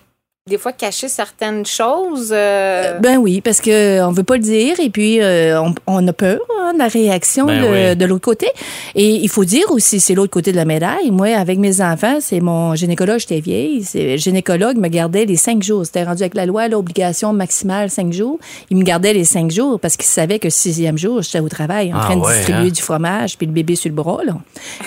des 0.48 0.59
fois 0.59 0.72
cacher 0.72 1.09
certaines 1.09 1.64
choses. 1.66 2.31
euh, 2.33 2.98
Ben 2.98 3.18
oui, 3.18 3.40
parce 3.40 3.61
que 3.61 4.03
on 4.03 4.11
veut 4.11 4.22
pas 4.24 4.35
le 4.37 4.42
dire 4.42 4.81
et 4.81 4.88
puis 4.90 5.20
euh, 5.20 5.61
on, 5.61 5.74
on 5.87 6.09
a 6.09 6.12
peur 6.12 6.40
hein, 6.61 6.72
de 6.72 6.79
la 6.79 6.88
réaction 6.88 7.46
Ben 7.46 7.62
de, 7.62 7.90
oui. 7.90 7.96
de 7.96 8.05
l'autre 8.07 8.24
côté. 8.24 8.48
Et 8.94 9.11
il 9.16 9.29
faut 9.29 9.44
dire 9.44 9.70
aussi, 9.70 10.00
c'est 10.00 10.14
l'autre 10.14 10.33
côté 10.33 10.50
de 10.50 10.57
la 10.57 10.64
médaille. 10.64 11.11
Moi, 11.11 11.29
avec 11.37 11.59
mes 11.59 11.81
enfants, 11.83 12.18
c'est 12.20 12.40
mon 12.40 12.74
gynécologue, 12.74 13.20
j'étais 13.20 13.38
vieille. 13.40 13.85
C'est 13.85 14.03
le 14.12 14.16
gynécologue 14.16 14.76
me 14.79 14.88
gardait 14.88 15.26
les 15.26 15.37
cinq 15.37 15.62
jours. 15.62 15.85
C'était 15.87 16.03
rendu 16.05 16.22
avec 16.22 16.35
la 16.35 16.46
loi, 16.46 16.66
l'obligation 16.68 17.33
maximale 17.33 17.90
cinq 17.90 18.12
jours. 18.12 18.38
Il 18.70 18.79
me 18.79 18.83
gardait 18.83 19.12
les 19.12 19.24
cinq 19.24 19.50
jours 19.50 19.79
parce 19.79 19.96
qu'il 19.96 20.07
savait 20.07 20.38
que 20.38 20.46
le 20.46 20.50
sixième 20.50 20.96
jour, 20.98 21.20
j'étais 21.22 21.40
au 21.40 21.48
travail 21.48 21.92
en 21.92 21.98
Ah 21.98 22.05
train 22.07 22.16
de 22.16 22.22
ouais, 22.22 22.35
distribuer 22.35 22.68
hein? 22.68 22.72
du 22.72 22.83
fromage 22.83 23.37
puis 23.37 23.46
le 23.46 23.53
bébé 23.53 23.76
sur 23.76 23.90
le 23.90 23.94
bras. 23.94 24.18
Là. 24.24 24.33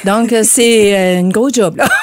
Donc, 0.04 0.34
euh, 0.34 0.42
c'est 0.44 0.98
euh, 0.98 1.20
une 1.20 1.32
grosse 1.32 1.54
job. 1.54 1.78
Là. 1.78 1.86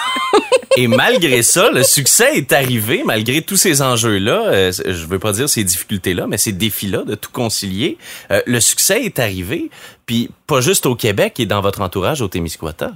Et 0.77 0.87
malgré 0.87 1.43
ça, 1.43 1.71
le 1.73 1.83
succès 1.83 2.37
est 2.37 2.53
arrivé, 2.53 3.03
malgré 3.05 3.43
tous 3.43 3.57
ces 3.57 3.83
enjeux-là. 3.83 4.45
euh, 4.47 4.73
je 4.73 5.07
veux 5.07 5.19
pas 5.19 5.33
dire 5.33 5.49
ces 5.49 5.65
difficultés-là, 5.65 6.27
mais 6.29 6.39
ces 6.39 6.53
défis-là 6.53 7.03
de 7.05 7.15
tout 7.17 7.31
concilier. 7.33 7.99
euh, 8.31 8.41
le 8.47 8.61
succès 8.61 9.03
est 9.05 9.19
arrivé, 9.19 9.71
puis 10.07 10.31
pas 10.47 10.61
juste 10.61 10.87
au 10.87 10.95
Québec 10.95 11.41
et 11.41 11.47
dans 11.47 11.61
votre 11.61 11.81
entourage 11.81 12.23
au 12.23 12.29
Témiscouata. 12.29 12.93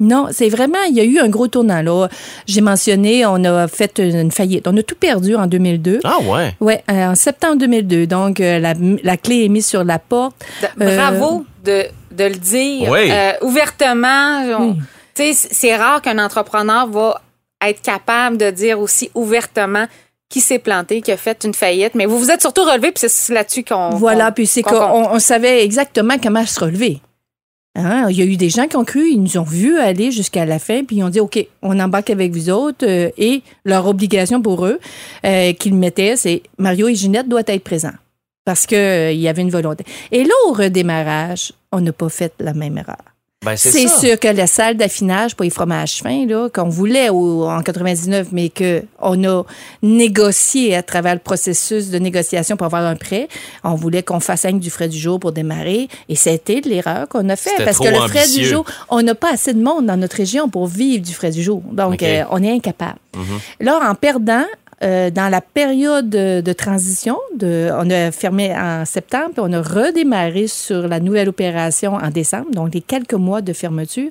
Non, 0.00 0.26
c'est 0.32 0.48
vraiment, 0.48 0.82
il 0.88 0.96
y 0.96 1.00
a 1.00 1.04
eu 1.04 1.18
un 1.20 1.28
gros 1.28 1.46
tournant. 1.46 1.80
Là. 1.80 2.08
J'ai 2.46 2.60
mentionné, 2.60 3.24
on 3.26 3.42
a 3.44 3.68
fait 3.68 3.98
une, 3.98 4.32
faillite. 4.32 4.66
On 4.66 4.76
a 4.76 4.82
tout 4.82 4.96
perdu 4.96 5.36
en 5.36 5.46
2002. 5.46 6.00
Ah 6.04 6.18
ouais? 6.20 6.54
Oui, 6.60 6.74
en 6.88 7.14
septembre 7.14 7.58
2002. 7.58 8.06
Donc, 8.08 8.40
euh, 8.40 8.58
la, 8.58 8.74
la 9.04 9.16
clé 9.16 9.44
est 9.44 9.48
mise 9.48 9.66
sur 9.66 9.84
la 9.84 10.00
porte. 10.00 10.34
de- 10.78 10.84
Euh, 10.84 10.96
bravo 10.96 11.46
de, 11.64 11.84
de 12.10 12.24
le 12.24 12.34
dire 12.34 12.88
Oui. 12.90 13.08
euh, 13.10 13.32
ouvertement. 13.42 14.42
On- 14.58 14.70
Oui. 14.72 14.76
Tu 15.14 15.32
sais, 15.32 15.48
c'est 15.52 15.76
rare 15.76 16.02
qu'un 16.02 16.18
entrepreneur 16.18 16.86
va 16.88 17.20
être 17.64 17.80
capable 17.82 18.36
de 18.36 18.50
dire 18.50 18.80
aussi 18.80 19.10
ouvertement 19.14 19.86
qui 20.28 20.40
s'est 20.40 20.58
planté, 20.58 21.00
qui 21.02 21.12
a 21.12 21.16
fait 21.16 21.44
une 21.44 21.54
faillite. 21.54 21.94
Mais 21.94 22.06
vous 22.06 22.18
vous 22.18 22.30
êtes 22.30 22.40
surtout 22.40 22.62
relevé, 22.64 22.90
puis 22.92 23.04
c'est 23.08 23.32
là-dessus 23.32 23.62
qu'on. 23.64 23.90
Voilà, 23.90 24.32
puis 24.32 24.46
c'est 24.46 24.62
qu'on- 24.62 24.70
qu'on 24.78 25.10
on 25.14 25.18
savait 25.20 25.64
exactement 25.64 26.14
comment 26.22 26.44
se 26.44 26.58
relever. 26.58 27.00
Hein, 27.76 28.06
Il 28.08 28.16
y 28.16 28.22
a 28.22 28.24
eu 28.24 28.36
des 28.36 28.50
gens 28.50 28.66
qui 28.68 28.76
ont 28.76 28.84
cru, 28.84 29.08
ils 29.10 29.20
nous 29.20 29.36
ont 29.36 29.42
vus 29.44 29.78
aller 29.78 30.12
jusqu'à 30.12 30.44
la 30.44 30.58
fin, 30.60 30.84
puis 30.84 30.96
ils 30.96 31.02
ont 31.02 31.08
dit, 31.08 31.18
OK, 31.20 31.44
on 31.62 31.78
embarque 31.80 32.10
avec 32.10 32.32
vous 32.32 32.48
autres, 32.50 32.86
euh, 32.86 33.10
et 33.18 33.42
leur 33.64 33.86
obligation 33.88 34.40
pour 34.40 34.64
eux 34.66 34.78
euh, 35.26 35.52
qu'ils 35.54 35.74
mettaient, 35.74 36.16
c'est 36.16 36.42
Mario 36.58 36.86
et 36.88 36.94
Ginette 36.94 37.28
doivent 37.28 37.44
être 37.48 37.64
présents, 37.64 37.94
parce 38.44 38.64
qu'il 38.66 38.78
il 39.12 39.20
y 39.20 39.26
avait 39.28 39.42
une 39.42 39.50
volonté. 39.50 39.84
Et 40.12 40.22
là, 40.22 40.34
au 40.46 40.52
redémarrage, 40.52 41.52
on 41.72 41.80
n'a 41.80 41.92
pas 41.92 42.08
fait 42.08 42.32
la 42.38 42.52
même 42.54 42.78
erreur. 42.78 42.96
Ben, 43.44 43.56
c'est 43.56 43.88
sûr 43.88 44.18
que 44.18 44.28
la 44.28 44.46
salle 44.46 44.76
d'affinage 44.76 45.34
pour 45.36 45.44
les 45.44 45.50
fromages 45.50 45.98
fins, 46.02 46.26
qu'on 46.52 46.68
voulait 46.68 47.10
au- 47.10 47.44
en 47.46 47.62
99, 47.62 48.28
mais 48.32 48.50
qu'on 48.50 49.24
a 49.24 49.42
négocié 49.82 50.74
à 50.74 50.82
travers 50.82 51.14
le 51.14 51.20
processus 51.20 51.90
de 51.90 51.98
négociation 51.98 52.56
pour 52.56 52.66
avoir 52.66 52.82
un 52.84 52.96
prêt, 52.96 53.28
on 53.62 53.74
voulait 53.74 54.02
qu'on 54.02 54.20
fasse 54.20 54.44
que 54.44 54.58
du 54.58 54.70
frais 54.70 54.88
du 54.88 54.98
jour 54.98 55.18
pour 55.20 55.32
démarrer. 55.32 55.88
Et 56.08 56.16
c'était 56.16 56.60
l'erreur 56.64 57.08
qu'on 57.08 57.28
a 57.28 57.36
fait. 57.36 57.50
Parce 57.64 57.78
que 57.78 57.88
le 57.88 58.08
frais 58.08 58.20
ambitieux. 58.20 58.42
du 58.42 58.48
jour, 58.48 58.64
on 58.88 59.02
n'a 59.02 59.14
pas 59.14 59.32
assez 59.32 59.52
de 59.54 59.62
monde 59.62 59.86
dans 59.86 59.96
notre 59.96 60.16
région 60.16 60.48
pour 60.48 60.66
vivre 60.66 61.02
du 61.04 61.12
frais 61.14 61.30
du 61.30 61.42
jour. 61.42 61.62
Donc, 61.70 62.02
euh, 62.02 62.24
on 62.30 62.42
est 62.42 62.50
incapable. 62.52 62.98
Mhm. 63.16 63.24
Là, 63.60 63.80
en 63.90 63.94
perdant, 63.94 64.44
euh, 64.84 65.10
dans 65.10 65.28
la 65.28 65.40
période 65.40 66.10
de, 66.10 66.52
transition, 66.52 67.18
de, 67.36 67.70
on 67.72 67.88
a 67.90 68.10
fermé 68.12 68.54
en 68.54 68.84
septembre, 68.84 69.30
puis 69.32 69.42
on 69.42 69.52
a 69.52 69.62
redémarré 69.62 70.46
sur 70.46 70.88
la 70.88 71.00
nouvelle 71.00 71.28
opération 71.28 71.94
en 71.94 72.10
décembre, 72.10 72.50
donc 72.52 72.74
les 72.74 72.80
quelques 72.80 73.14
mois 73.14 73.40
de 73.40 73.52
fermeture. 73.52 74.10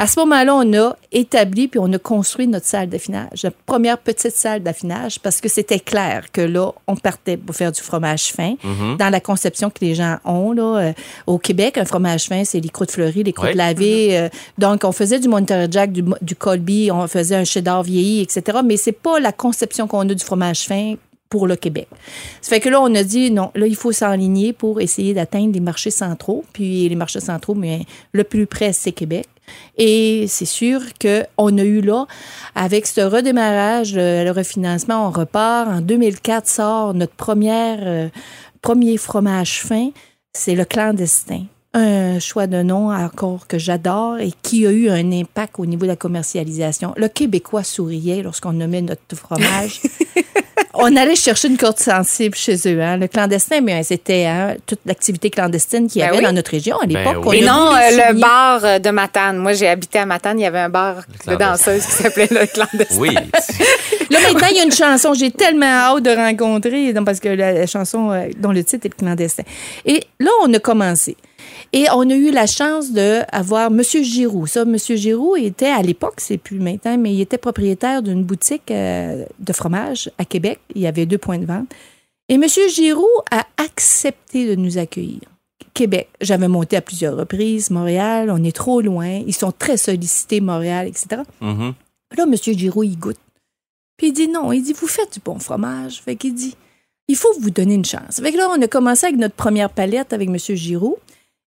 À 0.00 0.06
ce 0.06 0.20
moment-là, 0.20 0.54
on 0.54 0.72
a 0.74 0.96
établi 1.10 1.66
puis 1.66 1.80
on 1.82 1.92
a 1.92 1.98
construit 1.98 2.46
notre 2.46 2.66
salle 2.66 2.88
d'affinage, 2.88 3.42
notre 3.42 3.56
première 3.66 3.98
petite 3.98 4.30
salle 4.30 4.62
d'affinage, 4.62 5.18
parce 5.18 5.40
que 5.40 5.48
c'était 5.48 5.80
clair 5.80 6.30
que 6.32 6.40
là, 6.40 6.70
on 6.86 6.94
partait 6.94 7.36
pour 7.36 7.56
faire 7.56 7.72
du 7.72 7.80
fromage 7.80 8.32
fin. 8.32 8.54
Dans 8.96 9.10
la 9.10 9.18
conception 9.18 9.70
que 9.70 9.80
les 9.80 9.96
gens 9.96 10.18
ont 10.24 10.52
là, 10.52 10.76
euh, 10.76 10.92
au 11.26 11.38
Québec, 11.38 11.78
un 11.78 11.84
fromage 11.84 12.28
fin, 12.28 12.44
c'est 12.44 12.60
les 12.60 12.68
croûtes 12.68 12.92
fleuries, 12.92 13.24
les 13.24 13.32
croûtes 13.32 13.56
lavées. 13.56 14.16
euh, 14.16 14.28
donc, 14.56 14.84
on 14.84 14.92
faisait 14.92 15.18
du 15.18 15.26
Monterey 15.26 15.66
Jack, 15.68 15.90
du, 15.90 16.04
du 16.22 16.36
Colby, 16.36 16.90
on 16.92 17.08
faisait 17.08 17.34
un 17.34 17.44
cheddar 17.44 17.82
vieilli, 17.82 18.20
etc. 18.20 18.58
Mais 18.64 18.76
c'est 18.76 18.92
pas 18.92 19.18
la 19.18 19.32
conception 19.32 19.88
qu'on 19.88 20.08
a 20.08 20.14
du 20.14 20.24
fromage 20.24 20.60
fin 20.60 20.94
pour 21.28 21.48
le 21.48 21.56
Québec. 21.56 21.88
Ça 22.40 22.50
fait 22.50 22.60
que 22.60 22.68
là, 22.68 22.80
on 22.80 22.94
a 22.94 23.02
dit, 23.02 23.32
non, 23.32 23.50
là, 23.56 23.66
il 23.66 23.76
faut 23.76 23.90
s'enligner 23.90 24.52
pour 24.52 24.80
essayer 24.80 25.12
d'atteindre 25.12 25.52
les 25.54 25.60
marchés 25.60 25.90
centraux. 25.90 26.44
Puis 26.52 26.88
les 26.88 26.94
marchés 26.94 27.18
centraux, 27.18 27.54
mais 27.56 27.80
le 28.12 28.22
plus 28.22 28.46
près, 28.46 28.72
c'est 28.72 28.92
Québec. 28.92 29.26
Et 29.76 30.26
c'est 30.28 30.44
sûr 30.44 30.80
qu'on 31.00 31.58
a 31.58 31.62
eu 31.62 31.80
là, 31.80 32.06
avec 32.54 32.86
ce 32.86 33.00
redémarrage, 33.00 33.94
le, 33.94 34.24
le 34.24 34.30
refinancement, 34.30 35.06
on 35.06 35.10
repart. 35.10 35.68
En 35.68 35.80
2004 35.80 36.46
sort 36.46 36.94
notre 36.94 37.14
première, 37.14 37.78
euh, 37.82 38.08
premier 38.62 38.96
fromage 38.96 39.62
fin, 39.62 39.90
c'est 40.32 40.54
le 40.54 40.64
clandestin. 40.64 41.44
Un 41.74 42.18
choix 42.18 42.46
de 42.46 42.62
nom 42.62 42.90
encore 42.90 43.46
que 43.46 43.58
j'adore 43.58 44.18
et 44.18 44.32
qui 44.42 44.66
a 44.66 44.70
eu 44.70 44.88
un 44.88 45.12
impact 45.12 45.58
au 45.58 45.66
niveau 45.66 45.82
de 45.82 45.90
la 45.90 45.96
commercialisation. 45.96 46.94
Le 46.96 47.08
Québécois 47.08 47.62
souriait 47.62 48.22
lorsqu'on 48.22 48.54
nommait 48.54 48.82
notre 48.82 49.14
fromage. 49.14 49.82
on 50.78 50.96
allait 50.96 51.16
chercher 51.16 51.48
une 51.48 51.56
corde 51.56 51.78
sensible 51.78 52.34
chez 52.34 52.56
eux. 52.66 52.80
Hein. 52.82 52.96
Le 52.96 53.08
clandestin, 53.08 53.60
mais 53.60 53.82
c'était 53.82 54.26
hein, 54.26 54.54
toute 54.66 54.80
l'activité 54.86 55.30
clandestine 55.30 55.88
qu'il 55.88 56.00
y 56.00 56.04
Ben 56.04 56.08
avait 56.10 56.18
oui. 56.18 56.24
dans 56.24 56.32
notre 56.32 56.50
région 56.50 56.78
à 56.78 56.86
l'époque. 56.86 57.24
oui. 57.26 57.26
On 57.26 57.32
Et 57.32 57.40
non, 57.42 57.72
euh, 57.74 57.90
le 58.12 58.20
bar 58.20 58.64
euh, 58.64 58.78
de 58.78 58.90
Matane. 58.90 59.36
Moi, 59.38 59.52
j'ai 59.52 59.68
habité 59.68 59.98
à 59.98 60.06
Matane. 60.06 60.38
Il 60.38 60.42
y 60.42 60.46
avait 60.46 60.58
un 60.60 60.68
bar 60.68 61.02
de 61.26 61.34
danseuses 61.36 61.84
qui 61.84 61.92
s'appelait 61.92 62.28
le 62.30 62.46
clandestin. 62.46 62.94
Oui. 62.98 63.14
Là, 64.10 64.18
maintenant, 64.20 64.48
il 64.50 64.56
y 64.56 64.60
a 64.60 64.64
une 64.64 64.72
chanson. 64.72 65.12
J'ai 65.14 65.30
tellement 65.30 65.66
hâte 65.66 66.02
de 66.02 66.10
rencontrer, 66.10 66.92
donc, 66.92 67.04
parce 67.04 67.20
que 67.20 67.28
la, 67.28 67.52
la 67.52 67.66
chanson 67.66 68.10
euh, 68.10 68.28
dont 68.38 68.52
le 68.52 68.64
titre 68.64 68.86
est 68.86 68.94
le 68.98 69.04
clandestin. 69.04 69.42
Et 69.84 70.02
là, 70.20 70.30
on 70.42 70.52
a 70.54 70.58
commencé. 70.58 71.16
Et 71.72 71.86
on 71.92 72.08
a 72.08 72.14
eu 72.14 72.30
la 72.30 72.46
chance 72.46 72.92
d'avoir 72.92 73.66
M. 73.66 73.82
Giroux. 73.82 74.46
Ça, 74.46 74.62
M. 74.62 74.76
Giroux 74.78 75.36
était, 75.36 75.66
à 75.66 75.82
l'époque, 75.82 76.14
c'est 76.18 76.38
plus 76.38 76.58
maintenant, 76.58 76.96
mais 76.96 77.12
il 77.12 77.20
était 77.20 77.38
propriétaire 77.38 78.02
d'une 78.02 78.24
boutique 78.24 78.70
euh, 78.70 79.24
de 79.38 79.52
fromage 79.52 80.10
à 80.16 80.24
Québec. 80.24 80.60
Il 80.74 80.80
y 80.80 80.86
avait 80.86 81.06
deux 81.06 81.18
points 81.18 81.38
de 81.38 81.44
vente. 81.44 81.68
Et 82.28 82.34
M. 82.34 82.44
Giroux 82.74 83.06
a 83.30 83.46
accepté 83.58 84.48
de 84.48 84.54
nous 84.54 84.78
accueillir. 84.78 85.20
Québec, 85.74 86.08
j'avais 86.20 86.48
monté 86.48 86.76
à 86.76 86.80
plusieurs 86.80 87.16
reprises. 87.16 87.70
Montréal, 87.70 88.30
on 88.30 88.42
est 88.42 88.54
trop 88.54 88.80
loin. 88.80 89.22
Ils 89.26 89.34
sont 89.34 89.52
très 89.52 89.76
sollicités, 89.76 90.40
Montréal, 90.40 90.88
etc. 90.88 91.22
Mhm. 91.40 91.74
Là, 92.16 92.24
M. 92.24 92.34
Giroux, 92.34 92.82
il 92.82 92.98
goûte. 92.98 93.18
Puis 93.96 94.08
il 94.08 94.12
dit 94.12 94.28
non. 94.28 94.52
Il 94.52 94.62
dit, 94.62 94.72
vous 94.72 94.86
faites 94.86 95.12
du 95.12 95.20
bon 95.20 95.38
fromage. 95.38 96.00
Fait 96.00 96.16
qu'il 96.16 96.34
dit, 96.34 96.56
il 97.08 97.16
faut 97.16 97.32
vous 97.40 97.50
donner 97.50 97.74
une 97.74 97.84
chance. 97.84 98.20
Fait 98.20 98.32
que 98.32 98.38
là, 98.38 98.48
on 98.50 98.60
a 98.60 98.68
commencé 98.68 99.06
avec 99.06 99.18
notre 99.18 99.34
première 99.34 99.70
palette 99.70 100.12
avec 100.12 100.28
M. 100.28 100.36
Giroux. 100.38 100.96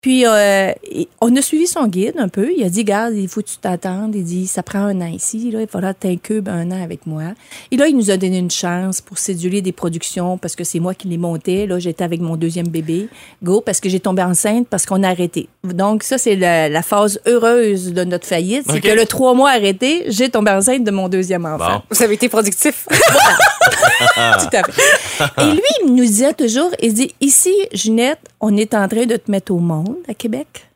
Puis, 0.05 0.23
euh, 0.23 0.71
on 1.19 1.35
a 1.35 1.41
suivi 1.41 1.65
son 1.65 1.87
guide 1.87 2.13
un 2.19 2.27
peu. 2.27 2.51
Il 2.55 2.63
a 2.63 2.69
dit, 2.69 2.83
garde, 2.83 3.15
il 3.15 3.27
faut 3.27 3.41
que 3.41 3.47
tu 3.47 3.57
t'attendes. 3.57 4.13
Il 4.13 4.23
dit, 4.23 4.45
ça 4.45 4.61
prend 4.61 4.81
un 4.81 5.01
an 5.01 5.07
ici. 5.07 5.49
Là, 5.49 5.61
il 5.61 5.67
faudra 5.67 5.95
que 5.95 6.01
tu 6.01 6.07
incubes 6.09 6.47
un 6.47 6.69
an 6.69 6.83
avec 6.83 7.07
moi. 7.07 7.23
Et 7.71 7.75
là, 7.75 7.87
il 7.87 7.97
nous 7.97 8.11
a 8.11 8.17
donné 8.17 8.37
une 8.37 8.51
chance 8.51 9.01
pour 9.01 9.17
séduler 9.17 9.63
des 9.63 9.71
productions 9.71 10.37
parce 10.37 10.55
que 10.55 10.63
c'est 10.63 10.79
moi 10.79 10.93
qui 10.93 11.07
les 11.07 11.17
montais. 11.17 11.65
Là, 11.65 11.79
j'étais 11.79 12.03
avec 12.03 12.21
mon 12.21 12.35
deuxième 12.35 12.67
bébé, 12.67 13.09
Go, 13.41 13.61
parce 13.61 13.79
que 13.79 13.89
j'ai 13.89 13.99
tombé 13.99 14.21
enceinte 14.21 14.67
parce 14.69 14.85
qu'on 14.85 15.01
a 15.01 15.09
arrêté. 15.09 15.49
Donc, 15.63 16.03
ça, 16.03 16.19
c'est 16.19 16.35
la, 16.35 16.69
la 16.69 16.83
phase 16.83 17.19
heureuse 17.25 17.91
de 17.91 18.03
notre 18.03 18.27
faillite. 18.27 18.67
C'est 18.69 18.81
que 18.81 18.91
le 18.91 19.07
trois 19.07 19.33
mois 19.33 19.49
arrêté, 19.49 20.03
j'ai 20.09 20.29
tombé 20.29 20.51
enceinte 20.51 20.83
de 20.83 20.91
mon 20.91 21.09
deuxième 21.09 21.47
enfant. 21.47 21.77
Bon. 21.77 21.81
Vous 21.89 22.03
avez 22.03 22.13
été 22.13 22.29
productif. 22.29 22.87
Tout 22.91 24.55
à 24.55 24.63
fait. 24.71 25.41
Et 25.41 25.51
lui, 25.51 25.61
il 25.83 25.95
nous 25.95 26.05
disait 26.05 26.33
toujours, 26.33 26.69
il 26.79 26.93
dit, 26.93 27.15
ici, 27.21 27.55
Ginette, 27.73 28.19
on 28.47 28.55
est 28.57 28.73
en 28.75 28.87
train 28.87 29.05
de 29.05 29.15
te 29.17 29.31
mettre 29.31 29.51
au 29.51 29.59
monde 29.59 29.95
à 30.07 30.13
Québec. 30.13 30.67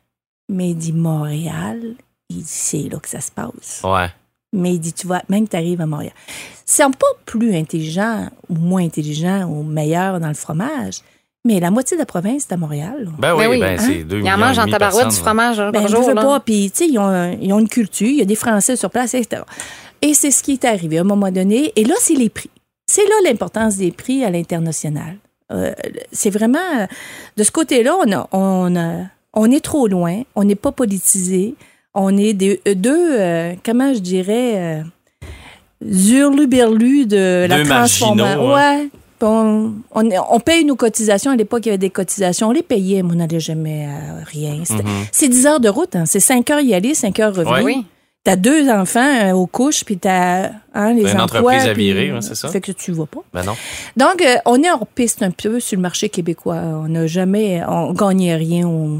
Mais 0.48 0.70
il 0.70 0.76
dit, 0.76 0.92
Montréal, 0.92 1.80
il 2.28 2.38
dit, 2.38 2.44
c'est 2.44 2.88
là 2.90 2.98
que 2.98 3.08
ça 3.08 3.20
se 3.20 3.30
passe. 3.30 3.82
Ouais. 3.84 4.08
Mais 4.52 4.72
il 4.74 4.80
dit, 4.80 4.92
tu 4.92 5.06
vois, 5.06 5.22
même 5.28 5.44
que 5.44 5.50
tu 5.50 5.56
arrives 5.56 5.80
à 5.80 5.86
Montréal. 5.86 6.12
C'est 6.66 6.82
pas 6.82 7.06
plus 7.24 7.54
intelligent 7.54 8.28
ou 8.48 8.54
moins 8.54 8.82
intelligent 8.84 9.44
ou 9.48 9.62
meilleur 9.62 10.18
dans 10.18 10.26
le 10.28 10.34
fromage, 10.34 11.00
mais 11.44 11.60
la 11.60 11.70
moitié 11.70 11.96
de 11.96 12.00
la 12.02 12.06
province, 12.06 12.46
c'est 12.48 12.54
à 12.54 12.56
Montréal. 12.56 13.04
là. 13.04 13.10
Ben 13.18 13.34
oui, 13.36 13.44
Ben 13.44 13.50
oui, 13.50 13.60
ben 13.60 13.78
hein? 13.78 13.82
c'est 13.86 14.04
deux 14.04 14.16
Il 14.18 14.22
millions 14.24 14.34
en 14.34 14.38
mange 14.38 14.58
et 14.58 14.60
en 14.62 14.66
tabarouette 14.66 15.08
du 15.08 15.16
fromage 15.16 15.56
Ben, 15.58 15.72
par 15.72 15.82
je 15.88 15.94
jour. 15.96 16.04
veux 16.08 16.14
là. 16.14 16.22
pas. 16.22 16.40
Puis, 16.40 16.70
tu 16.72 16.78
sais, 16.78 16.86
ils 16.88 17.38
ils 17.40 17.52
ont 17.52 17.58
une 17.60 17.68
culture, 17.68 18.08
il 18.08 18.16
y 18.16 18.22
a 18.22 18.24
des 18.24 18.34
Français 18.34 18.74
sur 18.76 18.90
place, 18.90 19.14
etc. 19.14 19.42
Et 20.02 20.14
c'est 20.14 20.30
ce 20.32 20.42
qui 20.42 20.52
est 20.54 20.64
arrivé 20.64 20.98
à 20.98 21.02
un 21.02 21.04
moment 21.04 21.30
donné. 21.30 21.72
Et 21.76 21.84
là, 21.84 21.94
c'est 22.00 22.14
les 22.14 22.28
prix. 22.28 22.50
C'est 22.86 23.04
là 23.04 23.14
l'importance 23.24 23.76
des 23.76 23.92
prix 23.92 24.24
à 24.24 24.30
l'international. 24.30 25.16
Euh, 25.50 25.72
c'est 26.12 26.30
vraiment, 26.30 26.58
euh, 26.78 26.86
de 27.36 27.42
ce 27.42 27.50
côté-là, 27.50 27.96
on, 28.04 28.12
a- 28.12 28.28
on, 28.32 28.76
a- 28.76 29.04
on 29.34 29.50
est 29.50 29.64
trop 29.64 29.88
loin, 29.88 30.22
on 30.36 30.44
n'est 30.44 30.54
pas 30.54 30.72
politisé, 30.72 31.54
on 31.94 32.16
est 32.16 32.32
des, 32.34 32.60
euh, 32.68 32.74
deux, 32.74 33.18
euh, 33.18 33.54
comment 33.64 33.92
je 33.92 33.98
dirais, 33.98 34.54
euh, 34.56 34.82
hurluberlus 35.84 37.06
de 37.06 37.46
la 37.48 37.58
Deux 37.58 37.64
transformation. 37.68 38.52
hein. 38.52 38.78
Ouais. 38.78 38.88
On, 39.22 39.72
on, 39.94 40.08
on 40.30 40.40
paye 40.40 40.64
nos 40.64 40.76
cotisations. 40.76 41.30
À 41.30 41.36
l'époque, 41.36 41.62
il 41.66 41.68
y 41.68 41.70
avait 41.72 41.78
des 41.78 41.90
cotisations. 41.90 42.48
On 42.48 42.52
les 42.52 42.62
payait, 42.62 43.02
mais 43.02 43.12
on 43.12 43.16
n'allait 43.16 43.38
jamais 43.40 43.84
à 43.86 44.24
rien. 44.24 44.54
Mhm. 44.70 44.84
C'est 45.12 45.28
10 45.28 45.46
heures 45.46 45.60
de 45.60 45.68
route. 45.68 45.94
Hein. 45.94 46.06
C'est 46.06 46.20
5 46.20 46.48
heures 46.50 46.60
y 46.60 46.72
aller, 46.72 46.94
5 46.94 47.18
heures 47.20 47.34
revenir. 47.34 47.62
Oui. 47.64 47.84
T'as 48.22 48.36
deux 48.36 48.68
enfants 48.68 49.00
euh, 49.00 49.32
aux 49.32 49.46
couches, 49.46 49.82
puis 49.84 49.96
t'as 49.96 50.50
hein, 50.74 50.92
les 50.92 51.02
Une 51.02 51.08
emplois. 51.20 51.22
entreprise 51.40 51.64
à 51.64 51.72
virer, 51.72 52.12
ouais, 52.12 52.20
c'est 52.20 52.34
ça? 52.34 52.48
Fait 52.48 52.60
que 52.60 52.72
tu 52.72 52.92
vas 52.92 53.06
pas. 53.06 53.20
Ben 53.32 53.44
non. 53.44 53.54
Donc, 53.96 54.20
euh, 54.20 54.36
on 54.44 54.62
est 54.62 54.70
hors 54.70 54.86
piste 54.86 55.22
un 55.22 55.30
peu 55.30 55.58
sur 55.58 55.76
le 55.76 55.82
marché 55.82 56.10
québécois. 56.10 56.56
On 56.56 56.88
n'a 56.88 57.06
jamais, 57.06 57.62
on 57.66 57.94
gagnait 57.94 58.36
rien 58.36 58.68
au, 58.68 58.98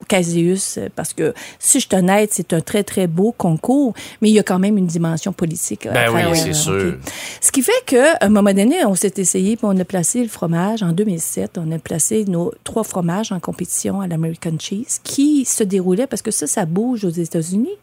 au 0.00 0.04
Caseus, 0.04 0.78
euh, 0.78 0.88
parce 0.94 1.12
que, 1.12 1.34
si 1.58 1.80
je 1.80 1.88
suis 1.88 1.96
honnête, 1.96 2.30
c'est 2.32 2.52
un 2.52 2.60
très, 2.60 2.84
très 2.84 3.08
beau 3.08 3.32
concours, 3.36 3.94
mais 4.20 4.28
il 4.30 4.32
y 4.32 4.38
a 4.38 4.44
quand 4.44 4.60
même 4.60 4.78
une 4.78 4.86
dimension 4.86 5.32
politique. 5.32 5.86
à 5.86 5.92
Ben 5.92 6.10
oui, 6.14 6.22
c'est 6.34 6.50
euh, 6.50 6.52
sûr. 6.52 6.94
Ce 7.40 7.50
qui 7.50 7.62
fait 7.62 7.72
qu'à 7.84 8.16
un 8.20 8.28
moment 8.28 8.52
donné, 8.52 8.84
on 8.84 8.94
s'est 8.94 9.14
essayé, 9.16 9.56
puis 9.56 9.66
on 9.68 9.76
a 9.76 9.84
placé 9.84 10.22
le 10.22 10.28
fromage. 10.28 10.82
En 10.84 10.92
2007, 10.92 11.58
on 11.58 11.72
a 11.72 11.78
placé 11.78 12.24
nos 12.26 12.52
trois 12.62 12.84
fromages 12.84 13.32
en 13.32 13.40
compétition 13.40 14.00
à 14.00 14.06
l'American 14.06 14.56
Cheese, 14.58 15.00
qui 15.02 15.44
se 15.44 15.64
déroulait, 15.64 16.06
parce 16.06 16.22
que 16.22 16.30
ça, 16.30 16.46
ça 16.46 16.64
bouge 16.64 17.04
aux 17.04 17.10
États-Unis. 17.10 17.76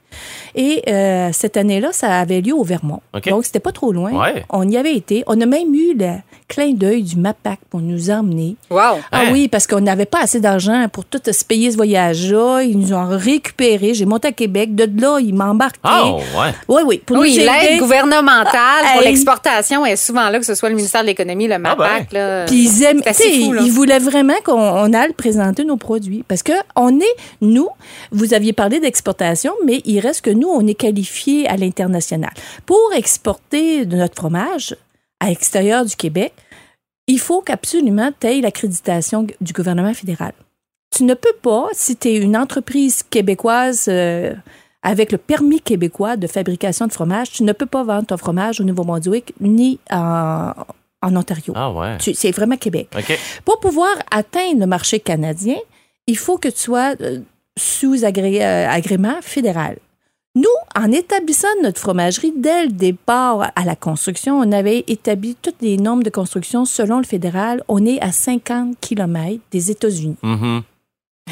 Et 0.56 0.84
euh, 0.88 1.32
cette 1.34 1.58
année-là, 1.58 1.92
ça 1.92 2.20
avait 2.20 2.40
lieu 2.40 2.54
au 2.54 2.64
Vermont. 2.64 3.02
Donc, 3.28 3.46
c'était 3.46 3.60
pas 3.60 3.74
trop 3.74 3.92
loin. 3.92 4.14
Ouais. 4.14 4.46
On 4.50 4.68
y 4.70 4.78
avait 4.78 4.96
été. 4.96 5.24
On 5.28 5.40
a 5.42 5.46
même 5.46 5.74
eu 5.74 5.94
le 5.98 6.16
clin 6.48 6.74
d'œil 6.74 7.02
du 7.04 7.16
MAPAC 7.18 7.60
pour 7.70 7.80
nous 7.80 8.10
emmener. 8.12 8.56
Wow. 8.70 8.80
Ah 9.12 9.22
Hein? 9.22 9.30
oui, 9.32 9.48
parce 9.48 9.66
qu'on 9.66 9.82
n'avait 9.82 10.06
pas 10.06 10.22
assez 10.22 10.40
d'argent 10.40 10.88
pour 10.92 11.04
tout 11.06 11.20
se 11.30 11.44
payer 11.44 11.72
ce 11.72 11.76
voyage-là. 11.76 12.62
Ils 12.62 12.78
nous 12.78 12.94
ont 12.94 13.08
récupéré. 13.10 13.94
J'ai 13.96 14.06
monté 14.06 14.28
à 14.28 14.32
Québec. 14.32 14.76
De 14.76 14.88
là, 15.02 15.18
ils 15.20 15.34
m'embarquaient. 15.34 15.80
Ah, 15.84 16.14
ouais. 16.14 16.52
Oui, 16.68 16.82
oui. 16.86 17.02
Pour 17.06 17.18
Oui, 17.18 17.36
l'aide 17.38 17.80
gouvernementale 17.80 18.84
pour 18.94 19.02
Hey. 19.02 19.08
l'exportation 19.08 19.86
est 19.86 19.96
souvent 19.96 20.30
là, 20.30 20.40
que 20.40 20.46
ce 20.46 20.54
soit 20.56 20.70
le 20.70 20.76
ministère 20.76 21.02
de 21.02 21.08
l'Économie, 21.08 21.48
le 21.48 21.58
MAPAC. 21.58 22.12
là. 22.14 22.46
Puis 22.46 22.64
ils 22.66 22.84
aiment, 22.84 23.02
fou, 23.04 23.52
là. 23.54 23.62
ils 23.64 23.72
voulaient 23.72 24.00
vraiment 24.00 24.34
qu'on 24.46 24.54
on 24.62 24.94
aille 24.94 25.14
présenter 25.14 25.64
nos 25.66 25.78
produits. 25.78 26.24
Parce 26.28 26.44
que 26.44 26.54
on 26.76 27.00
est, 27.00 27.16
nous, 27.42 27.68
vous 28.12 28.34
aviez 28.34 28.54
parlé 28.54 28.80
d'exportation, 28.80 29.54
mais 29.66 29.82
il 29.86 30.00
reste 30.00 30.22
que 30.22 30.30
nous, 30.32 30.48
on 30.50 30.66
est 30.68 30.74
qualifiés 30.76 31.48
à 31.48 31.58
l'international. 31.58 32.32
Pour 32.66 32.80
exporter 32.96 33.86
de 33.86 33.96
notre 33.98 34.16
fromage 34.16 34.76
à 35.20 35.30
l'extérieur 35.30 35.86
du 35.86 35.96
Québec, 35.96 36.34
il 37.08 37.20
faut 37.20 37.42
qu'absolument 37.42 38.12
tu 38.20 38.28
aies 38.28 38.42
l'accréditation 38.42 39.28
du 39.42 39.54
gouvernement 39.54 39.94
fédéral. 39.94 40.34
Tu 40.96 41.04
ne 41.04 41.14
peux 41.14 41.34
pas, 41.42 41.68
si 41.74 41.96
tu 41.96 42.08
es 42.10 42.18
une 42.18 42.38
entreprise 42.38 43.04
québécoise 43.04 43.86
euh, 43.90 44.34
avec 44.82 45.12
le 45.12 45.18
permis 45.18 45.60
québécois 45.62 46.16
de 46.16 46.26
fabrication 46.28 46.88
de 46.88 46.92
fromage, 46.94 47.32
tu 47.32 47.44
ne 47.44 47.52
peux 47.52 47.66
pas 47.66 47.84
vendre 47.84 48.06
ton 48.08 48.18
fromage 48.18 48.62
au 48.62 48.64
Nouveau-Brunswick 48.64 49.34
ni 49.42 49.80
en, 49.92 50.52
en 51.02 51.16
Ontario. 51.16 51.54
Ah, 51.56 51.72
ouais. 51.72 51.98
C'est 52.00 52.32
vraiment 52.32 52.58
Québec. 52.58 52.88
Pour 53.44 53.60
pouvoir 53.60 53.94
atteindre 54.12 54.60
le 54.62 54.68
marché 54.68 55.00
canadien, 55.00 55.58
il 56.08 56.18
faut 56.18 56.38
que 56.38 56.48
tu 56.50 56.60
sois 56.60 56.96
euh, 57.02 57.20
sous 57.58 57.98
agré- 58.04 58.42
euh, 58.42 58.70
agrément 58.70 59.16
fédéral. 59.22 59.78
En 60.78 60.92
établissant 60.92 61.48
notre 61.64 61.80
fromagerie, 61.80 62.34
dès 62.36 62.66
le 62.66 62.72
départ 62.72 63.52
à 63.56 63.64
la 63.64 63.76
construction, 63.78 64.40
on 64.40 64.52
avait 64.52 64.84
établi 64.88 65.36
toutes 65.42 65.62
les 65.62 65.78
normes 65.78 66.04
de 66.04 66.10
construction 66.10 66.66
selon 66.66 66.98
le 66.98 67.06
fédéral. 67.06 67.64
On 67.70 67.86
est 67.86 68.02
à 68.02 68.12
50 68.12 68.76
km 68.82 69.40
des 69.52 69.72
États-Unis. 69.72 70.18
Mhm. 70.22 70.64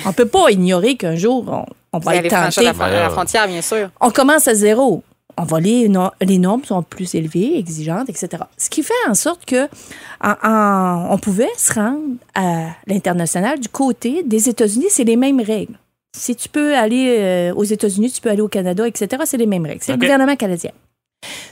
On 0.06 0.10
ne 0.10 0.13
peut 0.13 0.25
pas 0.27 0.49
ignorer 0.49 0.95
qu'un 0.95 1.15
jour, 1.15 1.45
on, 1.49 1.65
on 1.91 1.99
va 1.99 2.15
être 2.15 2.23
tenté. 2.29 2.63
la, 2.63 2.73
fron- 2.73 2.84
la 3.03 3.10
frontière, 3.10 3.47
bien 3.47 3.62
sûr. 3.62 3.89
On 3.99 4.12
commence 4.12 4.47
à 4.47 4.56
zéro. 4.56 5.03
On 5.38 5.43
va 5.43 5.60
les, 5.60 5.89
no- 5.89 6.12
les 6.21 6.38
normes 6.38 6.63
sont 6.63 6.82
plus 6.84 7.13
élevées, 7.15 7.58
exigeantes, 7.58 8.08
etc. 8.10 8.43
Ce 8.58 8.69
qui 8.69 8.82
fait 8.84 8.93
en 9.10 9.13
sorte 9.15 9.45
que 9.45 9.67
en- 10.24 10.36
en- 10.43 11.07
on 11.11 11.17
pouvait 11.17 11.49
se 11.57 11.74
rendre 11.74 11.99
à 12.36 12.67
l'international 12.88 13.59
du 13.59 13.67
côté 13.67 14.24
des 14.24 14.47
États-Unis, 14.47 14.86
c'est 14.89 15.03
les 15.03 15.15
mêmes 15.17 15.41
règles. 15.41 15.74
Si 16.16 16.36
tu 16.36 16.47
peux 16.49 16.76
aller 16.76 17.18
euh, 17.20 17.53
aux 17.55 17.64
États-Unis, 17.64 18.11
tu 18.11 18.22
peux 18.22 18.30
aller 18.30 18.41
au 18.41 18.47
Canada, 18.47 18.88
etc., 18.88 19.24
c'est 19.26 19.38
les 19.38 19.45
mêmes 19.47 19.66
règles. 19.66 19.82
C'est 19.84 19.93
OK. 19.93 19.97
le 19.99 20.05
gouvernement 20.05 20.36
canadien. 20.36 20.72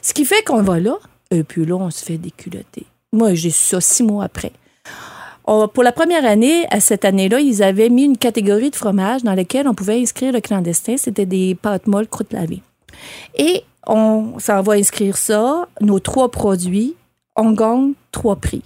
Ce 0.02 0.14
qui 0.14 0.26
fait 0.26 0.44
qu'on 0.44 0.62
va 0.62 0.80
là, 0.80 0.98
et 1.32 1.44
puis 1.44 1.66
là, 1.66 1.76
on 1.76 1.90
se 1.90 2.04
fait 2.04 2.18
déculotter. 2.18 2.86
Moi, 3.12 3.34
j'ai 3.34 3.50
su 3.50 3.66
ça 3.66 3.82
six 3.82 4.04
mois 4.04 4.26
après. 4.26 4.52
On- 5.46 5.68
pour 5.68 5.84
la 5.84 5.92
première 5.92 6.26
année, 6.26 6.66
à 6.70 6.80
cette 6.80 7.06
année-là, 7.06 7.40
ils 7.40 7.64
avaient 7.64 7.90
mis 7.90 8.04
une 8.04 8.18
catégorie 8.18 8.70
de 8.70 8.76
fromage 8.76 9.24
dans 9.24 9.34
laquelle 9.34 9.68
on 9.68 9.74
pouvait 9.74 10.00
inscrire 10.00 10.32
le 10.32 10.42
clandestin. 10.42 10.96
C'était 10.98 11.26
des 11.26 11.56
pâtes 11.56 11.88
molles 11.88 12.08
croûte 12.08 12.32
lavée. 12.34 12.62
Et 13.36 13.64
on 13.88 14.38
s'en 14.40 14.62
va 14.62 14.74
inscrire 14.74 15.18
ça, 15.18 15.68
nos 15.82 16.00
trois 16.00 16.30
produits, 16.30 16.96
on 17.36 17.52
gagne 17.54 17.94
trois 18.12 18.36
prix 18.36 18.62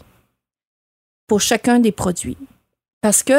pour 1.27 1.39
chacun 1.39 1.79
des 1.79 1.91
produits. 1.93 2.37
Parce 3.01 3.23
que 3.23 3.33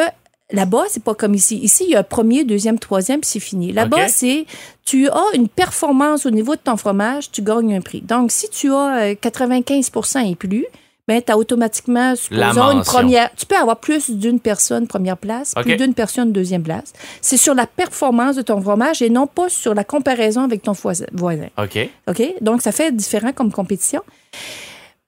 là-bas, 0.51 0.85
c'est 0.89 1.03
pas 1.03 1.15
comme 1.15 1.35
ici. 1.35 1.59
Ici, 1.59 1.85
il 1.87 1.91
y 1.91 1.97
a 1.97 2.03
premier, 2.03 2.45
deuxième, 2.45 2.79
troisième, 2.79 3.21
puis 3.21 3.31
c'est 3.31 3.41
fini. 3.41 3.73
Là-bas, 3.73 4.09
c'est 4.09 4.47
tu 4.85 5.09
as 5.09 5.25
une 5.35 5.49
performance 5.49 6.27
au 6.27 6.31
niveau 6.31 6.55
de 6.55 6.61
ton 6.61 6.77
fromage, 6.77 7.31
tu 7.31 7.43
gagnes 7.43 7.75
un 7.75 7.81
prix. 7.81 8.01
Donc, 8.01 8.31
si 8.31 8.49
tu 8.49 8.73
as 8.73 8.99
euh, 8.99 9.15
95% 9.15 10.31
et 10.31 10.37
plus, 10.37 10.67
ben, 11.09 11.23
tu 11.23 11.31
as 11.31 11.39
automatiquement, 11.39 12.17
supposons, 12.17 12.73
une 12.73 12.83
première. 12.83 13.31
Tu 13.37 13.47
peux 13.47 13.57
avoir 13.57 13.79
plus 13.79 14.11
d'une 14.11 14.41
personne 14.41 14.89
première 14.89 15.17
place, 15.17 15.55
plus 15.55 15.77
d'une 15.77 15.95
personne 15.95 16.33
deuxième 16.33 16.63
place. 16.63 16.93
C'est 17.21 17.37
sur 17.37 17.55
la 17.55 17.67
performance 17.67 18.35
de 18.35 18.43
ton 18.43 18.61
fromage 18.61 19.03
et 19.03 19.11
non 19.11 19.29
pas 19.29 19.49
sur 19.49 19.75
la 19.75 19.85
comparaison 19.85 20.43
avec 20.43 20.63
ton 20.63 20.73
voisin. 20.73 21.07
voisin. 21.13 21.49
OK. 21.59 21.79
OK? 22.09 22.23
Donc, 22.41 22.63
ça 22.63 22.73
fait 22.73 22.95
différent 22.95 23.33
comme 23.33 23.53
compétition. 23.53 24.03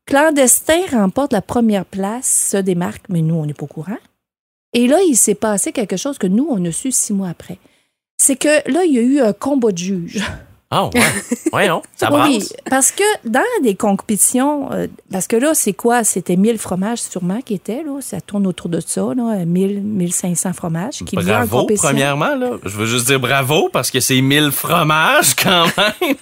Clandestin 0.07 0.81
remporte 0.93 1.33
la 1.33 1.43
première 1.43 1.85
place, 1.85 2.49
se 2.53 2.57
démarque, 2.57 3.03
mais 3.09 3.21
nous, 3.21 3.35
on 3.35 3.45
n'est 3.45 3.53
pas 3.53 3.65
au 3.65 3.67
courant. 3.67 3.99
Et 4.73 4.87
là, 4.87 4.99
il 5.07 5.17
s'est 5.17 5.35
passé 5.35 5.73
quelque 5.73 5.97
chose 5.97 6.19
que 6.19 6.27
nous, 6.27 6.47
on 6.51 6.65
a 6.65 6.73
su 6.73 6.93
six 6.93 7.13
mois 7.13 7.29
après. 7.29 7.59
C'est 8.19 8.37
que 8.37 8.71
là, 8.71 8.85
il 8.85 8.93
y 8.93 8.99
a 8.99 9.03
eu 9.03 9.21
un 9.21 9.33
combat 9.33 9.73
de 9.73 9.79
juges. 9.79 10.23
Ah, 10.71 10.91
ouais. 10.93 11.01
ouais, 11.55 11.69
non, 11.69 11.81
ça 11.97 12.11
brasse. 12.11 12.29
Oui, 12.29 12.47
parce 12.69 12.91
que 12.91 13.03
dans 13.25 13.41
des 13.63 13.75
compétitions, 13.75 14.71
euh, 14.73 14.87
parce 15.11 15.27
que 15.27 15.37
là, 15.37 15.55
c'est 15.55 15.73
quoi? 15.73 16.05
C'était 16.05 16.37
1000 16.37 16.59
fromages 16.59 17.01
sûrement 17.01 17.41
qui 17.41 17.55
étaient, 17.55 17.83
là. 17.83 18.01
Ça 18.03 18.21
tourne 18.21 18.47
autour 18.47 18.69
de 18.69 18.81
ça, 18.81 19.15
là. 19.17 19.47
1000, 19.47 19.81
1500 19.81 20.53
fromages 20.53 21.05
qui 21.07 21.17
Bravo, 21.17 21.67
premièrement, 21.77 22.35
là. 22.35 22.59
Je 22.65 22.77
veux 22.77 22.85
juste 22.85 23.07
dire 23.07 23.19
bravo 23.19 23.71
parce 23.73 23.91
que 23.91 24.01
c'est 24.01 24.21
1000 24.21 24.51
fromages 24.51 25.35
quand 25.43 25.65
même. 25.79 26.17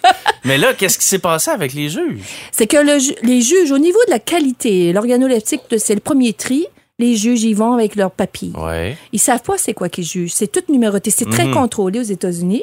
Mais 0.45 0.59
là, 0.59 0.75
qu'est-ce 0.75 0.99
qui 0.99 1.07
s'est 1.07 1.19
passé 1.19 1.51
avec 1.51 1.75
les 1.75 1.89
juges? 1.89 2.21
C'est 2.53 2.69
que 2.69 2.77
le 2.77 3.27
les 3.27 3.43
juges, 3.43 3.73
au 3.73 3.79
niveau 3.79 3.99
de 4.07 4.13
la 4.13 4.21
qualité, 4.21 4.93
l'organoleptique, 4.93 5.63
c'est 5.77 5.95
le 5.95 6.01
premier 6.01 6.33
tri. 6.35 6.69
Les 6.99 7.15
juges 7.17 7.43
y 7.45 7.53
vont 7.55 7.73
avec 7.75 7.95
leur 7.97 8.11
papier. 8.11 8.53
Ouais. 8.57 8.97
Ils 9.13 9.19
savent 9.19 9.43
pas 9.43 9.59
c'est 9.59 9.75
quoi 9.75 9.89
qu'ils 9.89 10.05
jugent. 10.05 10.33
C'est 10.33 10.51
tout 10.51 10.63
numéroté. 10.73 11.11
C'est 11.11 11.29
très 11.29 11.47
Mhm. 11.47 11.55
contrôlé 11.55 12.01
aux 12.01 12.05
États-Unis. 12.05 12.63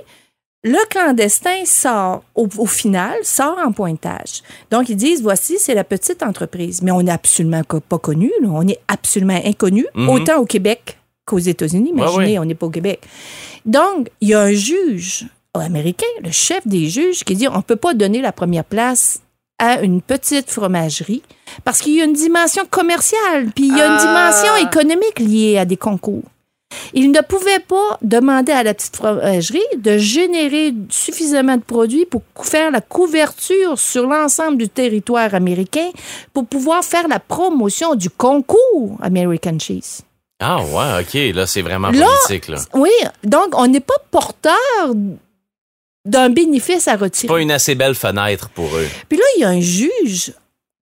Le 0.66 0.80
clandestin 0.90 1.66
sort 1.66 2.24
au, 2.36 2.48
au 2.58 2.66
final, 2.66 3.16
sort 3.24 3.58
en 3.64 3.72
pointage. 3.74 4.42
Donc, 4.72 4.88
ils 4.90 4.96
disent, 4.96 5.22
voici, 5.22 5.58
c'est 5.60 5.74
la 5.76 5.84
petite 5.84 6.24
entreprise. 6.24 6.82
Mais 6.82 6.92
on 6.92 7.02
n'est 7.04 7.12
absolument 7.12 7.62
pas 7.64 7.98
connu. 8.00 8.32
là. 8.42 8.48
On 8.52 8.68
est 8.68 8.80
absolument 8.88 9.40
inconnu, 9.44 9.86
Mhm. 9.94 10.10
autant 10.10 10.38
au 10.40 10.46
Québec 10.46 10.98
qu'aux 11.26 11.38
États-Unis. 11.40 11.90
Imaginez, 11.90 12.18
Ouais, 12.18 12.26
ouais. 12.34 12.40
on 12.40 12.46
n'est 12.46 12.56
pas 12.56 12.66
au 12.68 12.72
Québec. 12.72 13.02
Donc, 13.66 14.10
il 14.22 14.30
y 14.30 14.34
a 14.34 14.42
un 14.42 14.54
juge 14.54 15.26
américain, 15.54 16.06
le 16.24 16.32
chef 16.32 16.66
des 16.68 16.88
juges, 16.90 17.24
qui 17.24 17.36
dit, 17.36 17.48
on 17.48 17.58
ne 17.58 17.62
peut 17.62 17.76
pas 17.76 17.94
donner 17.94 18.22
la 18.22 18.32
première 18.32 18.64
place 18.66 19.22
à 19.60 19.82
une 19.82 20.02
petite 20.02 20.50
fromagerie 20.50 21.24
parce 21.64 21.80
qu'il 21.82 21.94
y 21.96 22.02
a 22.02 22.06
une 22.06 22.14
dimension 22.14 22.64
commerciale, 22.70 23.48
puis 23.56 23.66
il 23.68 23.78
y 23.78 23.82
a 23.82 23.86
une 23.88 23.98
Ah. 24.00 24.32
dimension 24.42 24.68
économique 24.70 25.20
liée 25.20 25.58
à 25.58 25.66
des 25.66 25.78
concours. 25.78 26.24
Il 26.96 27.12
ne 27.12 27.22
pouvait 27.22 27.60
pas 27.60 28.00
demander 28.02 28.52
à 28.52 28.64
la 28.64 28.74
petite 28.74 28.96
fromagerie 28.96 29.62
de 29.78 30.00
générer 30.00 30.74
suffisamment 30.90 31.58
de 31.58 31.62
produits 31.62 32.06
pour 32.08 32.24
faire 32.42 32.72
la 32.72 32.82
couverture 32.82 33.78
sur 33.78 34.08
l'ensemble 34.08 34.58
du 34.58 34.68
territoire 34.70 35.36
américain 35.36 35.90
pour 36.34 36.48
pouvoir 36.48 36.84
faire 36.84 37.08
la 37.08 37.20
promotion 37.20 37.94
du 37.94 38.10
concours 38.10 38.98
American 39.04 39.60
Cheese. 39.60 40.02
Ah, 40.40 40.62
ouais, 40.64 41.02
OK. 41.04 41.36
Là, 41.36 41.46
c'est 41.46 41.62
vraiment 41.62 41.92
Là, 41.92 42.08
politique, 42.26 42.48
là. 42.50 42.58
Oui, 42.74 42.90
donc 43.24 43.50
on 43.54 43.68
n'est 43.68 43.80
pas 43.80 43.94
porteur 44.10 44.96
d'un 46.06 46.30
bénéfice 46.30 46.88
à 46.88 46.96
retirer. 46.96 47.28
Pas 47.28 47.40
une 47.40 47.52
assez 47.52 47.76
belle 47.76 47.96
fenêtre 47.96 48.50
pour 48.50 48.76
eux. 48.76 48.88
Puis 49.10 49.18
là, 49.18 49.24
il 49.38 49.42
y 49.42 49.44
a 49.44 49.50
un 49.50 49.62
juge 49.62 50.34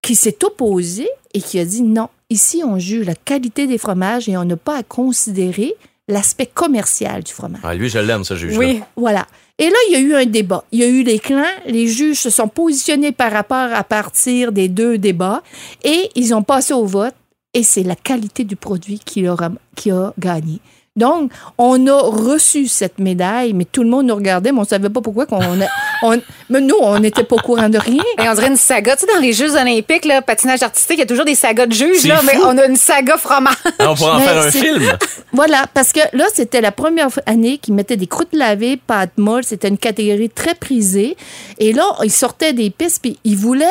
qui 0.02 0.16
s'est 0.16 0.44
opposé 0.44 1.08
et 1.34 1.42
qui 1.42 1.60
a 1.60 1.66
dit 1.66 1.84
non, 1.84 2.10
ici, 2.30 2.64
on 2.66 2.80
juge 2.80 3.06
la 3.06 3.16
qualité 3.16 3.68
des 3.68 3.78
fromages 3.78 4.28
et 4.28 4.38
on 4.38 4.46
n'a 4.46 4.58
pas 4.58 4.78
à 4.78 4.84
considérer 4.84 5.76
l'aspect 6.08 6.48
commercial 6.48 7.24
du 7.24 7.32
fromage. 7.32 7.62
Ah, 7.64 7.76
lui, 7.76 7.90
je 7.90 8.00
l'aime, 8.00 8.24
ce 8.24 8.36
juge-là. 8.36 8.60
Oui. 8.60 8.82
Voilà. 8.96 9.28
Et 9.58 9.70
là, 9.70 9.76
il 9.90 9.94
y 9.94 9.96
a 9.96 10.00
eu 10.00 10.16
un 10.16 10.26
débat. 10.26 10.66
Il 10.72 10.80
y 10.80 10.84
a 10.84 10.88
eu 10.88 11.04
les 11.04 11.20
clans. 11.20 11.44
Les 11.68 11.88
juges 11.88 12.20
se 12.20 12.30
sont 12.30 12.48
positionnés 12.48 13.12
par 13.12 13.32
rapport 13.32 13.72
à 13.74 13.84
partir 13.84 14.52
des 14.52 14.68
deux 14.68 14.98
débats 14.98 15.44
et 15.84 16.10
ils 16.16 16.34
ont 16.34 16.44
passé 16.44 16.74
au 16.74 16.86
vote 16.86 17.14
et 17.54 17.64
c'est 17.64 17.84
la 17.84 17.96
qualité 17.96 18.44
du 18.44 18.56
produit 18.56 19.00
qui, 19.00 19.22
leur 19.22 19.42
a, 19.44 19.52
qui 19.76 19.92
a 19.92 20.14
gagné. 20.18 20.60
Donc, 20.98 21.32
on 21.58 21.88
a 21.88 22.02
reçu 22.02 22.68
cette 22.68 23.00
médaille, 23.00 23.54
mais 23.54 23.64
tout 23.64 23.82
le 23.82 23.88
monde 23.88 24.08
nous 24.08 24.16
regardait, 24.16 24.52
mais 24.52 24.60
on 24.60 24.66
savait 24.66 24.90
pas 24.90 25.00
pourquoi 25.00 25.26
qu'on 25.26 25.40
a, 25.40 25.66
on, 26.04 26.20
mais 26.50 26.60
nous, 26.60 26.76
on 26.82 27.00
n'était 27.00 27.24
pas 27.24 27.38
au 27.38 27.40
courant 27.40 27.70
de 27.70 27.78
rien. 27.78 28.04
Et 28.22 28.28
on 28.28 28.34
dirait 28.34 28.48
une 28.48 28.58
saga. 28.58 28.98
Tu 28.98 29.06
sais, 29.06 29.14
dans 29.14 29.22
les 29.22 29.32
Jeux 29.32 29.56
olympiques, 29.56 30.04
là, 30.04 30.22
patinage 30.22 30.62
artistique, 30.64 30.98
il 30.98 31.00
y 31.00 31.04
a 31.04 31.06
toujours 31.06 31.24
des 31.24 31.36
sagas 31.36 31.66
de 31.66 31.72
juges, 31.72 32.06
là, 32.06 32.20
mais 32.26 32.38
on 32.44 32.58
a 32.58 32.66
une 32.66 32.76
saga 32.76 33.16
fromage. 33.16 33.56
Ah, 33.80 33.90
on 33.92 33.96
pourrait 33.96 34.12
en 34.12 34.20
Mais 34.20 34.26
faire 34.26 34.38
un 34.38 34.52
film. 34.52 34.84
Voilà, 35.34 35.64
parce 35.74 35.94
que 35.94 36.02
là, 36.12 36.26
c'était 36.34 36.60
la 36.60 36.74
première 36.74 37.08
année 37.26 37.58
qu'ils 37.58 37.74
mettaient 37.74 37.96
des 37.96 38.08
croûtes 38.08 38.34
lavées, 38.34 38.76
pâtes 38.76 39.18
molles. 39.18 39.46
C'était 39.46 39.70
une 39.70 39.78
catégorie 39.78 40.30
très 40.30 40.56
prisée. 40.56 41.16
Et 41.58 41.72
là, 41.72 41.86
ils 42.04 42.12
sortaient 42.12 42.52
des 42.52 42.70
pistes, 42.70 43.02
puis 43.02 43.18
ils 43.24 43.38
voulaient 43.38 43.66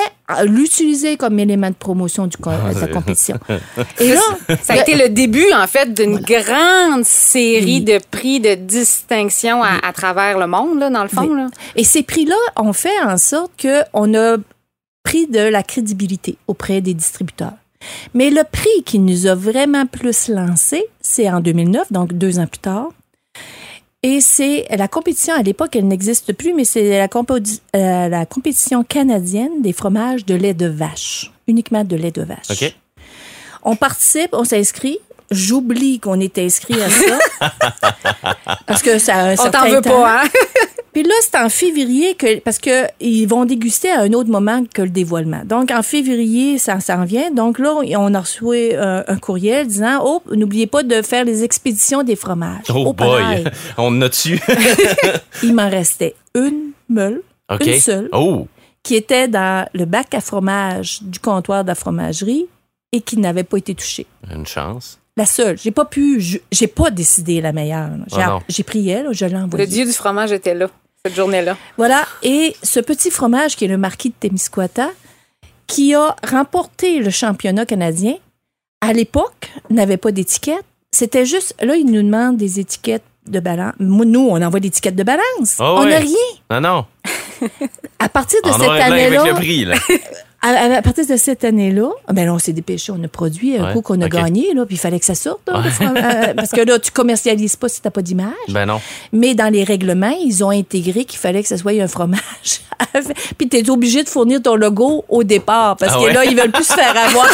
l'utiliser 0.44 1.16
comme 1.16 1.38
élément 1.38 1.68
de 1.68 1.74
promotion 1.74 2.26
du, 2.26 2.36
co- 2.36 2.50
de 2.50 2.80
la 2.80 2.86
compétition. 2.88 3.36
Et 4.00 4.12
là, 4.14 4.20
Ça 4.62 4.74
a 4.74 4.76
été 4.80 4.94
le 4.96 5.08
début, 5.08 5.52
en 5.54 5.66
fait, 5.66 5.92
d'une 5.94 6.18
grande 6.20 7.04
série 7.04 7.64
Oui. 7.78 7.80
de 7.84 7.98
prix 8.10 8.40
de 8.40 8.54
distinction 8.54 9.62
à, 9.62 9.78
à 9.86 9.92
travers 9.92 10.38
le 10.38 10.46
monde, 10.46 10.78
là, 10.78 10.90
dans 10.90 11.02
le 11.02 11.08
fond. 11.08 11.26
Oui. 11.28 11.36
Là. 11.36 11.48
Et 11.76 11.84
ces 11.84 12.02
prix-là 12.02 12.36
ont 12.56 12.72
fait 12.72 12.98
en 13.04 13.16
sorte 13.16 13.52
qu'on 13.60 14.14
a 14.14 14.36
pris 15.02 15.26
de 15.26 15.40
la 15.40 15.62
crédibilité 15.62 16.36
auprès 16.46 16.80
des 16.80 16.94
distributeurs. 16.94 17.52
Mais 18.12 18.28
le 18.30 18.42
prix 18.44 18.82
qui 18.84 18.98
nous 18.98 19.26
a 19.26 19.34
vraiment 19.34 19.86
plus 19.86 20.28
lancé, 20.28 20.84
c'est 21.00 21.30
en 21.30 21.40
2009, 21.40 21.90
donc 21.92 22.12
deux 22.12 22.38
ans 22.38 22.46
plus 22.46 22.58
tard. 22.58 22.88
Et 24.02 24.22
c'est 24.22 24.66
la 24.70 24.88
compétition, 24.88 25.34
à 25.34 25.42
l'époque, 25.42 25.76
elle 25.76 25.86
n'existe 25.86 26.32
plus, 26.32 26.54
mais 26.54 26.64
c'est 26.64 26.98
la, 26.98 27.08
euh, 27.76 28.08
la 28.08 28.26
compétition 28.26 28.82
canadienne 28.82 29.60
des 29.60 29.74
fromages 29.74 30.24
de 30.24 30.34
lait 30.34 30.54
de 30.54 30.66
vache, 30.66 31.30
uniquement 31.46 31.84
de 31.84 31.96
lait 31.96 32.10
de 32.10 32.22
vache. 32.22 32.50
OK. 32.50 32.74
On 33.62 33.76
participe, 33.76 34.30
on 34.32 34.44
s'inscrit. 34.44 34.98
J'oublie 35.30 36.00
qu'on 36.00 36.18
est 36.20 36.38
inscrit 36.38 36.80
à 36.82 36.88
ça. 36.90 37.18
parce 38.66 38.82
que 38.82 38.98
ça 38.98 39.14
a 39.14 39.24
un 39.30 39.34
On 39.38 39.50
t'en 39.50 39.68
veut 39.68 39.80
temps. 39.80 40.02
pas, 40.02 40.22
hein? 40.22 40.28
Puis 40.92 41.04
là, 41.04 41.14
c'est 41.22 41.36
en 41.38 41.48
février 41.48 42.14
que 42.16 42.40
parce 42.40 42.58
que 42.58 42.86
ils 42.98 43.26
vont 43.26 43.44
déguster 43.44 43.90
à 43.92 44.00
un 44.00 44.12
autre 44.12 44.28
moment 44.28 44.64
que 44.74 44.82
le 44.82 44.88
dévoilement. 44.88 45.42
Donc 45.44 45.70
en 45.70 45.82
février, 45.84 46.58
ça 46.58 46.80
s'en 46.80 47.04
vient. 47.04 47.30
Donc 47.30 47.60
là, 47.60 47.74
on 47.76 48.12
a 48.14 48.20
reçu 48.20 48.44
un, 48.74 49.04
un 49.06 49.16
courriel 49.18 49.68
disant 49.68 50.00
"Oh, 50.04 50.20
n'oubliez 50.34 50.66
pas 50.66 50.82
de 50.82 51.00
faire 51.02 51.24
les 51.24 51.44
expéditions 51.44 52.02
des 52.02 52.16
fromages." 52.16 52.64
Oh, 52.74 52.92
boy. 52.92 52.94
pareil. 52.96 53.44
On 53.78 53.86
en 53.96 54.02
a 54.02 54.08
tu. 54.08 54.40
Il 55.44 55.54
m'en 55.54 55.70
restait 55.70 56.16
une 56.34 56.72
meule, 56.88 57.22
une 57.64 57.78
seule, 57.78 58.08
Oh. 58.12 58.48
qui 58.82 58.96
était 58.96 59.28
dans 59.28 59.68
le 59.72 59.84
bac 59.84 60.12
à 60.12 60.20
fromage 60.20 61.02
du 61.02 61.20
comptoir 61.20 61.62
de 61.62 61.68
la 61.68 61.76
fromagerie 61.76 62.46
et 62.90 63.00
qui 63.00 63.16
n'avait 63.16 63.44
pas 63.44 63.58
été 63.58 63.76
touchée. 63.76 64.06
Une 64.28 64.44
chance. 64.46 64.98
La 65.20 65.26
seule. 65.26 65.58
J'ai 65.58 65.70
pas 65.70 65.84
pu, 65.84 66.18
je- 66.18 66.38
j'ai 66.50 66.66
pas 66.66 66.90
décidé 66.90 67.42
la 67.42 67.52
meilleure. 67.52 67.90
J'ai, 68.10 68.22
Ah 68.22 68.38
pris 68.66 68.88
elle, 68.88 69.08
je 69.12 69.26
l'ai 69.26 69.36
envoyée. 69.36 69.66
Le 69.66 69.70
dieu 69.70 69.84
du 69.84 69.92
fromage 69.92 70.32
était 70.32 70.54
là, 70.54 70.68
cette 71.04 71.14
journée-là. 71.14 71.58
Voilà. 71.76 72.06
Et 72.22 72.56
ce 72.62 72.80
petit 72.80 73.10
fromage 73.10 73.54
qui 73.54 73.66
est 73.66 73.68
le 73.68 73.76
marquis 73.76 74.08
de 74.08 74.14
Témiscouata, 74.18 74.88
qui 75.66 75.94
a 75.94 76.16
remporté 76.26 77.00
le 77.00 77.10
championnat 77.10 77.66
canadien, 77.66 78.14
à 78.80 78.94
l'époque, 78.94 79.50
n'avait 79.68 79.98
pas 79.98 80.10
d'étiquette. 80.10 80.64
C'était 80.90 81.26
juste, 81.26 81.54
là, 81.60 81.76
il 81.76 81.84
nous 81.84 82.02
demande 82.02 82.38
des 82.38 82.58
étiquettes 82.58 83.04
de 83.26 83.40
balance. 83.40 83.74
Nous, 83.78 84.26
on 84.30 84.40
envoie 84.40 84.58
des 84.60 84.68
étiquettes 84.68 84.96
de 84.96 85.02
balance. 85.02 85.56
Ah 85.58 85.74
on 85.74 85.84
n'a 85.84 85.98
rien. 85.98 86.16
Non, 86.50 86.62
non. 86.62 86.86
À 87.98 88.08
partir 88.08 88.40
de 88.42 88.48
En 88.48 88.58
cette 88.58 88.68
année-là, 88.70 89.22
à, 90.42 90.76
à 90.76 90.82
partir 90.82 91.06
de 91.06 91.16
cette 91.16 91.44
année-là, 91.44 91.90
ben 92.12 92.24
là, 92.26 92.32
on 92.34 92.38
s'est 92.38 92.52
dépêché, 92.52 92.92
on 92.92 93.02
a 93.04 93.08
produit 93.08 93.56
un 93.58 93.66
Ouais, 93.66 93.72
coup 93.74 93.82
qu'on 93.82 94.00
a 94.00 94.06
ok. 94.06 94.12
gagné, 94.12 94.54
là, 94.54 94.64
puis 94.64 94.76
il 94.76 94.78
fallait 94.78 94.98
que 94.98 95.04
ça 95.04 95.14
sorte. 95.14 95.40
là, 95.48 95.60
le 95.62 95.70
fromage, 95.70 96.02
euh, 96.28 96.34
parce 96.36 96.50
que 96.50 96.60
là, 96.62 96.78
tu 96.78 96.90
commercialises 96.90 97.56
pas 97.56 97.68
si 97.68 97.82
t'as 97.82 97.90
pas 97.90 98.02
d'image. 98.02 98.32
Ben 98.48 98.64
non. 98.66 98.80
Mais 99.12 99.34
dans 99.34 99.52
les 99.52 99.64
règlements, 99.64 100.16
ils 100.24 100.42
ont 100.42 100.50
intégré 100.50 101.04
qu'il 101.04 101.18
fallait 101.18 101.42
que 101.42 101.48
ce 101.48 101.56
soit 101.58 101.72
un 101.80 101.88
fromage. 101.88 102.20
puis 103.38 103.48
tu 103.48 103.58
es 103.58 103.68
obligé 103.70 104.02
de 104.02 104.08
fournir 104.08 104.40
ton 104.42 104.54
logo 104.56 105.04
au 105.08 105.22
départ 105.24 105.76
parce 105.76 105.92
Ah 105.94 105.98
que 105.98 106.04
ouais? 106.04 106.12
là, 106.14 106.24
ils 106.24 106.36
veulent 106.36 106.50
plus 106.50 106.64
se 106.64 106.72
faire 106.72 106.94
avoir. 107.06 107.26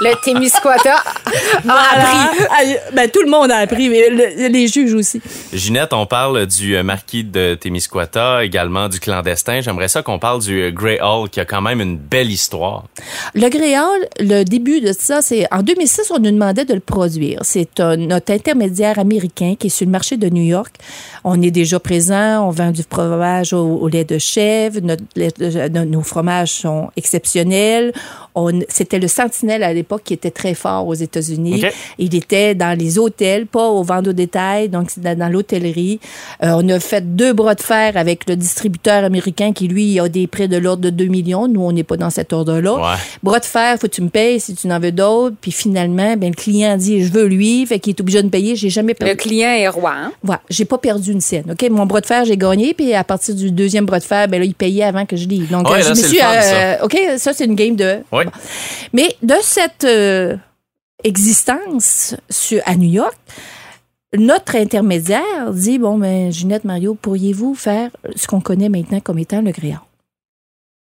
Le 0.00 0.12
Témiscouata 0.24 0.96
a 0.96 1.30
appris. 1.92 2.38
Voilà. 2.48 2.78
Ben, 2.92 3.10
tout 3.10 3.22
le 3.22 3.30
monde 3.30 3.50
a 3.52 3.58
appris, 3.58 3.88
mais 3.88 4.08
le- 4.10 4.48
les 4.48 4.66
juges 4.68 4.94
aussi. 4.94 5.20
Ginette, 5.52 5.92
on 5.92 6.06
parle 6.06 6.46
du 6.46 6.76
euh, 6.76 6.82
marquis 6.82 7.22
de 7.24 7.54
Témiscouata, 7.54 8.44
également 8.44 8.88
du 8.88 8.98
clandestin. 9.00 9.60
J'aimerais 9.60 9.88
ça 9.88 10.02
qu'on 10.02 10.18
parle 10.18 10.40
du 10.42 10.60
euh, 10.62 10.70
Grey 10.72 10.98
Hall, 11.00 11.28
qui 11.30 11.38
a 11.40 11.44
quand 11.44 11.62
même 11.62 11.80
une 11.80 11.96
belle 11.96 12.23
histoire. 12.30 12.84
Le 13.34 13.48
Gréal, 13.48 14.08
le 14.20 14.44
début 14.44 14.80
de 14.80 14.92
ça, 14.92 15.22
c'est 15.22 15.46
en 15.52 15.62
2006, 15.62 16.10
on 16.10 16.18
nous 16.18 16.30
demandait 16.30 16.64
de 16.64 16.74
le 16.74 16.80
produire. 16.80 17.40
C'est 17.42 17.80
un- 17.80 17.96
notre 17.96 18.32
intermédiaire 18.32 18.98
américain 18.98 19.54
qui 19.58 19.66
est 19.68 19.70
sur 19.70 19.86
le 19.86 19.92
marché 19.92 20.16
de 20.16 20.28
New 20.28 20.42
York. 20.42 20.74
On 21.24 21.40
est 21.42 21.50
déjà 21.50 21.80
présent, 21.80 22.46
on 22.46 22.50
vend 22.50 22.70
du 22.70 22.82
fromage 22.88 23.52
au, 23.52 23.64
au 23.78 23.88
lait 23.88 24.04
de 24.04 24.18
chèvre, 24.18 24.80
notre 24.82 25.02
lait 25.16 25.32
de- 25.38 25.68
nos- 25.84 26.02
fromages 26.02 26.52
sont 26.52 26.90
exceptionnels. 26.96 27.92
On- 28.34 28.60
C'était 28.68 28.98
le 28.98 29.08
Sentinelle 29.08 29.62
à 29.62 29.72
l'époque 29.72 30.02
qui 30.04 30.14
était 30.14 30.30
très 30.30 30.54
fort 30.54 30.86
aux 30.86 30.94
États-Unis. 30.94 31.62
Il 31.98 32.14
était 32.14 32.54
dans 32.54 32.76
les 32.78 32.98
hôtels, 32.98 33.46
pas 33.46 33.68
aux 33.68 33.82
ventes 33.82 34.08
au 34.08 34.12
détail, 34.12 34.68
donc 34.68 34.90
dans, 34.98 35.16
dans 35.16 35.28
l'hôtellerie. 35.28 36.00
Euh, 36.42 36.54
on 36.60 36.68
a 36.68 36.80
fait 36.80 37.14
deux 37.16 37.32
bras 37.32 37.54
de 37.54 37.60
fer 37.62 37.96
avec 37.96 38.28
le 38.28 38.36
distributeur 38.36 39.04
américain 39.04 39.52
qui, 39.52 39.68
lui, 39.68 39.98
a 40.00 40.08
des 40.08 40.26
prêts 40.26 40.48
de 40.48 40.56
l'ordre 40.56 40.82
de 40.82 40.90
2 40.90 41.06
millions. 41.06 41.48
Nous, 41.48 41.60
on 41.62 41.72
n'est 41.72 41.84
pas 41.84 41.96
dans 41.96 42.10
cet 42.14 42.32
ordre-là. 42.32 42.74
Ouais. 42.74 42.98
Bras 43.22 43.40
de 43.40 43.44
fer, 43.44 43.74
faut 43.78 43.86
que 43.88 43.92
tu 43.92 44.02
me 44.02 44.08
payes 44.08 44.40
si 44.40 44.54
tu 44.54 44.66
n'en 44.66 44.78
veux 44.78 44.92
d'autres. 44.92 45.36
Puis 45.40 45.52
finalement, 45.52 46.16
ben, 46.16 46.30
le 46.30 46.34
client 46.34 46.76
dit, 46.76 47.04
je 47.04 47.12
veux 47.12 47.26
lui, 47.26 47.66
fait 47.66 47.78
qu'il 47.78 47.90
est 47.94 48.00
obligé 48.00 48.20
de 48.20 48.26
me 48.26 48.30
payer. 48.30 48.56
J'ai 48.56 48.70
jamais 48.70 48.94
perdu. 48.94 49.12
Le 49.12 49.16
client 49.18 49.50
est 49.50 49.68
roi. 49.68 49.92
hein? 49.94 50.12
Voilà, 50.22 50.40
j'ai 50.48 50.64
pas 50.64 50.78
perdu 50.78 51.12
une 51.12 51.20
scène. 51.20 51.50
OK, 51.50 51.68
mon 51.70 51.86
bras 51.86 52.00
de 52.00 52.06
fer, 52.06 52.24
j'ai 52.24 52.36
gagné, 52.36 52.72
puis 52.74 52.94
à 52.94 53.04
partir 53.04 53.34
du 53.34 53.50
deuxième 53.50 53.84
bras 53.86 53.98
de 53.98 54.04
fer, 54.04 54.28
ben 54.28 54.38
là, 54.38 54.44
il 54.44 54.54
payait 54.54 54.84
avant 54.84 55.04
que 55.06 55.16
je 55.16 55.26
livre. 55.28 55.50
Donc, 55.50 55.68
Ouais, 55.68 55.78
euh, 55.78 55.82
je 55.82 55.84
là, 55.84 55.90
me 55.90 55.94
suis. 55.94 56.16
fun, 56.18 56.26
euh, 56.32 56.76
OK, 56.84 56.96
ça, 57.18 57.32
c'est 57.32 57.44
une 57.44 57.54
game 57.56 57.76
de. 57.76 57.98
Ouais. 58.12 58.24
Bon. 58.24 58.30
Mais 58.92 59.16
de 59.22 59.34
cette 59.42 59.84
euh, 59.84 60.36
existence 61.02 62.14
sur, 62.30 62.60
à 62.66 62.74
New 62.76 62.90
York, 62.90 63.16
notre 64.16 64.56
intermédiaire 64.56 65.50
dit 65.52 65.78
bon, 65.78 65.98
ben, 65.98 66.30
Ginette, 66.32 66.64
Mario, 66.64 66.94
pourriez-vous 67.00 67.54
faire 67.54 67.90
ce 68.16 68.26
qu'on 68.26 68.40
connaît 68.40 68.68
maintenant 68.68 69.00
comme 69.00 69.18
étant 69.18 69.42
le 69.42 69.50
gréant? 69.50 69.80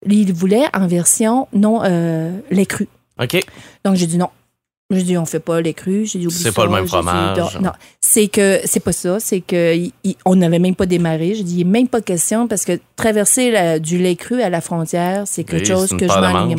Il 0.07 0.33
voulait 0.33 0.65
en 0.73 0.87
version 0.87 1.47
non 1.53 1.81
euh, 1.83 2.37
lait 2.51 2.65
cru. 2.65 2.87
OK. 3.21 3.37
Donc, 3.83 3.95
j'ai 3.95 4.07
dit 4.07 4.17
non. 4.17 4.29
J'ai 4.91 5.01
dit, 5.01 5.17
on 5.17 5.25
fait 5.25 5.39
pas 5.39 5.61
les 5.61 5.73
crus. 5.73 6.11
J'ai 6.11 6.19
dit, 6.19 6.27
oublie 6.27 6.37
C'est 6.37 6.51
pas 6.51 6.65
le 6.65 6.69
même 6.71 6.83
dit, 6.83 6.89
fromage. 6.89 7.57
non, 7.59 7.71
c'est 8.01 8.27
que 8.27 8.59
c'est 8.65 8.79
pas 8.79 8.91
ça. 8.91 9.19
C'est 9.19 9.41
que 9.41 9.75
il- 9.75 9.91
il- 10.03 10.15
on 10.25 10.35
n'avait 10.35 10.59
même 10.59 10.75
pas 10.75 10.85
démarré. 10.85 11.33
J'ai 11.33 11.41
dit, 11.43 11.65
même 11.65 11.87
pas 11.87 12.01
question 12.01 12.47
parce 12.47 12.65
que 12.65 12.79
traverser 12.95 13.49
la- 13.49 13.79
du 13.79 13.97
lait 13.97 14.15
cru 14.15 14.43
à 14.43 14.49
la 14.51 14.61
frontière, 14.61 15.23
c'est 15.25 15.43
quelque 15.43 15.65
chose 15.65 15.89
que 15.89 16.07
je 16.07 16.19
m'enligne. 16.19 16.55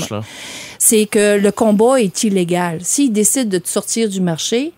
C'est 0.81 1.07
que 1.07 1.39
le 1.39 1.53
combat 1.53 2.01
est 2.01 2.25
illégal. 2.25 2.81
S'ils 2.83 3.13
décident 3.13 3.49
de 3.49 3.59
te 3.59 3.69
sortir 3.69 4.09
du 4.09 4.21
marché, 4.21 4.73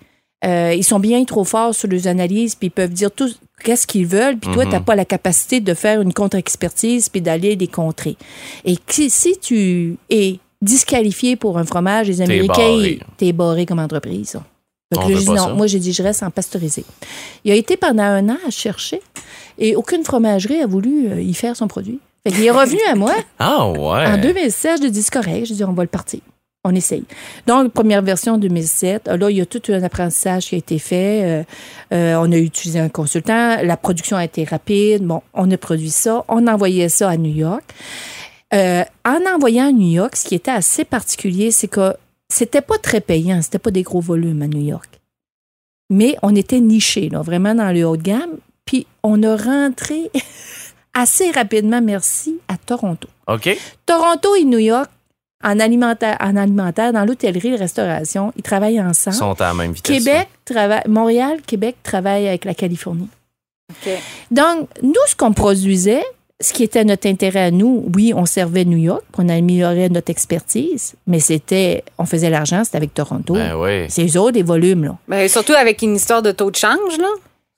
euh, 0.45 0.75
ils 0.77 0.85
sont 0.85 1.01
bien 1.01 1.25
trop 1.25 1.45
forts 1.45 1.75
sur 1.75 1.89
les 1.89 2.07
analyses, 2.07 2.55
puis 2.55 2.67
ils 2.67 2.71
peuvent 2.71 2.93
dire 2.93 3.11
tout 3.11 3.31
qu'est-ce 3.63 3.87
qu'ils 3.87 4.07
veulent, 4.07 4.37
puis 4.39 4.51
toi, 4.53 4.65
Mhm. 4.65 4.71
tu 4.71 4.77
n'as 4.77 4.83
pas 4.83 4.95
la 4.97 5.05
capacité 5.05 5.61
de 5.61 5.75
faire 5.75 6.01
une 6.01 6.13
contre-expertise, 6.15 7.09
puis 7.09 7.21
d'aller 7.21 7.57
les 7.57 7.67
contrer. 7.69 8.17
Et 8.65 8.77
si 9.09 9.39
tu 9.39 9.97
es 10.11 10.39
disqualifié 10.63 11.37
pour 11.37 11.59
un 11.59 11.65
fromage, 11.65 12.09
les 12.09 12.21
Américains, 12.21 12.55
barré. 12.77 13.01
t'es 13.17 13.33
barré 13.33 13.67
comme 13.67 13.79
entreprise. 13.79 14.37
Donc 14.91 15.09
là, 15.09 15.17
dit 15.19 15.25
pas 15.27 15.33
non. 15.35 15.45
ça. 15.49 15.53
Moi, 15.55 15.67
j'ai 15.67 15.79
dit, 15.79 15.93
je 15.93 16.03
reste 16.03 16.23
en 16.23 16.31
pasteurisé. 16.31 16.85
Il 17.45 17.53
a 17.53 17.55
été 17.55 17.77
pendant 17.77 18.03
un 18.05 18.29
an 18.31 18.39
à 18.47 18.51
chercher 18.51 19.01
et 19.59 19.77
aucune 19.77 20.03
fromagerie 20.03 20.63
a 20.63 20.67
voulu 20.67 21.09
euh, 21.11 21.21
y 21.21 21.35
faire 21.35 21.55
son 21.57 21.69
produit. 21.69 22.01
Fait 22.27 22.33
qu'il 22.35 22.45
est 22.47 22.51
revenu 22.51 22.81
à 22.91 22.95
moi. 22.95 23.15
Ah 23.39 23.69
ouais. 23.69 24.07
En 24.07 24.19
2016, 24.19 24.77
je 24.79 24.83
lui 24.83 24.89
ai 24.89 24.91
dit, 24.91 25.03
c'est 25.03 25.13
correct. 25.13 25.45
Je 25.45 25.49
lui 25.49 25.53
ai 25.53 25.57
dit, 25.57 25.65
on 25.65 25.73
va 25.73 25.83
le 25.83 25.89
partir. 25.89 26.21
On 26.71 26.75
essaye. 26.75 27.05
Donc, 27.47 27.73
première 27.73 28.03
version 28.03 28.37
2007. 28.37 29.09
euh, 29.09 29.17
Là, 29.17 29.31
il 29.31 29.39
y 29.39 29.41
a 29.41 29.47
tout 29.47 29.63
un 29.69 29.83
apprentissage 29.83 30.49
qui 30.49 30.55
a 30.55 30.59
été 30.59 30.79
fait. 30.79 31.23
Euh, 31.25 31.43
euh, 31.95 32.17
on 32.23 32.31
a 32.31 32.37
utilisé 32.37 32.79
un 32.79 32.91
consultant. 32.91 33.57
La 33.63 33.79
production 33.79 34.19
a 34.19 34.25
été 34.25 34.45
rapide. 34.45 35.03
Bon, 35.03 35.23
on 35.33 35.51
a 35.51 35.57
produit 35.57 35.89
ça. 35.89 36.27
On 36.29 36.47
envoyait 36.47 36.91
ça 36.91 37.09
à 37.09 37.17
New 37.17 37.35
York. 37.35 37.65
Euh, 38.53 38.85
en 39.07 39.19
envoyant 39.35 39.69
à 39.69 39.73
New 39.73 39.89
York, 39.93 40.15
ce 40.15 40.29
qui 40.29 40.35
était 40.35 40.51
assez 40.51 40.85
particulier, 40.85 41.51
c'est 41.53 41.69
que 41.69 41.95
c'était 42.29 42.61
pas 42.61 42.77
très 42.77 43.01
payant. 43.01 43.41
C'était 43.41 43.59
pas 43.59 43.71
des 43.71 43.83
gros 43.83 44.01
volumes 44.01 44.43
à 44.43 44.47
New 44.47 44.63
York. 44.63 45.01
Mais 45.89 46.17
on 46.23 46.37
était 46.37 46.61
niché, 46.61 47.09
là, 47.09 47.23
vraiment 47.23 47.55
dans 47.55 47.73
le 47.73 47.87
haut 47.87 47.97
de 47.97 48.03
gamme. 48.03 48.37
Puis, 48.67 48.87
on 49.03 49.23
a 49.23 49.37
rentré 49.37 50.11
assez 50.93 51.31
rapidement, 51.31 51.81
merci, 51.81 52.37
à 52.47 52.59
Toronto. 52.59 53.09
OK. 53.27 53.57
Toronto 53.87 54.35
et 54.35 54.45
New 54.45 54.59
York, 54.59 54.91
en 55.45 55.61
alimentaire, 55.61 56.17
en 56.21 56.37
alimentaire 56.37 56.93
dans 56.93 57.05
l'hôtellerie 57.05 57.49
et 57.49 57.53
la 57.53 57.57
restauration, 57.59 58.33
ils 58.37 58.43
travaillent 58.43 58.75
Ils 58.75 58.81
ensemble. 58.81 59.17
sont 59.17 59.41
à 59.41 59.45
la 59.49 59.55
même 59.55 59.73
vitesse. 59.73 59.99
Québec 60.05 60.29
travaille, 60.45 60.83
Montréal, 60.89 61.39
Québec 61.47 61.77
travaille 61.83 62.27
avec 62.29 62.45
la 62.45 62.55
Californie. 62.55 63.09
OK. 63.71 63.93
Donc, 64.31 64.69
nous, 64.83 64.95
ce 65.07 65.15
qu'on 65.15 65.33
produisait, 65.33 66.03
ce 66.41 66.53
qui 66.53 66.63
était 66.65 66.85
notre 66.85 67.07
intérêt 67.09 67.43
à 67.45 67.51
nous, 67.51 67.85
oui, 67.95 68.13
on 68.15 68.25
servait 68.27 68.65
New 68.65 68.79
York, 68.79 69.03
puis 69.13 69.25
on 69.25 69.29
améliorait 69.29 69.89
notre 69.89 70.11
expertise, 70.11 70.95
mais 71.07 71.21
c'était, 71.21 71.85
on 71.99 72.05
faisait 72.07 72.31
l'argent, 72.31 72.63
c'était 72.65 72.77
avec 72.77 72.95
Toronto. 72.95 73.35
Ben 73.35 73.55
oui. 73.57 73.87
C'est 73.89 74.07
eux 74.07 74.21
autres, 74.21 74.37
les 74.37 74.43
volumes, 74.43 74.85
là. 74.85 74.97
Ben, 75.09 75.29
surtout 75.29 75.53
avec 75.55 75.83
une 75.83 75.97
histoire 75.97 76.23
de 76.23 76.31
taux 76.33 76.51
de 76.51 76.57
change, 76.57 76.99
là. 76.99 77.09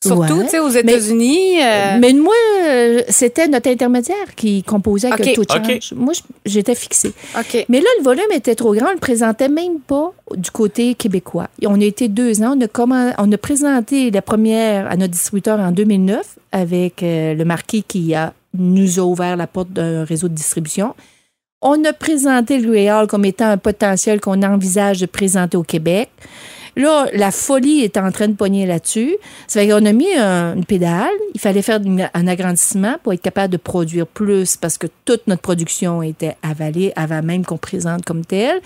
Surtout, 0.02 0.32
Ouais. 0.32 0.44
tu 0.44 0.48
sais, 0.50 0.58
aux 0.60 0.70
États-Unis. 0.70 1.62
euh, 1.62 1.98
Mais 2.00 2.14
moi, 2.14 2.32
euh, 2.66 3.02
c'était 3.10 3.48
notre 3.48 3.68
intermédiaire 3.68 4.34
qui 4.34 4.62
composait 4.62 5.08
avec 5.12 5.26
le 5.26 5.34
taux 5.34 5.42
de 5.44 5.50
change. 5.66 5.92
Moi, 5.94 6.14
je- 6.14 6.22
j'étais 6.46 6.74
fixée. 6.74 7.12
Mais 7.68 7.80
là, 7.80 7.86
le 7.98 8.04
volume 8.04 8.32
était 8.34 8.54
trop 8.54 8.72
grand. 8.74 8.86
On 8.86 8.88
ne 8.90 8.94
le 8.94 8.98
présentait 8.98 9.50
même 9.50 9.78
pas 9.86 10.14
du 10.34 10.50
côté 10.50 10.94
québécois. 10.94 11.48
Et 11.60 11.66
on 11.66 11.74
a 11.74 11.84
été 11.84 12.08
deux 12.08 12.40
ans. 12.42 12.54
On 12.56 12.60
a, 12.62 12.66
commen- 12.66 13.14
on 13.18 13.30
a 13.30 13.36
présenté 13.36 14.10
la 14.10 14.22
première 14.22 14.90
à 14.90 14.96
notre 14.96 15.12
distributeur 15.12 15.60
en 15.60 15.70
2009 15.70 16.36
avec 16.50 17.02
euh, 17.02 17.34
le 17.34 17.44
marquis 17.44 17.82
qui 17.82 18.14
a, 18.14 18.32
nous 18.56 18.98
a 19.00 19.02
ouvert 19.02 19.36
la 19.36 19.46
porte 19.46 19.70
d'un 19.70 20.04
réseau 20.04 20.28
de 20.28 20.34
distribution. 20.34 20.94
On 21.60 21.84
a 21.84 21.92
présenté 21.92 22.58
le 22.58 22.70
Real 22.70 23.06
comme 23.06 23.26
étant 23.26 23.50
un 23.50 23.58
potentiel 23.58 24.18
qu'on 24.18 24.42
envisage 24.42 24.98
de 25.00 25.04
présenter 25.06 25.58
au 25.58 25.62
Québec. 25.62 26.08
Là, 26.76 27.06
la 27.14 27.30
folie 27.30 27.80
est 27.80 27.96
en 27.96 28.10
train 28.12 28.28
de 28.28 28.34
pogner 28.34 28.66
là-dessus. 28.66 29.16
Ça 29.46 29.60
fait 29.60 29.68
qu'on 29.68 29.84
a 29.84 29.92
mis 29.92 30.12
un- 30.16 30.54
une 30.56 30.64
pédale. 30.64 31.10
Il 31.34 31.40
fallait 31.40 31.62
faire 31.62 31.80
un 32.14 32.26
agrandissement 32.26 32.96
pour 33.02 33.12
être 33.12 33.22
capable 33.22 33.52
de 33.52 33.56
produire 33.56 34.06
plus 34.06 34.56
parce 34.56 34.78
que 34.78 34.86
toute 35.04 35.26
notre 35.26 35.42
production 35.42 36.02
était 36.02 36.36
avalée 36.42 36.92
avant 36.96 37.22
même 37.22 37.44
qu'on 37.44 37.56
présente 37.58 38.04
comme 38.04 38.24
telle. 38.24 38.60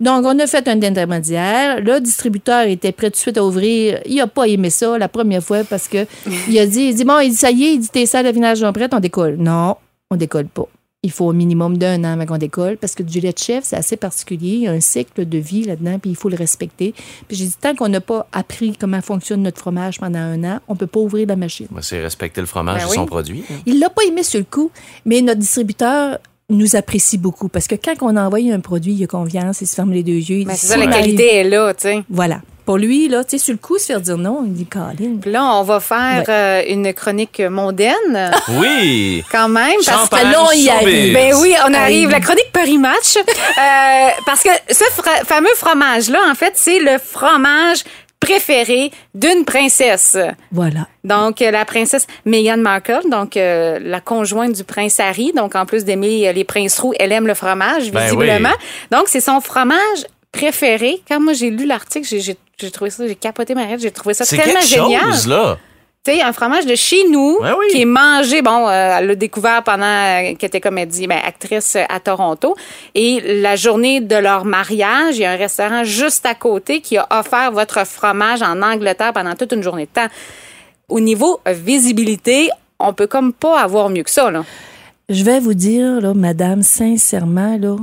Donc, 0.00 0.24
on 0.26 0.38
a 0.38 0.46
fait 0.46 0.66
un 0.68 0.82
intermédiaire. 0.82 1.80
Le 1.80 2.00
distributeur 2.00 2.62
était 2.66 2.92
prêt 2.92 3.08
tout 3.10 3.12
de 3.12 3.16
suite 3.16 3.38
à 3.38 3.44
ouvrir. 3.44 4.00
Il 4.06 4.16
n'a 4.16 4.26
pas 4.26 4.46
aimé 4.46 4.70
ça 4.70 4.98
la 4.98 5.08
première 5.08 5.42
fois 5.42 5.64
parce 5.64 5.88
que 5.88 6.06
il 6.48 6.58
a 6.58 6.66
dit, 6.66 6.84
il 6.84 6.94
dit, 6.94 7.04
bon, 7.04 7.20
dit, 7.20 7.34
ça 7.34 7.50
y 7.50 7.64
est, 7.64 7.74
il 7.74 7.80
dit, 7.80 7.88
tes 7.88 8.06
salles 8.06 8.26
de 8.26 8.30
vinage 8.32 8.62
on 8.62 9.00
décolle. 9.00 9.36
Non, 9.38 9.76
on 10.10 10.16
décolle 10.16 10.46
pas. 10.46 10.66
Il 11.02 11.10
faut 11.10 11.24
au 11.24 11.32
minimum 11.32 11.78
d'un 11.78 12.04
an 12.04 12.12
avant 12.12 12.26
qu'on 12.26 12.36
décolle 12.36 12.76
parce 12.76 12.94
que 12.94 13.02
du 13.02 13.20
lait 13.20 13.32
de 13.32 13.38
chèvre, 13.38 13.64
c'est 13.64 13.76
assez 13.76 13.96
particulier. 13.96 14.50
Il 14.56 14.60
y 14.64 14.68
a 14.68 14.72
un 14.72 14.80
cycle 14.80 15.26
de 15.26 15.38
vie 15.38 15.64
là-dedans, 15.64 15.98
puis 15.98 16.10
il 16.10 16.14
faut 16.16 16.28
le 16.28 16.36
respecter. 16.36 16.92
Puis 17.26 17.38
j'ai 17.38 17.46
dit, 17.46 17.54
tant 17.58 17.74
qu'on 17.74 17.88
n'a 17.88 18.02
pas 18.02 18.26
appris 18.32 18.76
comment 18.78 19.00
fonctionne 19.00 19.40
notre 19.42 19.58
fromage 19.58 19.98
pendant 19.98 20.18
un 20.18 20.44
an, 20.44 20.60
on 20.68 20.76
peut 20.76 20.86
pas 20.86 21.00
ouvrir 21.00 21.26
la 21.26 21.36
machine. 21.36 21.68
Ben, 21.70 21.80
c'est 21.80 22.02
respecter 22.02 22.42
le 22.42 22.46
fromage 22.46 22.80
Ben 22.82 22.84
de 22.84 22.90
oui. 22.90 22.96
son 22.96 23.06
produit. 23.06 23.44
hein. 23.50 23.54
Il 23.64 23.78
l'a 23.78 23.88
pas 23.88 24.02
aimé 24.06 24.22
sur 24.22 24.40
le 24.40 24.44
coup, 24.44 24.70
mais 25.06 25.22
notre 25.22 25.40
distributeur 25.40 26.18
nous 26.50 26.76
apprécie 26.76 27.16
beaucoup 27.16 27.48
parce 27.48 27.66
que 27.66 27.76
quand 27.76 27.94
on 28.02 28.14
envoie 28.18 28.40
un 28.52 28.60
produit, 28.60 28.92
il 28.92 29.04
a 29.04 29.06
confiance, 29.06 29.62
il 29.62 29.68
se 29.68 29.74
ferme 29.76 29.92
les 29.92 30.02
deux 30.02 30.12
yeux. 30.12 30.40
il 30.40 30.46
Ben, 30.46 30.52
dit, 30.52 30.58
ça, 30.58 30.76
la 30.76 30.86
qualité 30.86 31.36
est 31.36 31.44
là, 31.48 31.72
tu 31.72 31.82
sais. 31.82 32.02
Voilà. 32.10 32.42
Pour 32.64 32.76
lui, 32.78 33.08
là, 33.08 33.24
tu 33.24 33.30
sais, 33.30 33.38
sur 33.38 33.52
le 33.52 33.58
coup, 33.58 33.78
se 33.78 33.86
faire 33.86 34.00
dire 34.00 34.16
non, 34.16 34.42
il 34.46 34.52
dit, 34.52 34.66
Colin. 34.66 35.16
Puis 35.20 35.30
là, 35.30 35.44
on 35.56 35.62
va 35.62 35.80
faire 35.80 36.24
euh, 36.28 36.62
une 36.68 36.92
chronique 36.94 37.40
mondaine, 37.40 38.30
Oui. 38.60 39.24
quand 39.32 39.48
même. 39.48 39.72
Parce 39.84 40.08
que 40.08 40.16
Champagne, 40.16 40.30
là, 40.32 40.44
on 40.48 40.52
y 40.52 40.68
arrive. 40.68 41.14
Ben 41.14 41.34
oui, 41.40 41.54
on 41.68 41.74
arrive. 41.74 42.06
Aïe. 42.08 42.12
La 42.12 42.20
chronique 42.20 42.50
Paris 42.52 42.78
Match. 42.78 43.16
Euh, 43.16 44.08
parce 44.26 44.42
que 44.42 44.50
ce 44.70 44.84
fra- 44.92 45.24
fameux 45.24 45.54
fromage-là, 45.56 46.18
en 46.30 46.34
fait, 46.34 46.52
c'est 46.54 46.78
le 46.78 46.98
fromage 46.98 47.84
préféré 48.20 48.90
d'une 49.14 49.44
princesse. 49.46 50.16
Voilà. 50.52 50.86
Donc, 51.04 51.40
euh, 51.40 51.50
la 51.50 51.64
princesse 51.64 52.06
Meghan 52.26 52.58
Markle, 52.58 53.00
donc 53.10 53.36
euh, 53.38 53.78
la 53.82 54.00
conjointe 54.00 54.52
du 54.52 54.62
prince 54.62 55.00
Harry. 55.00 55.32
Donc, 55.34 55.54
en 55.56 55.64
plus 55.64 55.84
d'aimer 55.86 56.30
les 56.32 56.44
princes 56.44 56.78
roux, 56.78 56.92
elle 56.98 57.12
aime 57.12 57.26
le 57.26 57.32
fromage, 57.34 57.90
Ben 57.90 58.04
visiblement. 58.04 58.50
oui. 58.50 58.66
Donc, 58.96 59.04
c'est 59.06 59.20
son 59.22 59.40
fromage 59.40 60.04
préféré. 60.32 61.02
Quand 61.08 61.20
moi, 61.20 61.32
j'ai 61.32 61.50
lu 61.50 61.66
l'article, 61.66 62.06
j'ai- 62.08 62.20
j'ai 62.20 62.36
j'ai 62.58 62.70
trouvé 62.70 62.90
ça, 62.90 63.06
j'ai 63.08 63.14
capoté 63.14 63.54
ma 63.54 63.64
tête, 63.66 63.80
j'ai 63.80 63.90
trouvé 63.90 64.12
ça 64.12 64.26
C'est 64.26 64.36
tellement 64.36 64.60
quelque 64.60 64.66
génial. 64.68 65.00
chose, 65.12 65.26
là. 65.28 65.56
Tu 66.04 66.12
sais, 66.12 66.20
un 66.22 66.32
fromage 66.34 66.66
de 66.66 66.74
chez 66.74 67.08
nous 67.10 67.38
Ouais, 67.40 67.52
oui. 67.58 67.66
qui 67.70 67.80
est 67.80 67.84
mangé. 67.86 68.42
Bon, 68.42 68.68
euh, 68.68 68.96
elle 68.98 69.06
l'a 69.06 69.14
découvert 69.14 69.62
pendant 69.62 69.84
euh, 69.86 70.34
qu'elle 70.34 70.50
était, 70.54 70.86
dit, 70.86 71.06
ben, 71.06 71.18
actrice 71.26 71.76
euh, 71.76 71.84
à 71.88 72.00
Toronto. 72.00 72.54
Et 72.94 73.40
la 73.40 73.56
journée 73.56 74.00
de 74.02 74.14
leur 74.16 74.44
mariage, 74.44 75.16
il 75.16 75.20
y 75.22 75.24
a 75.24 75.30
un 75.32 75.36
restaurant 75.36 75.84
juste 75.84 76.24
à 76.26 76.34
côté 76.34 76.80
qui 76.82 76.98
a 76.98 77.06
offert 77.10 77.50
votre 77.52 77.86
fromage 77.86 78.42
en 78.42 78.60
Angleterre 78.62 79.12
pendant 79.14 79.34
toute 79.34 79.52
une 79.52 79.62
journée 79.62 79.86
de 79.86 79.90
temps. 79.90 80.08
Au 80.90 81.00
niveau 81.00 81.40
visibilité, 81.46 82.50
on 82.78 82.92
peut 82.92 83.06
comme 83.06 83.32
pas 83.32 83.58
avoir 83.60 83.88
mieux 83.88 84.02
que 84.02 84.10
ça, 84.10 84.30
là. 84.30 84.44
Je 85.08 85.24
vais 85.24 85.40
vous 85.40 85.54
dire, 85.54 86.00
là, 86.00 86.12
madame, 86.14 86.62
sincèrement, 86.62 87.56
là, 87.60 87.76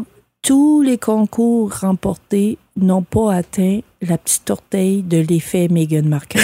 tous 0.48 0.82
les 0.82 0.98
concours 0.98 1.74
remportés 1.82 2.58
n'ont 2.78 3.02
pas 3.02 3.34
atteint 3.34 3.82
la 4.02 4.18
petite 4.18 4.50
orteille 4.50 5.02
de 5.04 5.18
l'effet 5.18 5.68
Meghan 5.70 6.04
Markle. 6.08 6.40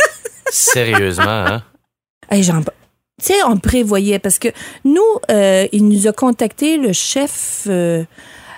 Sérieusement, 0.50 1.24
hein? 1.28 1.62
Hey, 2.30 2.42
j'en- 2.42 2.62
tu 2.62 2.68
sais, 3.20 3.34
on 3.46 3.58
prévoyait 3.58 4.18
parce 4.18 4.38
que 4.38 4.48
nous, 4.84 5.02
euh, 5.30 5.66
il 5.72 5.86
nous 5.86 6.06
a 6.06 6.12
contacté, 6.12 6.78
le 6.78 6.94
chef 6.94 7.64
euh, 7.68 8.04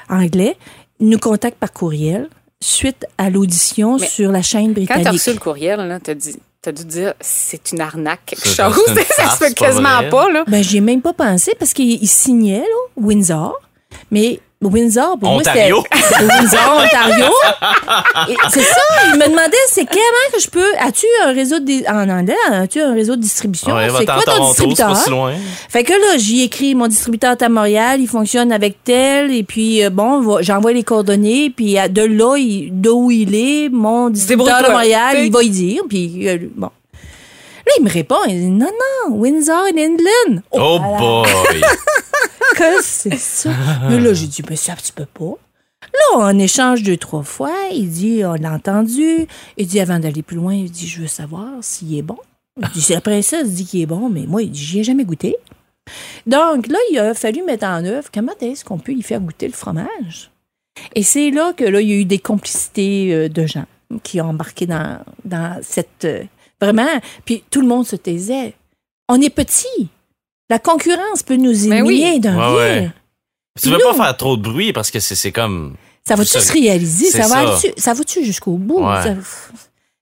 anglais, 0.08 0.56
il 1.00 1.08
nous 1.08 1.18
contacte 1.18 1.58
par 1.58 1.72
courriel 1.72 2.28
suite 2.62 3.04
à 3.18 3.30
l'audition 3.30 3.98
Mais 3.98 4.06
sur 4.06 4.30
la 4.30 4.42
chaîne 4.42 4.68
Quand 4.68 4.74
t'as 4.86 4.94
britannique. 4.94 5.08
reçu 5.20 5.32
le 5.32 5.38
courriel, 5.40 5.80
là, 5.80 5.98
t'as 5.98 6.14
dit. 6.14 6.36
T'as 6.62 6.70
dû 6.72 6.84
dire, 6.84 7.14
c'est 7.20 7.72
une 7.72 7.80
arnaque, 7.80 8.20
quelque 8.26 8.46
C'est- 8.48 8.62
chose. 8.62 8.80
c'est 8.86 8.92
une 8.92 9.06
ça 9.16 9.30
se 9.30 9.44
fait 9.44 9.54
quasiment 9.54 10.08
pas, 10.08 10.30
là. 10.30 10.44
Ben, 10.46 10.62
j'y 10.62 10.76
ai 10.78 10.80
même 10.80 11.02
pas 11.02 11.12
pensé 11.12 11.52
parce 11.58 11.72
qu'il 11.74 11.90
il 12.02 12.06
signait, 12.08 12.60
là, 12.60 12.86
Windsor. 12.96 13.60
Mais 14.10 14.40
Windsor, 14.70 15.18
pour 15.18 15.30
Ontario. 15.30 15.76
moi, 15.76 15.84
c'était 15.92 16.24
Windsor, 16.24 16.82
Ontario. 16.84 17.24
C'est 18.50 18.60
ça. 18.60 18.80
Il 19.12 19.18
me 19.18 19.24
demandait, 19.26 19.56
c'est 19.68 19.84
comment 19.84 20.26
que 20.32 20.40
je 20.40 20.48
peux. 20.48 20.72
As-tu 20.78 21.06
un 21.24 21.32
réseau 21.32 21.58
de, 21.58 21.88
en 21.90 22.08
anglais, 22.08 22.34
as-tu 22.50 22.80
un 22.80 22.94
réseau 22.94 23.16
de 23.16 23.20
distribution? 23.22 23.74
Ouais, 23.74 23.88
c'est 23.96 24.04
quoi 24.04 24.14
à 24.14 24.18
ton 24.18 24.24
Toronto, 24.32 24.48
distributeur? 24.48 24.88
pas 24.88 24.94
si 24.94 25.10
loin. 25.10 25.32
Fait 25.68 25.84
que 25.84 25.92
là, 25.92 26.16
j'y 26.18 26.42
écris 26.42 26.74
mon 26.74 26.86
distributeur 26.88 27.32
est 27.32 27.42
à 27.42 27.48
Montréal, 27.48 28.00
il 28.00 28.08
fonctionne 28.08 28.52
avec 28.52 28.82
tel, 28.84 29.30
et 29.32 29.42
puis 29.42 29.84
euh, 29.84 29.90
bon, 29.90 30.38
j'envoie 30.42 30.72
les 30.72 30.82
coordonnées, 30.84 31.50
puis 31.54 31.78
à- 31.78 31.88
de 31.88 32.02
là, 32.02 32.36
d'où 32.70 33.10
il 33.10 33.34
est, 33.34 33.68
mon 33.70 34.10
distributeur 34.10 34.58
de 34.58 34.66
Débrouille-toi. 34.66 34.72
Montréal, 35.00 35.16
il 35.26 35.32
va 35.32 35.42
y 35.42 35.50
dire, 35.50 35.82
puis 35.88 36.28
euh, 36.28 36.38
bon. 36.54 36.70
Là, 37.66 37.72
il 37.78 37.84
me 37.84 37.90
répond, 37.90 38.16
il 38.28 38.38
dit 38.38 38.50
non, 38.50 38.70
non, 38.70 39.16
Windsor 39.16 39.64
in 39.72 39.78
England. 39.78 40.42
Oh 40.50 40.78
là 40.80 40.90
là, 40.90 40.98
boy! 40.98 41.60
que 42.54 42.82
c'est 42.82 43.18
ça? 43.18 43.50
Mais 43.88 44.00
là, 44.00 44.12
j'ai 44.12 44.26
dit, 44.26 44.42
mais 44.48 44.56
ça, 44.56 44.74
tu 44.76 44.92
peux 44.92 45.06
pas. 45.06 45.36
Là, 45.82 46.18
on 46.18 46.38
échange 46.38 46.82
deux, 46.82 46.96
trois 46.96 47.22
fois. 47.22 47.54
Il 47.72 47.90
dit, 47.90 48.22
on 48.24 48.34
l'a 48.34 48.52
entendu. 48.52 49.26
Il 49.56 49.66
dit, 49.66 49.80
avant 49.80 49.98
d'aller 49.98 50.22
plus 50.22 50.36
loin, 50.36 50.54
il 50.54 50.70
dit, 50.70 50.86
je 50.86 51.02
veux 51.02 51.06
savoir 51.06 51.48
s'il 51.60 51.96
est 51.96 52.02
bon. 52.02 52.18
Il 52.60 52.68
dit, 52.68 52.80
c'est 52.80 52.94
la 52.94 53.00
princesse 53.00 53.50
dit 53.50 53.66
qu'il 53.66 53.80
est 53.80 53.86
bon, 53.86 54.08
mais 54.08 54.26
moi, 54.26 54.42
il 54.42 54.50
dit, 54.50 54.62
j'y 54.64 54.80
ai 54.80 54.84
jamais 54.84 55.04
goûté. 55.04 55.36
Donc, 56.26 56.68
là, 56.68 56.78
il 56.90 56.98
a 56.98 57.14
fallu 57.14 57.42
mettre 57.42 57.66
en 57.66 57.84
œuvre 57.84 58.08
comment 58.12 58.32
est-ce 58.40 58.64
qu'on 58.64 58.78
peut 58.78 58.92
y 58.92 59.02
faire 59.02 59.20
goûter 59.20 59.46
le 59.46 59.52
fromage. 59.52 60.30
Et 60.94 61.02
c'est 61.02 61.30
là 61.30 61.52
que 61.52 61.64
là, 61.64 61.80
il 61.80 61.88
y 61.88 61.92
a 61.92 61.96
eu 61.96 62.04
des 62.04 62.18
complicités 62.18 63.14
euh, 63.14 63.28
de 63.28 63.46
gens 63.46 63.66
qui 64.02 64.20
ont 64.20 64.30
embarqué 64.30 64.66
dans, 64.66 65.00
dans 65.24 65.60
cette. 65.62 66.06
Vraiment. 66.64 66.86
Puis 67.24 67.44
tout 67.50 67.60
le 67.60 67.66
monde 67.66 67.86
se 67.86 67.96
taisait. 67.96 68.54
On 69.08 69.20
est 69.20 69.30
petit. 69.30 69.88
La 70.50 70.58
concurrence 70.58 71.22
peut 71.22 71.36
nous 71.36 71.52
Ben 71.68 71.82
oui. 71.86 71.96
éloigner 72.00 72.18
d'un 72.20 72.36
Ouais, 72.36 72.46
rire. 72.46 72.82
ouais. 72.82 72.90
Tu 73.62 73.68
veux 73.68 73.74
Nous- 73.78 73.84
pas 73.84 73.94
faire 73.94 74.16
trop 74.16 74.36
de 74.36 74.42
bruit 74.42 74.72
parce 74.72 74.90
que 74.90 74.98
c'est 75.00 75.32
comme. 75.32 75.74
Ça 76.06 76.16
va-tu 76.16 76.38
se 76.38 76.52
réaliser? 76.52 77.10
Ça 77.10 77.26
va, 77.28 77.56
ça. 77.56 77.68
ça 77.76 77.94
va-tu 77.94 78.24
jusqu'au 78.24 78.52
bout? 78.56 78.80
Ouais. 78.80 79.02
Ça- 79.02 79.14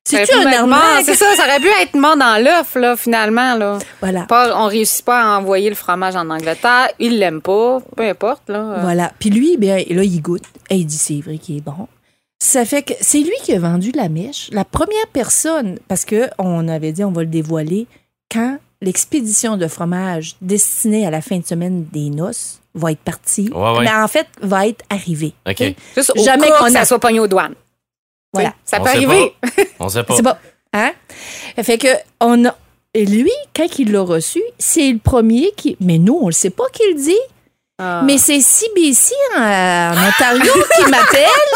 C'est-tu 0.05 0.35
un 0.35 0.41
être 0.51 0.67
mort, 0.67 0.79
arnaque? 0.81 1.05
C'est 1.05 1.15
ça, 1.15 1.27
ça 1.37 1.45
aurait 1.45 1.61
pu 1.61 1.69
être 1.81 1.95
mort 1.95 2.17
dans 2.17 2.43
l'œuf, 2.43 2.75
là, 2.75 2.97
finalement, 2.97 3.55
là. 3.57 3.79
Voilà. 4.01 4.23
Pas, 4.23 4.57
on 4.61 4.67
réussit 4.67 5.05
pas 5.05 5.23
à 5.23 5.39
envoyer 5.39 5.69
le 5.69 5.77
fromage 5.77 6.17
en 6.17 6.29
Angleterre. 6.29 6.89
Il 6.99 7.21
l'aime 7.21 7.41
pas. 7.41 7.79
Peu 7.97 8.03
importe, 8.03 8.49
là. 8.49 8.79
Voilà. 8.81 9.13
Puis 9.21 9.31
lui, 9.31 9.57
bien, 9.57 9.77
là, 9.77 10.03
il 10.03 10.21
goûte. 10.21 10.43
Et 10.71 10.77
il 10.77 10.87
dit, 10.87 10.97
c'est 10.99 11.21
vrai 11.21 11.39
qu'il 11.39 11.59
est 11.59 11.61
bon. 11.61 11.87
Ça 12.45 12.65
fait 12.65 12.83
que 12.83 12.93
c'est 13.01 13.21
lui 13.21 13.35
qui 13.45 13.53
a 13.53 13.61
vendu 13.61 13.93
la 13.93 14.09
mèche. 14.09 14.49
La 14.53 14.65
première 14.65 15.07
personne, 15.13 15.79
parce 15.87 16.05
que 16.05 16.29
on 16.39 16.67
avait 16.67 16.91
dit, 16.91 17.05
on 17.05 17.13
va 17.13 17.21
le 17.23 17.29
dévoiler, 17.29 17.87
quand 18.33 18.59
l'expédition 18.81 19.57
de 19.57 19.69
fromage 19.69 20.35
destinée 20.41 21.07
à 21.07 21.11
la 21.11 21.21
fin 21.23 21.39
de 21.39 21.47
semaine 21.47 21.85
des 21.93 22.11
noces 22.11 22.61
va 22.75 22.91
être 22.91 22.99
partie, 23.01 23.49
Ouais, 23.55 23.79
ouais. 23.79 23.85
mais 23.85 23.93
en 23.95 24.09
fait, 24.09 24.27
va 24.41 24.67
être 24.67 24.85
arrivée. 24.91 25.35
OK. 25.49 25.63
Juste 25.95 26.13
au 26.17 26.25
Jamais 26.25 26.49
qu'on 26.59 26.75
a- 26.75 26.85
soit 26.85 26.99
pogné 26.99 27.21
aux 27.21 27.29
douanes. 27.29 27.55
Voilà. 28.33 28.55
Ça 28.65 28.79
On 28.81 28.83
peut 28.83 28.91
sait 28.91 28.97
arriver. 28.97 29.35
On 29.79 29.89
sait 29.89 30.03
pas. 30.03 30.17
C'est 30.17 30.23
pas. 30.25 30.39
Hein? 30.73 30.91
Fait 31.63 31.79
que, 31.79 31.89
on 32.21 32.45
a. 32.47 32.57
Et 32.95 33.07
lui, 33.07 33.31
quand 33.55 33.79
il 33.79 33.93
l'a 33.93 34.01
reçu, 34.01 34.43
c'est 34.59 34.91
le 34.91 34.99
premier 34.99 35.53
qui. 35.57 35.77
Mais 35.81 35.99
nous, 35.99 36.19
on 36.21 36.27
le 36.27 36.33
sait 36.33 36.51
pas 36.51 36.65
qu'il 36.73 36.89
le 36.97 37.01
dit. 37.01 37.19
Ah. 37.85 38.03
Mais 38.05 38.19
c'est 38.19 38.41
CBC 38.41 39.13
en, 39.37 39.41
en 39.41 40.09
Ontario 40.09 40.53
qui 40.77 40.83
m'appelle. 40.91 41.51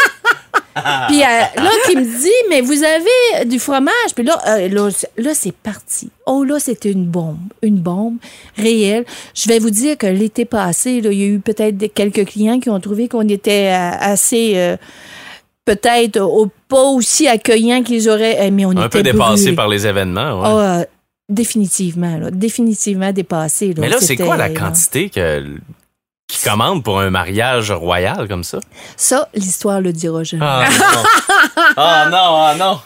Puis 1.09 1.23
euh, 1.23 1.63
là, 1.63 1.71
qui 1.87 1.97
me 1.97 2.05
dit, 2.05 2.29
mais 2.51 2.61
vous 2.61 2.83
avez 2.83 3.45
du 3.47 3.59
fromage? 3.59 3.93
Puis 4.15 4.25
là, 4.25 4.39
euh, 4.49 4.69
là, 4.69 4.91
c'est- 4.91 5.11
là, 5.17 5.31
c'est 5.35 5.55
parti. 5.55 6.11
Oh 6.27 6.45
là, 6.45 6.59
c'était 6.59 6.91
une 6.91 7.07
bombe. 7.07 7.39
Une 7.63 7.79
bombe 7.79 8.17
réelle. 8.59 9.05
Je 9.35 9.49
vais 9.49 9.59
vous 9.59 9.71
dire 9.71 9.97
que 9.97 10.07
l'été 10.07 10.45
passé, 10.45 11.01
là, 11.01 11.11
il 11.13 11.19
y 11.19 11.23
a 11.25 11.27
eu 11.29 11.39
peut-être 11.41 11.79
quelques 11.95 12.27
clients 12.27 12.61
qui 12.61 12.69
ont 12.69 12.81
trouvé 12.81 13.09
qu'on 13.09 13.27
était 13.29 13.71
euh, 13.73 13.91
assez... 14.01 14.53
euh, 14.57 14.77
peut-être 15.65 16.21
pas 16.69 16.83
aussi 16.83 17.27
accueillants 17.27 17.83
qu'ils 17.83 18.09
auraient... 18.11 18.37
eh, 18.47 18.51
Mais 18.51 18.67
on 18.67 18.71
Un 18.71 18.87
était 18.87 18.99
peu 18.99 19.03
dépassé 19.03 19.43
brûlés. 19.45 19.57
par 19.57 19.69
les 19.69 19.87
événements. 19.87 20.41
ouais. 20.41 20.47
Ah, 20.47 20.85
définitivement, 21.29 22.19
là, 22.19 22.31
définitivement 22.31 23.13
dépassé. 23.13 23.75
Mais 23.79 23.89
là, 23.89 23.97
c'est 24.01 24.17
quoi 24.17 24.37
la 24.37 24.49
là, 24.49 24.55
quantité 24.61 25.09
que, 25.11 25.45
qui 26.29 26.43
commande 26.43 26.83
pour 26.83 27.01
un 27.01 27.11
mariage 27.11 27.71
royal 27.71 28.27
comme 28.29 28.45
ça? 28.45 28.59
Ça, 28.97 29.29
l'histoire 29.35 29.81
le 29.81 29.93
dira 29.93 30.25
jamais. 30.25 30.45
Ah 30.45 30.69
non! 30.79 31.03
Ah 31.77 32.09
non, 32.11 32.17
ah 32.19 32.55
non! 32.59 32.81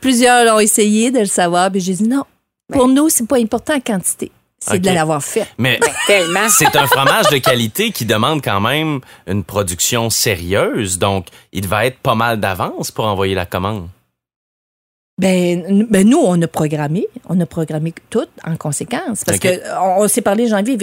Plusieurs 0.00 0.54
ont 0.54 0.60
essayé 0.60 1.10
de 1.10 1.20
le 1.20 1.24
savoir, 1.26 1.70
puis 1.70 1.80
j'ai 1.80 1.94
dit 1.94 2.08
non. 2.08 2.24
Pour 2.72 2.86
nous, 2.88 3.08
c'est 3.08 3.26
pas 3.26 3.38
important 3.38 3.72
la 3.74 3.80
quantité. 3.80 4.30
C'est 4.60 4.80
de 4.80 4.90
l'avoir 4.90 5.22
fait. 5.22 5.46
Mais 5.56 5.78
Tellement. 6.06 6.48
c'est 6.48 6.74
un 6.76 6.86
fromage 6.86 7.28
de 7.30 7.38
qualité 7.38 7.90
qui 7.92 8.04
demande 8.04 8.42
quand 8.42 8.60
même 8.60 9.00
une 9.26 9.44
production 9.44 10.10
sérieuse, 10.10 10.98
donc 10.98 11.26
il 11.52 11.62
devait 11.62 11.86
être 11.86 11.98
pas 12.00 12.16
mal 12.16 12.40
d'avance 12.40 12.90
pour 12.90 13.06
envoyer 13.06 13.34
la 13.34 13.46
commande. 13.46 13.88
Ben, 15.18 15.86
ben, 15.90 16.08
nous, 16.08 16.18
on 16.18 16.40
a 16.42 16.46
programmé. 16.46 17.06
On 17.28 17.38
a 17.40 17.46
programmé 17.46 17.92
tout 18.10 18.26
en 18.46 18.56
conséquence. 18.56 19.24
Parce 19.24 19.38
Ok. 19.38 19.42
que 19.42 19.78
on, 19.80 20.02
on 20.04 20.08
s'est 20.08 20.20
parlé 20.22 20.46
janvier, 20.48 20.76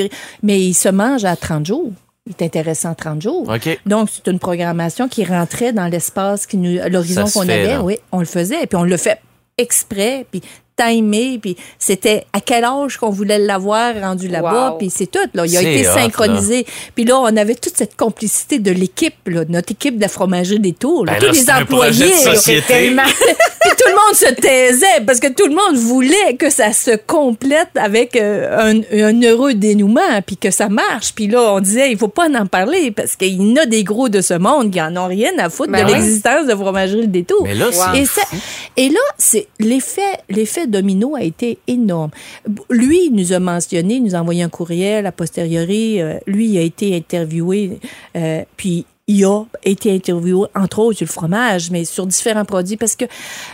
mais 0.44 0.60
il 0.60 0.74
se 0.74 0.90
mange 0.90 1.24
à 1.26 1.36
30 1.36 1.66
jours. 1.66 1.92
Il 2.28 2.32
est 2.38 2.44
intéressant 2.44 2.92
à 2.92 2.96
30 2.96 3.22
jours. 3.22 3.52
Donc, 3.86 4.10
c'est 4.12 4.30
une 4.32 4.40
programmation 4.40 5.08
qui 5.08 5.24
rentrait 5.24 5.74
dans 5.74 5.88
l'espace, 5.88 6.48
qui 6.48 6.58
nous, 6.58 6.80
l'horizon 6.90 7.26
qu'on 7.26 7.42
avait. 7.42 7.68
là. 7.68 7.84
Oui, 7.84 7.98
on 8.12 8.20
le 8.20 8.26
faisait. 8.26 8.64
Et 8.64 8.68
puis, 8.68 8.78
on 8.78 8.84
le 8.84 8.98
fait 8.98 9.20
exprès, 9.58 10.26
puis 10.30 10.42
timé, 10.78 11.40
puis 11.42 11.56
c'était 11.80 12.26
à 12.34 12.42
quel 12.42 12.64
âge 12.64 12.98
qu'on 12.98 13.10
voulait 13.10 13.40
l'avoir 13.40 13.94
rendu 14.00 14.28
là-bas, 14.28 14.72
Wow. 14.72 14.78
puis 14.78 14.90
c'est 14.90 15.08
tout. 15.10 15.20
Là. 15.34 15.46
Il 15.46 15.56
a 15.58 15.62
été 15.62 15.88
hot, 15.88 15.94
synchronisé. 15.94 16.66
Puis 16.96 17.06
là, 17.06 17.18
on 17.20 17.36
avait 17.38 17.56
toute 17.56 17.78
cette 17.78 17.96
complicité 17.96 18.60
de 18.60 18.72
l'équipe, 18.72 19.16
là, 19.28 19.42
notre 19.48 19.72
équipe 19.72 19.96
de 19.98 20.02
la 20.02 20.08
fromagerie 20.10 20.60
des 20.60 20.74
Tours, 20.74 21.06
là, 21.06 21.14
Ben 21.14 21.20
tous 21.20 21.26
là, 21.48 21.58
les 21.58 21.64
employés. 21.64 22.62
Tellement. 22.68 23.04
Puis 23.66 23.74
tout 23.80 23.90
le 23.90 23.94
monde 23.96 24.16
se 24.16 24.34
taisait 24.36 25.04
parce 25.08 25.20
que 25.20 25.28
tout 25.28 25.48
le 25.48 25.56
monde 25.56 25.76
voulait 25.76 26.36
que 26.38 26.50
ça 26.52 26.72
se 26.72 26.96
complète 26.96 27.70
avec 27.76 28.16
euh, 28.16 28.74
un, 28.74 28.82
un 29.04 29.22
heureux 29.24 29.56
dénouement, 29.56 30.22
puis 30.26 30.38
que 30.38 30.52
ça 30.52 30.70
marche. 30.70 31.14
Puis 31.16 31.28
là, 31.28 31.54
on 31.54 31.60
disait, 31.62 31.92
il 31.92 31.98
faut 31.98 32.08
pas 32.08 32.28
en 32.30 32.46
parler 32.46 32.92
parce 32.92 33.16
qu'il 33.16 33.42
y 33.42 33.52
en 33.54 33.56
a 33.56 33.66
des 33.66 33.84
gros 33.84 34.08
de 34.08 34.22
ce 34.22 34.36
monde 34.36 34.70
qui 34.72 34.80
en 34.82 34.96
ont 34.98 35.08
rien 35.08 35.32
à 35.40 35.50
foutre 35.50 35.72
Ben 35.72 35.84
de 35.86 35.92
ouais. 35.92 35.98
l'existence 35.98 36.46
de 36.46 36.54
fromagerie 36.56 37.08
des 37.08 37.24
tours. 37.24 37.44
Mais 37.44 37.56
là, 37.56 37.66
Wow. 37.66 37.72
c'est 37.94 38.00
Et, 38.02 38.06
ça- 38.06 38.22
et 38.78 38.90
là, 38.90 39.00
c'est 39.18 39.48
l'effet, 39.60 40.02
l'effet 40.30 40.65
domino 40.66 41.16
a 41.16 41.24
été 41.24 41.60
énorme. 41.68 42.12
Lui, 42.70 43.10
nous 43.12 43.34
a 43.34 43.40
mentionné, 43.40 44.00
nous 44.00 44.16
a 44.16 44.20
envoyé 44.20 44.44
un 44.44 44.50
courriel 44.50 45.06
a 45.06 45.12
posteriori. 45.12 46.02
euh, 46.02 46.18
lui, 46.28 46.58
a 46.58 46.62
été 46.62 46.96
interviewé, 46.96 47.80
euh, 48.16 48.44
puis 48.58 48.86
il 49.08 49.24
a 49.24 49.44
été 49.64 49.94
interviewé, 49.94 50.48
entre 50.56 50.80
autres, 50.80 50.98
sur 50.98 51.06
le 51.06 51.12
fromage, 51.12 51.70
mais 51.70 51.86
sur 51.86 52.08
différents 52.08 52.46
produits, 52.46 52.78
parce 52.78 52.96
que 52.96 53.06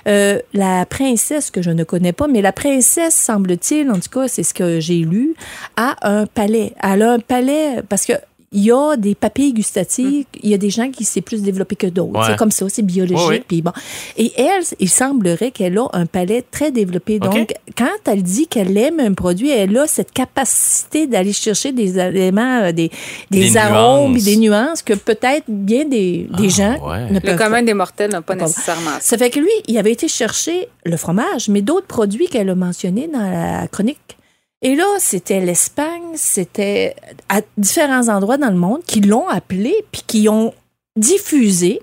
euh, 0.07 0.39
la 0.53 0.85
princesse, 0.85 1.51
que 1.51 1.61
je 1.61 1.71
ne 1.71 1.83
connais 1.83 2.13
pas, 2.13 2.27
mais 2.27 2.41
la 2.41 2.53
princesse, 2.53 3.15
semble-t-il, 3.15 3.89
en 3.91 3.99
tout 3.99 4.09
cas, 4.09 4.29
c'est 4.29 4.43
ce 4.43 4.53
que 4.53 4.79
j'ai 4.79 4.99
lu, 4.99 5.35
a 5.75 5.95
un 6.09 6.25
palais. 6.25 6.73
Elle 6.81 7.01
a 7.01 7.13
un 7.13 7.19
palais, 7.19 7.81
parce 7.89 8.05
que 8.05 8.13
il 8.53 8.63
y 8.65 8.71
a 8.71 8.97
des 8.97 9.15
papilles 9.15 9.53
gustatives, 9.53 10.25
il 10.43 10.49
y 10.49 10.53
a 10.53 10.57
des 10.57 10.69
gens 10.69 10.91
qui 10.91 11.05
s'est 11.05 11.21
plus 11.21 11.41
développé 11.41 11.77
que 11.77 11.87
d'autres. 11.87 12.19
Ouais. 12.19 12.25
C'est 12.27 12.35
comme 12.35 12.51
ça, 12.51 12.65
c'est 12.67 12.81
biologique. 12.81 13.17
Oui, 13.29 13.35
oui. 13.37 13.43
Puis 13.47 13.61
bon. 13.61 13.71
Et 14.17 14.33
elle, 14.37 14.61
il 14.81 14.89
semblerait 14.89 15.51
qu'elle 15.51 15.77
a 15.77 15.87
un 15.93 16.05
palais 16.05 16.43
très 16.51 16.69
développé. 16.69 17.17
Donc, 17.17 17.53
quand 17.77 17.87
elle 18.07 18.21
dit 18.23 18.47
qu'elle 18.47 18.77
aime 18.77 18.99
un 18.99 19.13
produit, 19.13 19.49
elle 19.51 19.77
a 19.77 19.87
cette 19.87 20.11
capacité 20.11 21.07
d'aller 21.07 21.31
chercher 21.31 21.71
des 21.71 21.97
éléments, 21.97 22.63
euh, 22.63 22.71
des, 22.73 22.91
des, 23.29 23.39
Des 23.39 23.57
arômes, 23.57 24.11
nuances. 24.13 24.23
des 24.25 24.35
nuances 24.35 24.81
que 24.81 24.93
peut-être 24.95 25.45
bien 25.47 25.85
des, 25.85 26.27
des 26.37 26.47
Ah, 26.59 26.77
gens 26.77 26.89
ouais. 26.89 27.07
ne 27.09 27.13
Le 27.13 27.19
peuvent 27.21 27.37
commun 27.37 27.59
pas. 27.59 27.61
des 27.63 27.73
mortels 27.73 28.11
n'a 28.11 28.21
pas 28.21 28.35
nécessairement 28.35 28.91
ça. 28.95 28.99
Ça 28.99 29.17
fait 29.17 29.29
que 29.29 29.39
lui, 29.39 29.49
il 29.69 29.77
avait 29.77 29.93
été 29.93 30.09
chercher 30.09 30.67
le 30.85 30.97
fromage, 30.97 31.47
mais 31.47 31.61
d'autres 31.61 31.87
produits 31.87 32.27
qu'elle 32.27 32.49
a 32.49 32.55
mentionnés 32.55 33.07
dans 33.07 33.21
la 33.31 33.67
chronique. 33.69 34.17
Et 34.63 34.75
là, 34.75 34.85
c'était 34.99 35.39
l'Espagne, 35.39 36.03
c'était 36.15 36.95
à 37.29 37.41
différents 37.57 38.09
endroits 38.09 38.37
dans 38.37 38.49
le 38.51 38.57
monde 38.57 38.81
qui 38.85 39.01
l'ont 39.01 39.27
appelé 39.27 39.73
puis 39.91 40.03
qui 40.05 40.29
ont 40.29 40.53
diffusé 40.95 41.81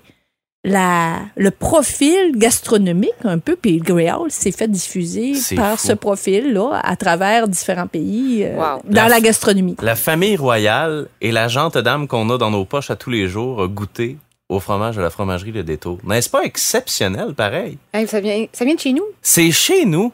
la, 0.63 1.15
le 1.35 1.51
profil 1.51 2.33
gastronomique 2.35 3.11
un 3.23 3.37
peu, 3.39 3.55
puis 3.55 3.79
le 3.79 3.83
Grey 3.83 4.09
s'est 4.29 4.51
fait 4.51 4.67
diffuser 4.69 5.33
par 5.55 5.79
fou. 5.79 5.87
ce 5.87 5.93
profil-là 5.93 6.81
à 6.83 6.95
travers 6.97 7.47
différents 7.47 7.87
pays 7.87 8.43
euh, 8.43 8.55
Wow. 8.57 8.81
dans 8.85 9.03
La- 9.03 9.07
la 9.09 9.21
gastronomie. 9.21 9.75
La 9.81 9.95
famille 9.95 10.35
royale 10.35 11.07
et 11.21 11.31
la 11.31 11.47
jante 11.47 11.77
dame 11.77 12.07
qu'on 12.07 12.29
a 12.29 12.37
dans 12.37 12.51
nos 12.51 12.65
poches 12.65 12.91
à 12.91 12.95
tous 12.97 13.09
les 13.09 13.27
jours 13.29 13.61
a 13.61 13.67
goûté 13.67 14.17
au 14.49 14.59
fromage 14.59 14.95
de 14.97 15.01
la 15.01 15.09
fromagerie 15.09 15.51
Le 15.51 15.63
Détour. 15.63 15.97
N'est-ce 16.03 16.29
pas 16.29 16.43
exceptionnel, 16.43 17.33
pareil? 17.35 17.77
Hey, 17.93 18.07
ça, 18.07 18.19
vient, 18.19 18.45
ça 18.51 18.65
vient 18.65 18.75
de 18.75 18.79
chez 18.79 18.93
nous. 18.93 19.03
C'est 19.21 19.51
chez 19.51 19.85
nous. 19.85 20.11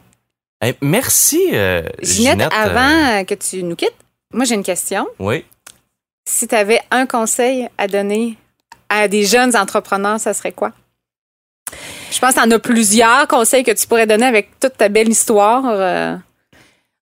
Eh, 0.65 0.73
merci, 0.81 1.41
euh, 1.53 1.83
Ginette, 2.01 2.33
Ginette. 2.33 2.53
euh, 2.53 2.55
avant 2.55 3.19
euh, 3.19 3.23
que 3.23 3.35
tu 3.35 3.63
nous 3.63 3.75
quittes, 3.75 3.93
moi 4.33 4.45
j'ai 4.45 4.55
une 4.55 4.63
question. 4.63 5.07
oui. 5.19 5.43
Si 6.27 6.47
tu 6.47 6.55
avais 6.55 6.79
un 6.89 7.05
conseil 7.05 7.67
à 7.77 7.87
donner 7.87 8.35
à 8.89 9.07
des 9.07 9.25
jeunes 9.25 9.55
entrepreneurs, 9.55 10.19
ça 10.19 10.33
serait 10.33 10.51
quoi? 10.53 10.71
Je 12.11 12.19
pense 12.19 12.33
que 12.33 12.39
tu 12.41 12.47
en 12.47 12.49
as 12.51 12.57
plusieurs 12.59 13.27
conseils 13.27 13.63
que 13.63 13.71
tu 13.71 13.85
pourrais 13.85 14.07
donner 14.07 14.25
avec 14.25 14.59
toute 14.59 14.75
ta 14.75 14.89
belle 14.89 15.09
histoire. 15.09 15.63
euh. 15.67 16.15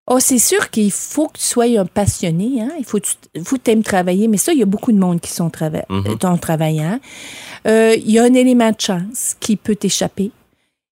Oh, 0.07 0.19
c'est 0.19 0.39
sûr 0.39 0.69
qu'il 0.69 0.91
faut 0.91 1.29
que 1.29 1.37
tu 1.37 1.45
sois 1.45 1.63
un 1.79 1.85
passionné. 1.85 2.61
Hein? 2.61 2.71
Il 2.77 2.83
faut 2.83 2.99
que 2.99 3.05
tu 3.05 3.43
faut 3.45 3.57
que 3.57 3.71
aimes 3.71 3.83
travailler. 3.83 4.27
Mais 4.27 4.35
ça, 4.35 4.51
il 4.51 4.59
y 4.59 4.63
a 4.63 4.65
beaucoup 4.65 4.91
de 4.91 4.99
monde 4.99 5.21
qui 5.21 5.31
sont, 5.31 5.49
trava 5.49 5.83
sont 6.21 6.37
travaillants. 6.37 6.99
Euh, 7.65 7.95
il 7.95 8.11
y 8.11 8.19
a 8.19 8.23
un 8.23 8.33
élément 8.33 8.71
de 8.71 8.81
chance 8.81 9.37
qui 9.39 9.55
peut 9.55 9.77
t'échapper. 9.77 10.31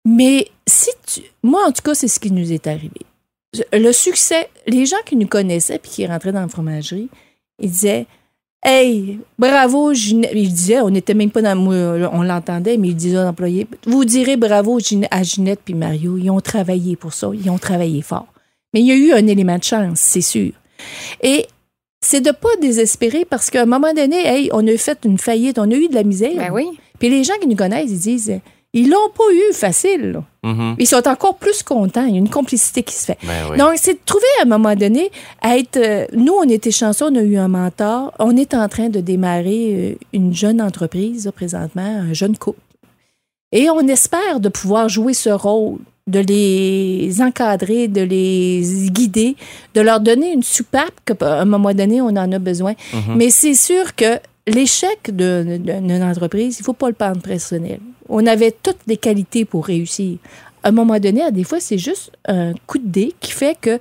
Mais 0.03 0.49
si 0.68 0.89
tu... 1.05 1.22
Moi, 1.43 1.61
en 1.65 1.72
tout 1.72 1.82
cas, 1.82 1.95
c'est 1.95 2.07
ce 2.07 2.20
qui 2.20 2.32
nous 2.32 2.51
est 2.51 2.68
arrivé. 2.68 3.01
Le 3.74 3.91
succès, 3.91 4.49
les 4.68 4.86
gens 4.86 4.97
qui 5.05 5.15
nous 5.15 5.28
connaissaient 5.28 5.80
puis 5.80 5.89
qui 5.89 6.05
rentraient 6.05 6.32
dans 6.32 6.41
la 6.41 6.47
fromagerie, 6.47 7.09
ils 7.59 7.72
disaient 7.72 8.05
Hey, 8.63 9.20
bravo, 9.38 9.93
Ginette. 9.93 10.32
Il 10.34 10.51
disait, 10.51 10.82
on 10.82 10.89
n'était 10.89 11.13
même 11.13 11.32
pas 11.32 11.41
dans 11.41 11.57
on 11.57 12.24
l'entendait, 12.24 12.78
mais 12.78 12.89
il 12.89 12.95
disait 12.95 13.18
aux 13.18 13.22
employés 13.22 13.68
Vous 13.86 14.03
direz 14.03 14.36
bravo 14.36 14.80
à 15.11 15.24
Ginette 15.24 15.61
puis 15.63 15.74
Mario. 15.74 16.18
Ils 16.18 16.30
ont 16.32 16.41
travaillé 16.41 16.95
pour 16.95 17.13
ça. 17.13 17.30
Ils 17.34 17.49
ont 17.49 17.57
travaillé 17.57 18.01
fort. 18.01 18.28
Mais 18.74 18.82
il 18.82 18.88
y 18.88 18.91
a 18.91 18.95
eu 18.95 19.11
un 19.13 19.26
élément 19.28 19.57
de 19.57 19.63
chance, 19.63 19.99
c'est 19.99 20.22
sûr. 20.22 20.51
Et 21.22 21.45
c'est 22.01 22.22
de 22.22 22.32
pas 22.32 22.49
désespérer 22.61 23.26
parce 23.26 23.49
qu'à 23.49 23.61
un 23.61 23.65
moment 23.65 23.93
donné, 23.93 24.28
hey, 24.28 24.49
on 24.53 24.68
a 24.68 24.78
fait 24.78 24.99
une 25.05 25.18
faillite, 25.18 25.59
on 25.59 25.72
a 25.72 25.76
eu 25.76 25.88
de 25.88 25.95
la 25.95 26.03
misère. 26.03 26.36
Ben 26.36 26.51
oui. 26.51 26.68
Puis 26.99 27.09
les 27.09 27.24
gens 27.24 27.38
qui 27.39 27.47
nous 27.47 27.55
connaissent, 27.55 27.89
ils 27.89 27.99
disent 27.99 28.39
ils 28.80 28.90
l'ont 28.90 29.10
pas 29.16 29.24
eu 29.34 29.54
facile. 29.54 30.12
là. 30.12 30.24
Mhm. 30.44 30.76
Ils 30.80 30.88
sont 30.88 31.08
encore 31.08 31.36
plus 31.38 31.64
contents. 31.64 32.06
Il 32.06 32.12
y 32.14 32.16
a 32.16 32.20
une 32.20 32.30
complicité 32.30 32.84
qui 32.84 32.94
se 32.96 33.06
fait. 33.06 33.18
Ben 33.24 33.34
oui. 33.52 33.58
Donc, 33.58 33.74
c'est 33.76 33.94
de 33.94 34.00
trouver 34.06 34.26
à 34.40 34.44
un 34.44 34.46
moment 34.46 34.76
donné 34.76 35.12
à 35.42 35.58
être. 35.58 35.78
euh, 35.78 36.06
nous, 36.14 36.34
on 36.34 36.48
était 36.50 36.72
chanceux, 36.72 37.06
on 37.12 37.16
a 37.16 37.22
eu 37.22 37.38
un 37.38 37.48
mentor. 37.48 38.14
On 38.20 38.36
est 38.38 38.54
en 38.54 38.68
train 38.68 38.90
de 38.90 39.00
démarrer 39.00 39.66
euh, 39.76 39.96
une 40.14 40.34
jeune 40.34 40.62
entreprise, 40.62 41.26
là, 41.26 41.32
présentement, 41.32 41.82
un 42.10 42.14
jeune 42.14 42.38
couple. 42.38 42.60
Et 43.52 43.70
on 43.70 43.86
espère 43.88 44.40
de 44.40 44.50
pouvoir 44.50 44.90
jouer 44.90 45.14
ce 45.14 45.30
rôle, 45.30 45.80
de 46.08 46.20
les 46.20 47.22
encadrer, 47.22 47.88
de 47.88 48.02
les 48.02 48.62
guider, 48.92 49.36
de 49.74 49.82
leur 49.82 50.00
donner 50.00 50.32
une 50.34 50.44
soupape 50.44 50.92
qu'à 51.06 51.16
un 51.42 51.46
moment 51.46 51.74
donné, 51.74 52.02
on 52.02 52.08
en 52.08 52.32
a 52.32 52.40
besoin. 52.40 52.74
Mais 53.16 53.30
c'est 53.30 53.54
sûr 53.54 53.96
que 53.96 54.20
l'échec 54.48 55.00
d'une 55.16 56.04
entreprise, 56.04 56.58
il 56.60 56.62
ne 56.62 56.66
faut 56.66 56.74
pas 56.74 56.88
le 56.90 56.94
prendre 56.94 57.22
personnel. 57.22 57.80
On 58.10 58.26
avait 58.26 58.51
toutes 58.51 58.80
les 58.88 58.97
qualités 58.97 59.45
pour 59.45 59.66
réussir. 59.66 60.18
À 60.64 60.70
un 60.70 60.72
moment 60.72 60.99
donné, 60.99 61.32
des 61.32 61.43
fois, 61.43 61.60
c'est 61.60 61.78
juste 61.78 62.12
un 62.28 62.53
coup 62.66 62.78
de 62.78 62.88
dé 62.88 63.14
qui 63.20 63.32
fait 63.32 63.58
que, 63.60 63.80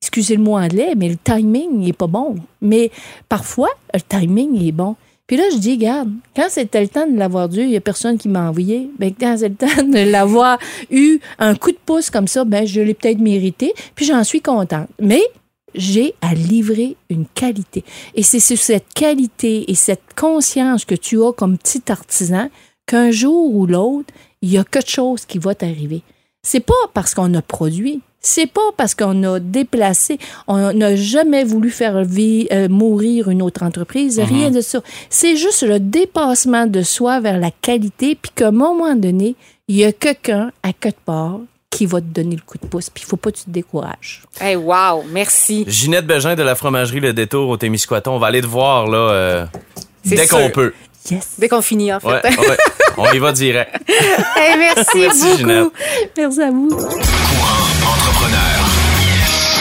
excusez 0.00 0.36
le 0.36 0.42
mot 0.42 0.56
anglais, 0.56 0.94
mais 0.96 1.08
le 1.08 1.16
timing 1.16 1.78
n'est 1.78 1.92
pas 1.92 2.06
bon. 2.06 2.36
Mais 2.60 2.90
parfois, 3.28 3.70
le 3.92 4.00
timing 4.00 4.66
est 4.66 4.72
bon. 4.72 4.96
Puis 5.26 5.36
là, 5.36 5.44
je 5.52 5.56
dis, 5.56 5.72
regarde, 5.72 6.10
quand 6.36 6.46
c'était 6.48 6.80
le 6.80 6.88
temps 6.88 7.06
de 7.06 7.18
l'avoir 7.18 7.48
dû, 7.48 7.62
il 7.62 7.68
n'y 7.68 7.76
a 7.76 7.80
personne 7.80 8.16
qui 8.16 8.28
m'a 8.28 8.48
envoyé. 8.48 8.88
Ben, 8.98 9.12
quand 9.18 9.36
c'est 9.38 9.48
le 9.48 9.56
temps 9.56 9.82
de 9.82 10.10
l'avoir 10.10 10.58
eu 10.90 11.18
un 11.40 11.56
coup 11.56 11.72
de 11.72 11.78
pouce 11.84 12.10
comme 12.10 12.28
ça, 12.28 12.44
ben, 12.44 12.64
je 12.64 12.80
l'ai 12.80 12.94
peut-être 12.94 13.18
mérité, 13.18 13.74
puis 13.96 14.06
j'en 14.06 14.22
suis 14.22 14.40
contente. 14.40 14.88
Mais 15.00 15.22
j'ai 15.74 16.14
à 16.20 16.32
livrer 16.32 16.96
une 17.10 17.26
qualité. 17.26 17.84
Et 18.14 18.22
c'est 18.22 18.40
sur 18.40 18.56
cette 18.56 18.92
qualité 18.94 19.68
et 19.68 19.74
cette 19.74 20.14
conscience 20.14 20.84
que 20.84 20.94
tu 20.94 21.22
as 21.22 21.32
comme 21.32 21.58
petit 21.58 21.82
artisan 21.88 22.48
qu'un 22.86 23.10
jour 23.10 23.54
ou 23.54 23.66
l'autre, 23.66 24.12
il 24.42 24.52
y 24.52 24.58
a 24.58 24.64
quelque 24.64 24.90
chose 24.90 25.24
qui 25.26 25.38
va 25.38 25.54
t'arriver. 25.54 26.02
C'est 26.42 26.60
pas 26.60 26.74
parce 26.94 27.14
qu'on 27.14 27.34
a 27.34 27.42
produit, 27.42 28.00
c'est 28.20 28.46
pas 28.46 28.70
parce 28.76 28.94
qu'on 28.94 29.22
a 29.24 29.40
déplacé, 29.40 30.18
on 30.46 30.72
n'a 30.72 30.96
jamais 30.96 31.44
voulu 31.44 31.70
faire 31.70 31.96
euh, 31.96 32.68
mourir 32.68 33.28
une 33.28 33.42
autre 33.42 33.62
entreprise, 33.62 34.20
rien 34.20 34.50
de 34.50 34.60
ça. 34.60 34.80
C'est 35.10 35.36
juste 35.36 35.62
le 35.62 35.80
dépassement 35.80 36.66
de 36.66 36.82
soi 36.82 37.20
vers 37.20 37.38
la 37.38 37.50
qualité, 37.50 38.16
puis 38.20 38.30
qu'à 38.34 38.48
un 38.48 38.52
moment 38.52 38.94
donné, 38.94 39.34
il 39.68 39.76
y 39.76 39.84
a 39.84 39.92
quelqu'un 39.92 40.52
à 40.62 40.72
quelque 40.72 41.00
part 41.04 41.40
qui 41.70 41.86
va 41.86 42.00
te 42.00 42.06
donner 42.06 42.36
le 42.36 42.42
coup 42.42 42.58
de 42.58 42.66
pouce, 42.66 42.88
puis 42.88 43.04
il 43.04 43.08
faut 43.08 43.16
pas 43.16 43.30
que 43.30 43.38
tu 43.38 43.44
te 43.44 43.50
décourages. 43.50 44.22
Hey, 44.40 44.56
wow, 44.56 45.04
merci. 45.10 45.64
Ginette 45.68 46.06
Bégin 46.06 46.34
de 46.34 46.42
la 46.42 46.54
fromagerie 46.54 47.00
Le 47.00 47.12
Détour 47.12 47.48
au 47.50 47.56
Témiscouaton. 47.56 48.12
On 48.12 48.18
va 48.18 48.28
aller 48.28 48.40
te 48.40 48.46
voir, 48.46 48.86
là, 48.86 48.98
euh, 48.98 49.46
dès 50.04 50.26
sûr. 50.26 50.38
qu'on 50.38 50.50
peut. 50.50 50.72
Yes. 51.10 51.28
Dès 51.38 51.48
qu'on 51.48 51.62
finit, 51.62 51.92
en 51.92 52.00
fait. 52.00 52.06
Ouais, 52.08 52.22
ouais. 52.24 52.56
On 52.96 53.12
y 53.12 53.18
va 53.18 53.32
direct. 53.32 53.76
Hey, 54.36 54.56
merci, 54.58 54.98
Merci, 54.98 55.22
beaucoup. 55.22 55.36
Ginette. 55.38 55.68
Merci 56.16 56.42
à 56.42 56.50
vous. 56.50 57.55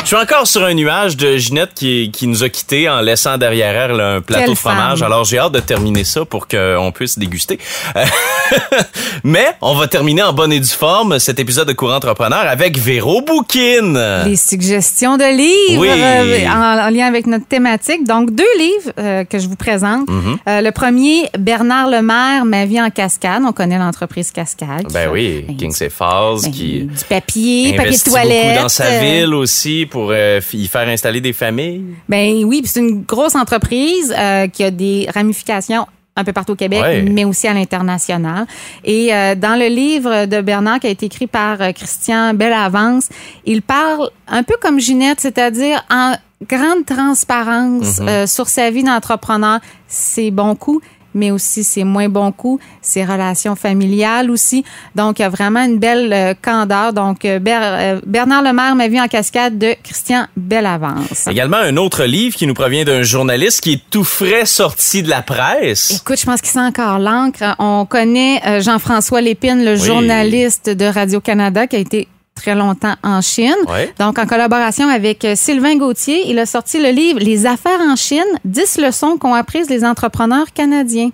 Je 0.05 0.09
suis 0.09 0.17
encore 0.23 0.45
sur 0.45 0.63
un 0.63 0.75
nuage 0.75 1.17
de 1.17 1.35
Ginette 1.35 1.71
qui, 1.73 2.11
qui 2.13 2.27
nous 2.27 2.43
a 2.43 2.49
quittés 2.49 2.87
en 2.87 3.01
laissant 3.01 3.39
derrière 3.39 3.75
elle 3.89 3.99
un 3.99 4.21
plateau 4.21 4.43
Quelle 4.43 4.53
de 4.53 4.55
fromage. 4.59 4.99
femme. 4.99 5.11
Alors 5.11 5.23
j'ai 5.23 5.39
hâte 5.39 5.53
de 5.53 5.59
terminer 5.59 6.03
ça 6.03 6.25
pour 6.25 6.47
qu'on 6.47 6.91
puisse 6.93 7.17
déguster. 7.17 7.57
Euh, 7.95 8.05
Mais 9.23 9.47
on 9.61 9.73
va 9.73 9.87
terminer 9.87 10.21
en 10.21 10.31
bonne 10.31 10.53
et 10.53 10.59
due 10.59 10.67
forme 10.67 11.17
cet 11.17 11.39
épisode 11.39 11.67
de 11.67 11.73
Courant 11.73 11.95
Entrepreneur 11.95 12.41
avec 12.47 12.77
Véro 12.77 13.21
Bouquin. 13.23 14.25
Les 14.27 14.35
suggestions 14.35 15.17
de 15.17 15.23
livres 15.23 15.81
Oui. 15.81 15.89
euh, 15.89 16.47
en, 16.49 16.85
en 16.87 16.89
lien 16.91 17.07
avec 17.07 17.25
notre 17.25 17.47
thématique. 17.47 18.05
Donc, 18.05 18.29
deux 18.35 18.43
livres 18.59 18.91
euh, 18.99 19.23
que 19.23 19.39
je 19.39 19.47
vous 19.47 19.55
présente. 19.55 20.07
Mhm. 20.07 20.37
Euh, 20.47 20.61
le 20.61 20.71
premier, 20.71 21.29
Bernard 21.39 21.89
Lemaire, 21.89 22.45
Ma 22.45 22.65
vie 22.65 22.79
en 22.79 22.91
cascade. 22.91 23.41
On 23.43 23.53
connaît 23.53 23.79
l'entreprise 23.79 24.29
Cascade. 24.31 24.85
Ben 24.93 25.09
oui, 25.11 25.47
Kingsley 25.59 25.89
Falls 25.89 26.41
ben, 26.43 26.51
qui 26.51 26.81
Du 26.83 27.03
papier, 27.09 27.73
papier 27.75 27.97
de 27.97 28.03
toilette. 28.03 28.43
beaucoup 28.49 28.61
dans 28.61 28.69
sa 28.69 28.99
ville 28.99 29.33
aussi 29.33 29.87
pour 29.95 30.09
euh, 30.11 30.41
y 30.51 30.67
faire 30.67 30.87
installer 30.89 31.21
des 31.21 31.31
familles? 31.31 31.81
Ben 32.09 32.43
oui, 32.43 32.61
c'est 32.65 32.81
une 32.81 33.03
grosse 33.03 33.35
entreprise 33.35 34.13
euh, 34.17 34.47
qui 34.47 34.61
a 34.65 34.69
des 34.71 35.07
ramifications 35.13 35.85
un 36.17 36.23
peu 36.25 36.33
partout 36.33 36.51
au 36.53 36.55
Québec, 36.55 36.81
Ouais. 36.81 37.01
mais 37.01 37.23
aussi 37.25 37.47
à 37.47 37.53
l'international. 37.53 38.45
Et 38.83 39.13
euh, 39.13 39.35
dans 39.35 39.57
le 39.57 39.67
livre 39.67 40.25
de 40.25 40.41
Bernard 40.41 40.79
qui 40.81 40.87
a 40.87 40.89
été 40.89 41.05
écrit 41.05 41.27
par 41.27 41.61
euh, 41.61 41.71
Christian 41.71 42.33
Bellavance, 42.33 43.07
il 43.45 43.61
parle 43.61 44.09
un 44.27 44.43
peu 44.43 44.55
comme 44.61 44.79
Ginette, 44.79 45.19
c'est-à-dire 45.21 45.81
en 45.89 46.13
grande 46.49 46.85
transparence 46.85 47.99
euh, 48.01 48.27
sur 48.27 48.47
sa 48.49 48.69
vie 48.69 48.83
d'entrepreneur, 48.83 49.59
ses 49.87 50.29
bons 50.31 50.55
coups, 50.55 50.85
mais 51.15 51.31
aussi 51.31 51.63
ses 51.63 51.83
moins 51.83 52.07
bons 52.09 52.31
coups, 52.31 52.63
ses 52.81 53.03
relations 53.03 53.55
familiales 53.55 54.29
aussi. 54.29 54.63
Donc, 54.93 55.17
il 55.17 55.23
y 55.23 55.25
a 55.25 55.29
vraiment 55.29 55.63
une 55.63 55.79
belle 55.79 56.13
euh, 56.13 56.33
candeur. 56.39 56.93
Donc, 56.93 57.25
euh, 57.25 57.39
Ber- 57.39 57.57
euh, 57.63 58.01
Bernard 58.05 58.43
Lemaire, 58.43 58.75
Ma 58.75 58.87
vie 58.87 59.01
en 59.01 59.07
cascade 59.07 59.57
de 59.57 59.73
Christian 59.83 60.27
Bellavance. 60.37 61.25
Également 61.27 61.57
un 61.57 61.77
autre 61.77 62.03
livre 62.03 62.35
qui 62.35 62.45
nous 62.45 62.53
provient 62.53 62.83
d'un 62.83 63.01
journaliste 63.01 63.61
qui 63.61 63.73
est 63.73 63.81
tout 63.89 64.03
frais 64.03 64.45
sorti 64.45 65.01
de 65.01 65.09
la 65.09 65.21
presse. 65.21 66.01
Écoute, 66.01 66.19
je 66.19 66.25
pense 66.25 66.41
qu'il 66.41 66.51
sent 66.51 66.59
encore 66.59 66.99
l'encre. 66.99 67.55
On 67.59 67.85
connaît 67.85 68.61
Jean-François 68.61 69.21
Lépine, 69.21 69.63
le 69.63 69.75
journaliste 69.75 70.69
de 70.69 70.85
Radio-Canada 70.85 71.67
qui 71.67 71.75
a 71.77 71.79
été 71.79 72.07
très 72.35 72.53
longtemps 72.55 72.95
en 73.03 73.21
Chine. 73.21 73.55
Ouais. 73.67 73.93
Donc, 73.99 74.19
en 74.19 74.25
collaboration 74.25 74.87
avec 74.89 75.23
euh, 75.25 75.33
Sylvain 75.35 75.77
Gauthier, 75.77 76.29
il 76.29 76.37
a 76.39 76.45
sorti 76.45 76.79
le 76.81 76.89
livre 76.89 77.19
Les 77.19 77.45
affaires 77.45 77.79
en 77.79 77.95
Chine, 77.95 78.23
10 78.43 78.77
leçons 78.79 79.17
qu'ont 79.17 79.33
apprises 79.33 79.69
les 79.69 79.83
entrepreneurs 79.85 80.51
canadiens. 80.53 81.09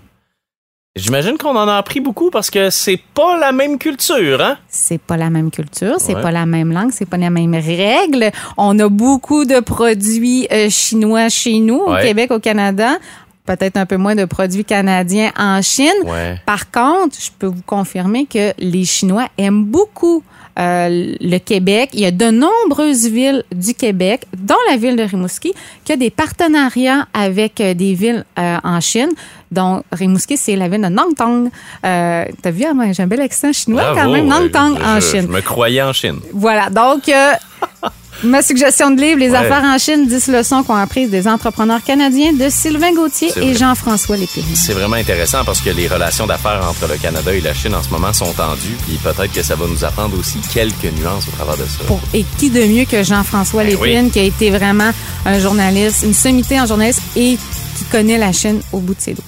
J'imagine 0.97 1.37
qu'on 1.37 1.55
en 1.55 1.69
a 1.69 1.75
appris 1.77 2.01
beaucoup 2.01 2.29
parce 2.31 2.49
que 2.49 2.69
c'est 2.69 2.99
pas 3.13 3.37
la 3.39 3.53
même 3.53 3.77
culture, 3.77 4.41
hein? 4.41 4.57
C'est 4.67 4.97
pas 4.99 5.15
la 5.15 5.29
même 5.29 5.49
culture, 5.49 5.95
c'est 5.99 6.15
Ouais. 6.15 6.21
pas 6.21 6.31
la 6.31 6.45
même 6.45 6.73
langue, 6.73 6.91
c'est 6.91 7.05
pas 7.05 7.15
les 7.15 7.29
mêmes 7.29 7.53
règles. 7.55 8.29
On 8.57 8.77
a 8.77 8.89
beaucoup 8.89 9.45
de 9.45 9.61
produits 9.61 10.47
euh, 10.51 10.69
chinois 10.69 11.29
chez 11.29 11.59
nous, 11.59 11.77
au. 11.77 11.95
Québec, 12.01 12.31
au 12.31 12.39
Canada. 12.39 12.97
peut-être 13.45 13.75
un 13.77 13.85
peu 13.85 13.97
moins 13.97 14.15
de 14.15 14.25
produits 14.25 14.63
canadiens 14.65 15.31
en 15.37 15.61
Chine. 15.61 15.87
Ouais. 16.05 16.35
Par 16.45 16.69
contre, 16.71 17.15
je 17.19 17.29
peux 17.39 17.47
vous 17.47 17.63
confirmer 17.65 18.25
que 18.25 18.51
les 18.59 18.85
Chinois 18.85 19.27
aiment 19.37 19.63
beaucoup 19.65 20.23
euh, 20.59 21.15
le 21.19 21.37
Québec. 21.37 21.89
Il 21.93 21.99
y 22.01 22.05
a 22.05 22.11
de 22.11 22.29
nombreuses 22.31 23.07
villes 23.07 23.43
du 23.53 23.73
Québec, 23.73 24.25
dont 24.37 24.55
la 24.69 24.77
ville 24.77 24.95
de 24.95 25.03
Rimouski, 25.03 25.53
qui 25.85 25.91
a 25.93 25.95
des 25.97 26.09
partenariats 26.09 27.07
avec 27.13 27.59
euh, 27.61 27.73
des 27.73 27.93
villes 27.93 28.25
euh, 28.39 28.57
en 28.63 28.79
Chine. 28.81 29.09
Donc, 29.51 29.83
Rimouski, 29.91 30.37
c'est 30.37 30.55
la 30.55 30.67
ville 30.69 30.81
de 30.81 30.87
Nantong. 30.87 31.49
Euh, 31.85 32.25
T'as 32.41 32.51
vu, 32.51 32.65
j'ai 32.93 33.03
un 33.03 33.07
bel 33.07 33.21
accent 33.21 33.51
chinois 33.51 33.93
quand 33.95 34.09
même. 34.09 34.27
Nantong 34.27 34.77
je- 34.77 34.83
en 34.83 34.99
Chine. 35.01 35.27
Je 35.27 35.33
me 35.33 35.41
croyais 35.41 35.81
en 35.81 35.93
Chine. 35.93 36.19
Voilà. 36.33 36.69
Donc, 36.69 37.03
ma 38.23 38.41
suggestion 38.41 38.91
de 38.91 39.01
livre, 39.01 39.19
Les 39.19 39.29
Ouais. 39.31 39.37
affaires 39.37 39.63
en 39.63 39.77
Chine, 39.77 40.07
10 40.07 40.27
leçons 40.27 40.63
qu'ont 40.63 40.75
apprises 40.75 41.09
des 41.09 41.27
entrepreneurs 41.27 41.83
canadiens 41.83 42.33
de 42.33 42.49
Sylvain 42.49 42.93
Gauthier 42.93 43.31
et. 43.37 43.53
Jean-François 43.55 44.17
Lépine. 44.17 44.43
C'est 44.55 44.73
vraiment 44.73 44.95
intéressant 44.95 45.43
parce 45.45 45.61
que 45.61 45.69
les 45.69 45.87
relations 45.87 46.27
d'affaires 46.27 46.61
entre 46.69 46.87
le 46.91 46.97
Canada 46.97 47.33
et 47.33 47.41
la 47.41 47.53
Chine 47.53 47.73
en 47.75 47.83
ce 47.83 47.89
moment 47.89 48.13
sont 48.13 48.31
tendues, 48.33 48.77
puis 48.87 48.97
peut-être 48.97 49.31
que 49.31 49.41
ça 49.43 49.55
va 49.55 49.65
nous 49.67 49.83
apprendre 49.83 50.17
aussi 50.19 50.37
quelques 50.53 50.91
nuances 50.99 51.27
au 51.27 51.31
travers 51.31 51.57
de 51.57 51.63
ça. 51.65 51.83
Pour- 51.87 51.99
et 52.13 52.25
qui 52.37 52.49
de 52.49 52.63
mieux 52.65 52.85
que 52.85 53.03
Jean-François 53.03 53.63
Ben 53.63 53.71
Lépine, 53.71 54.05
oui. 54.05 54.11
qui 54.11 54.19
a 54.19 54.23
été 54.23 54.49
vraiment 54.49 54.91
un 55.25 55.39
journaliste, 55.39 56.03
une 56.03 56.13
sommité 56.13 56.59
en 56.59 56.65
journaliste 56.65 57.01
et 57.15 57.37
qui 57.77 57.83
connaît 57.91 58.17
la 58.17 58.31
Chine 58.31 58.61
au 58.71 58.79
bout 58.79 58.93
de 58.95 59.01
ses 59.01 59.13
doigts. 59.13 59.23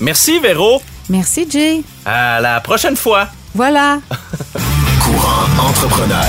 Merci 0.00 0.38
Véro. 0.40 0.80
Merci, 1.08 1.46
Jay. 1.48 1.82
À 2.04 2.40
la 2.40 2.60
prochaine 2.60 2.96
fois. 2.96 3.28
Voilà. 3.54 4.00
Courant 5.00 5.68
entrepreneur. 5.68 6.24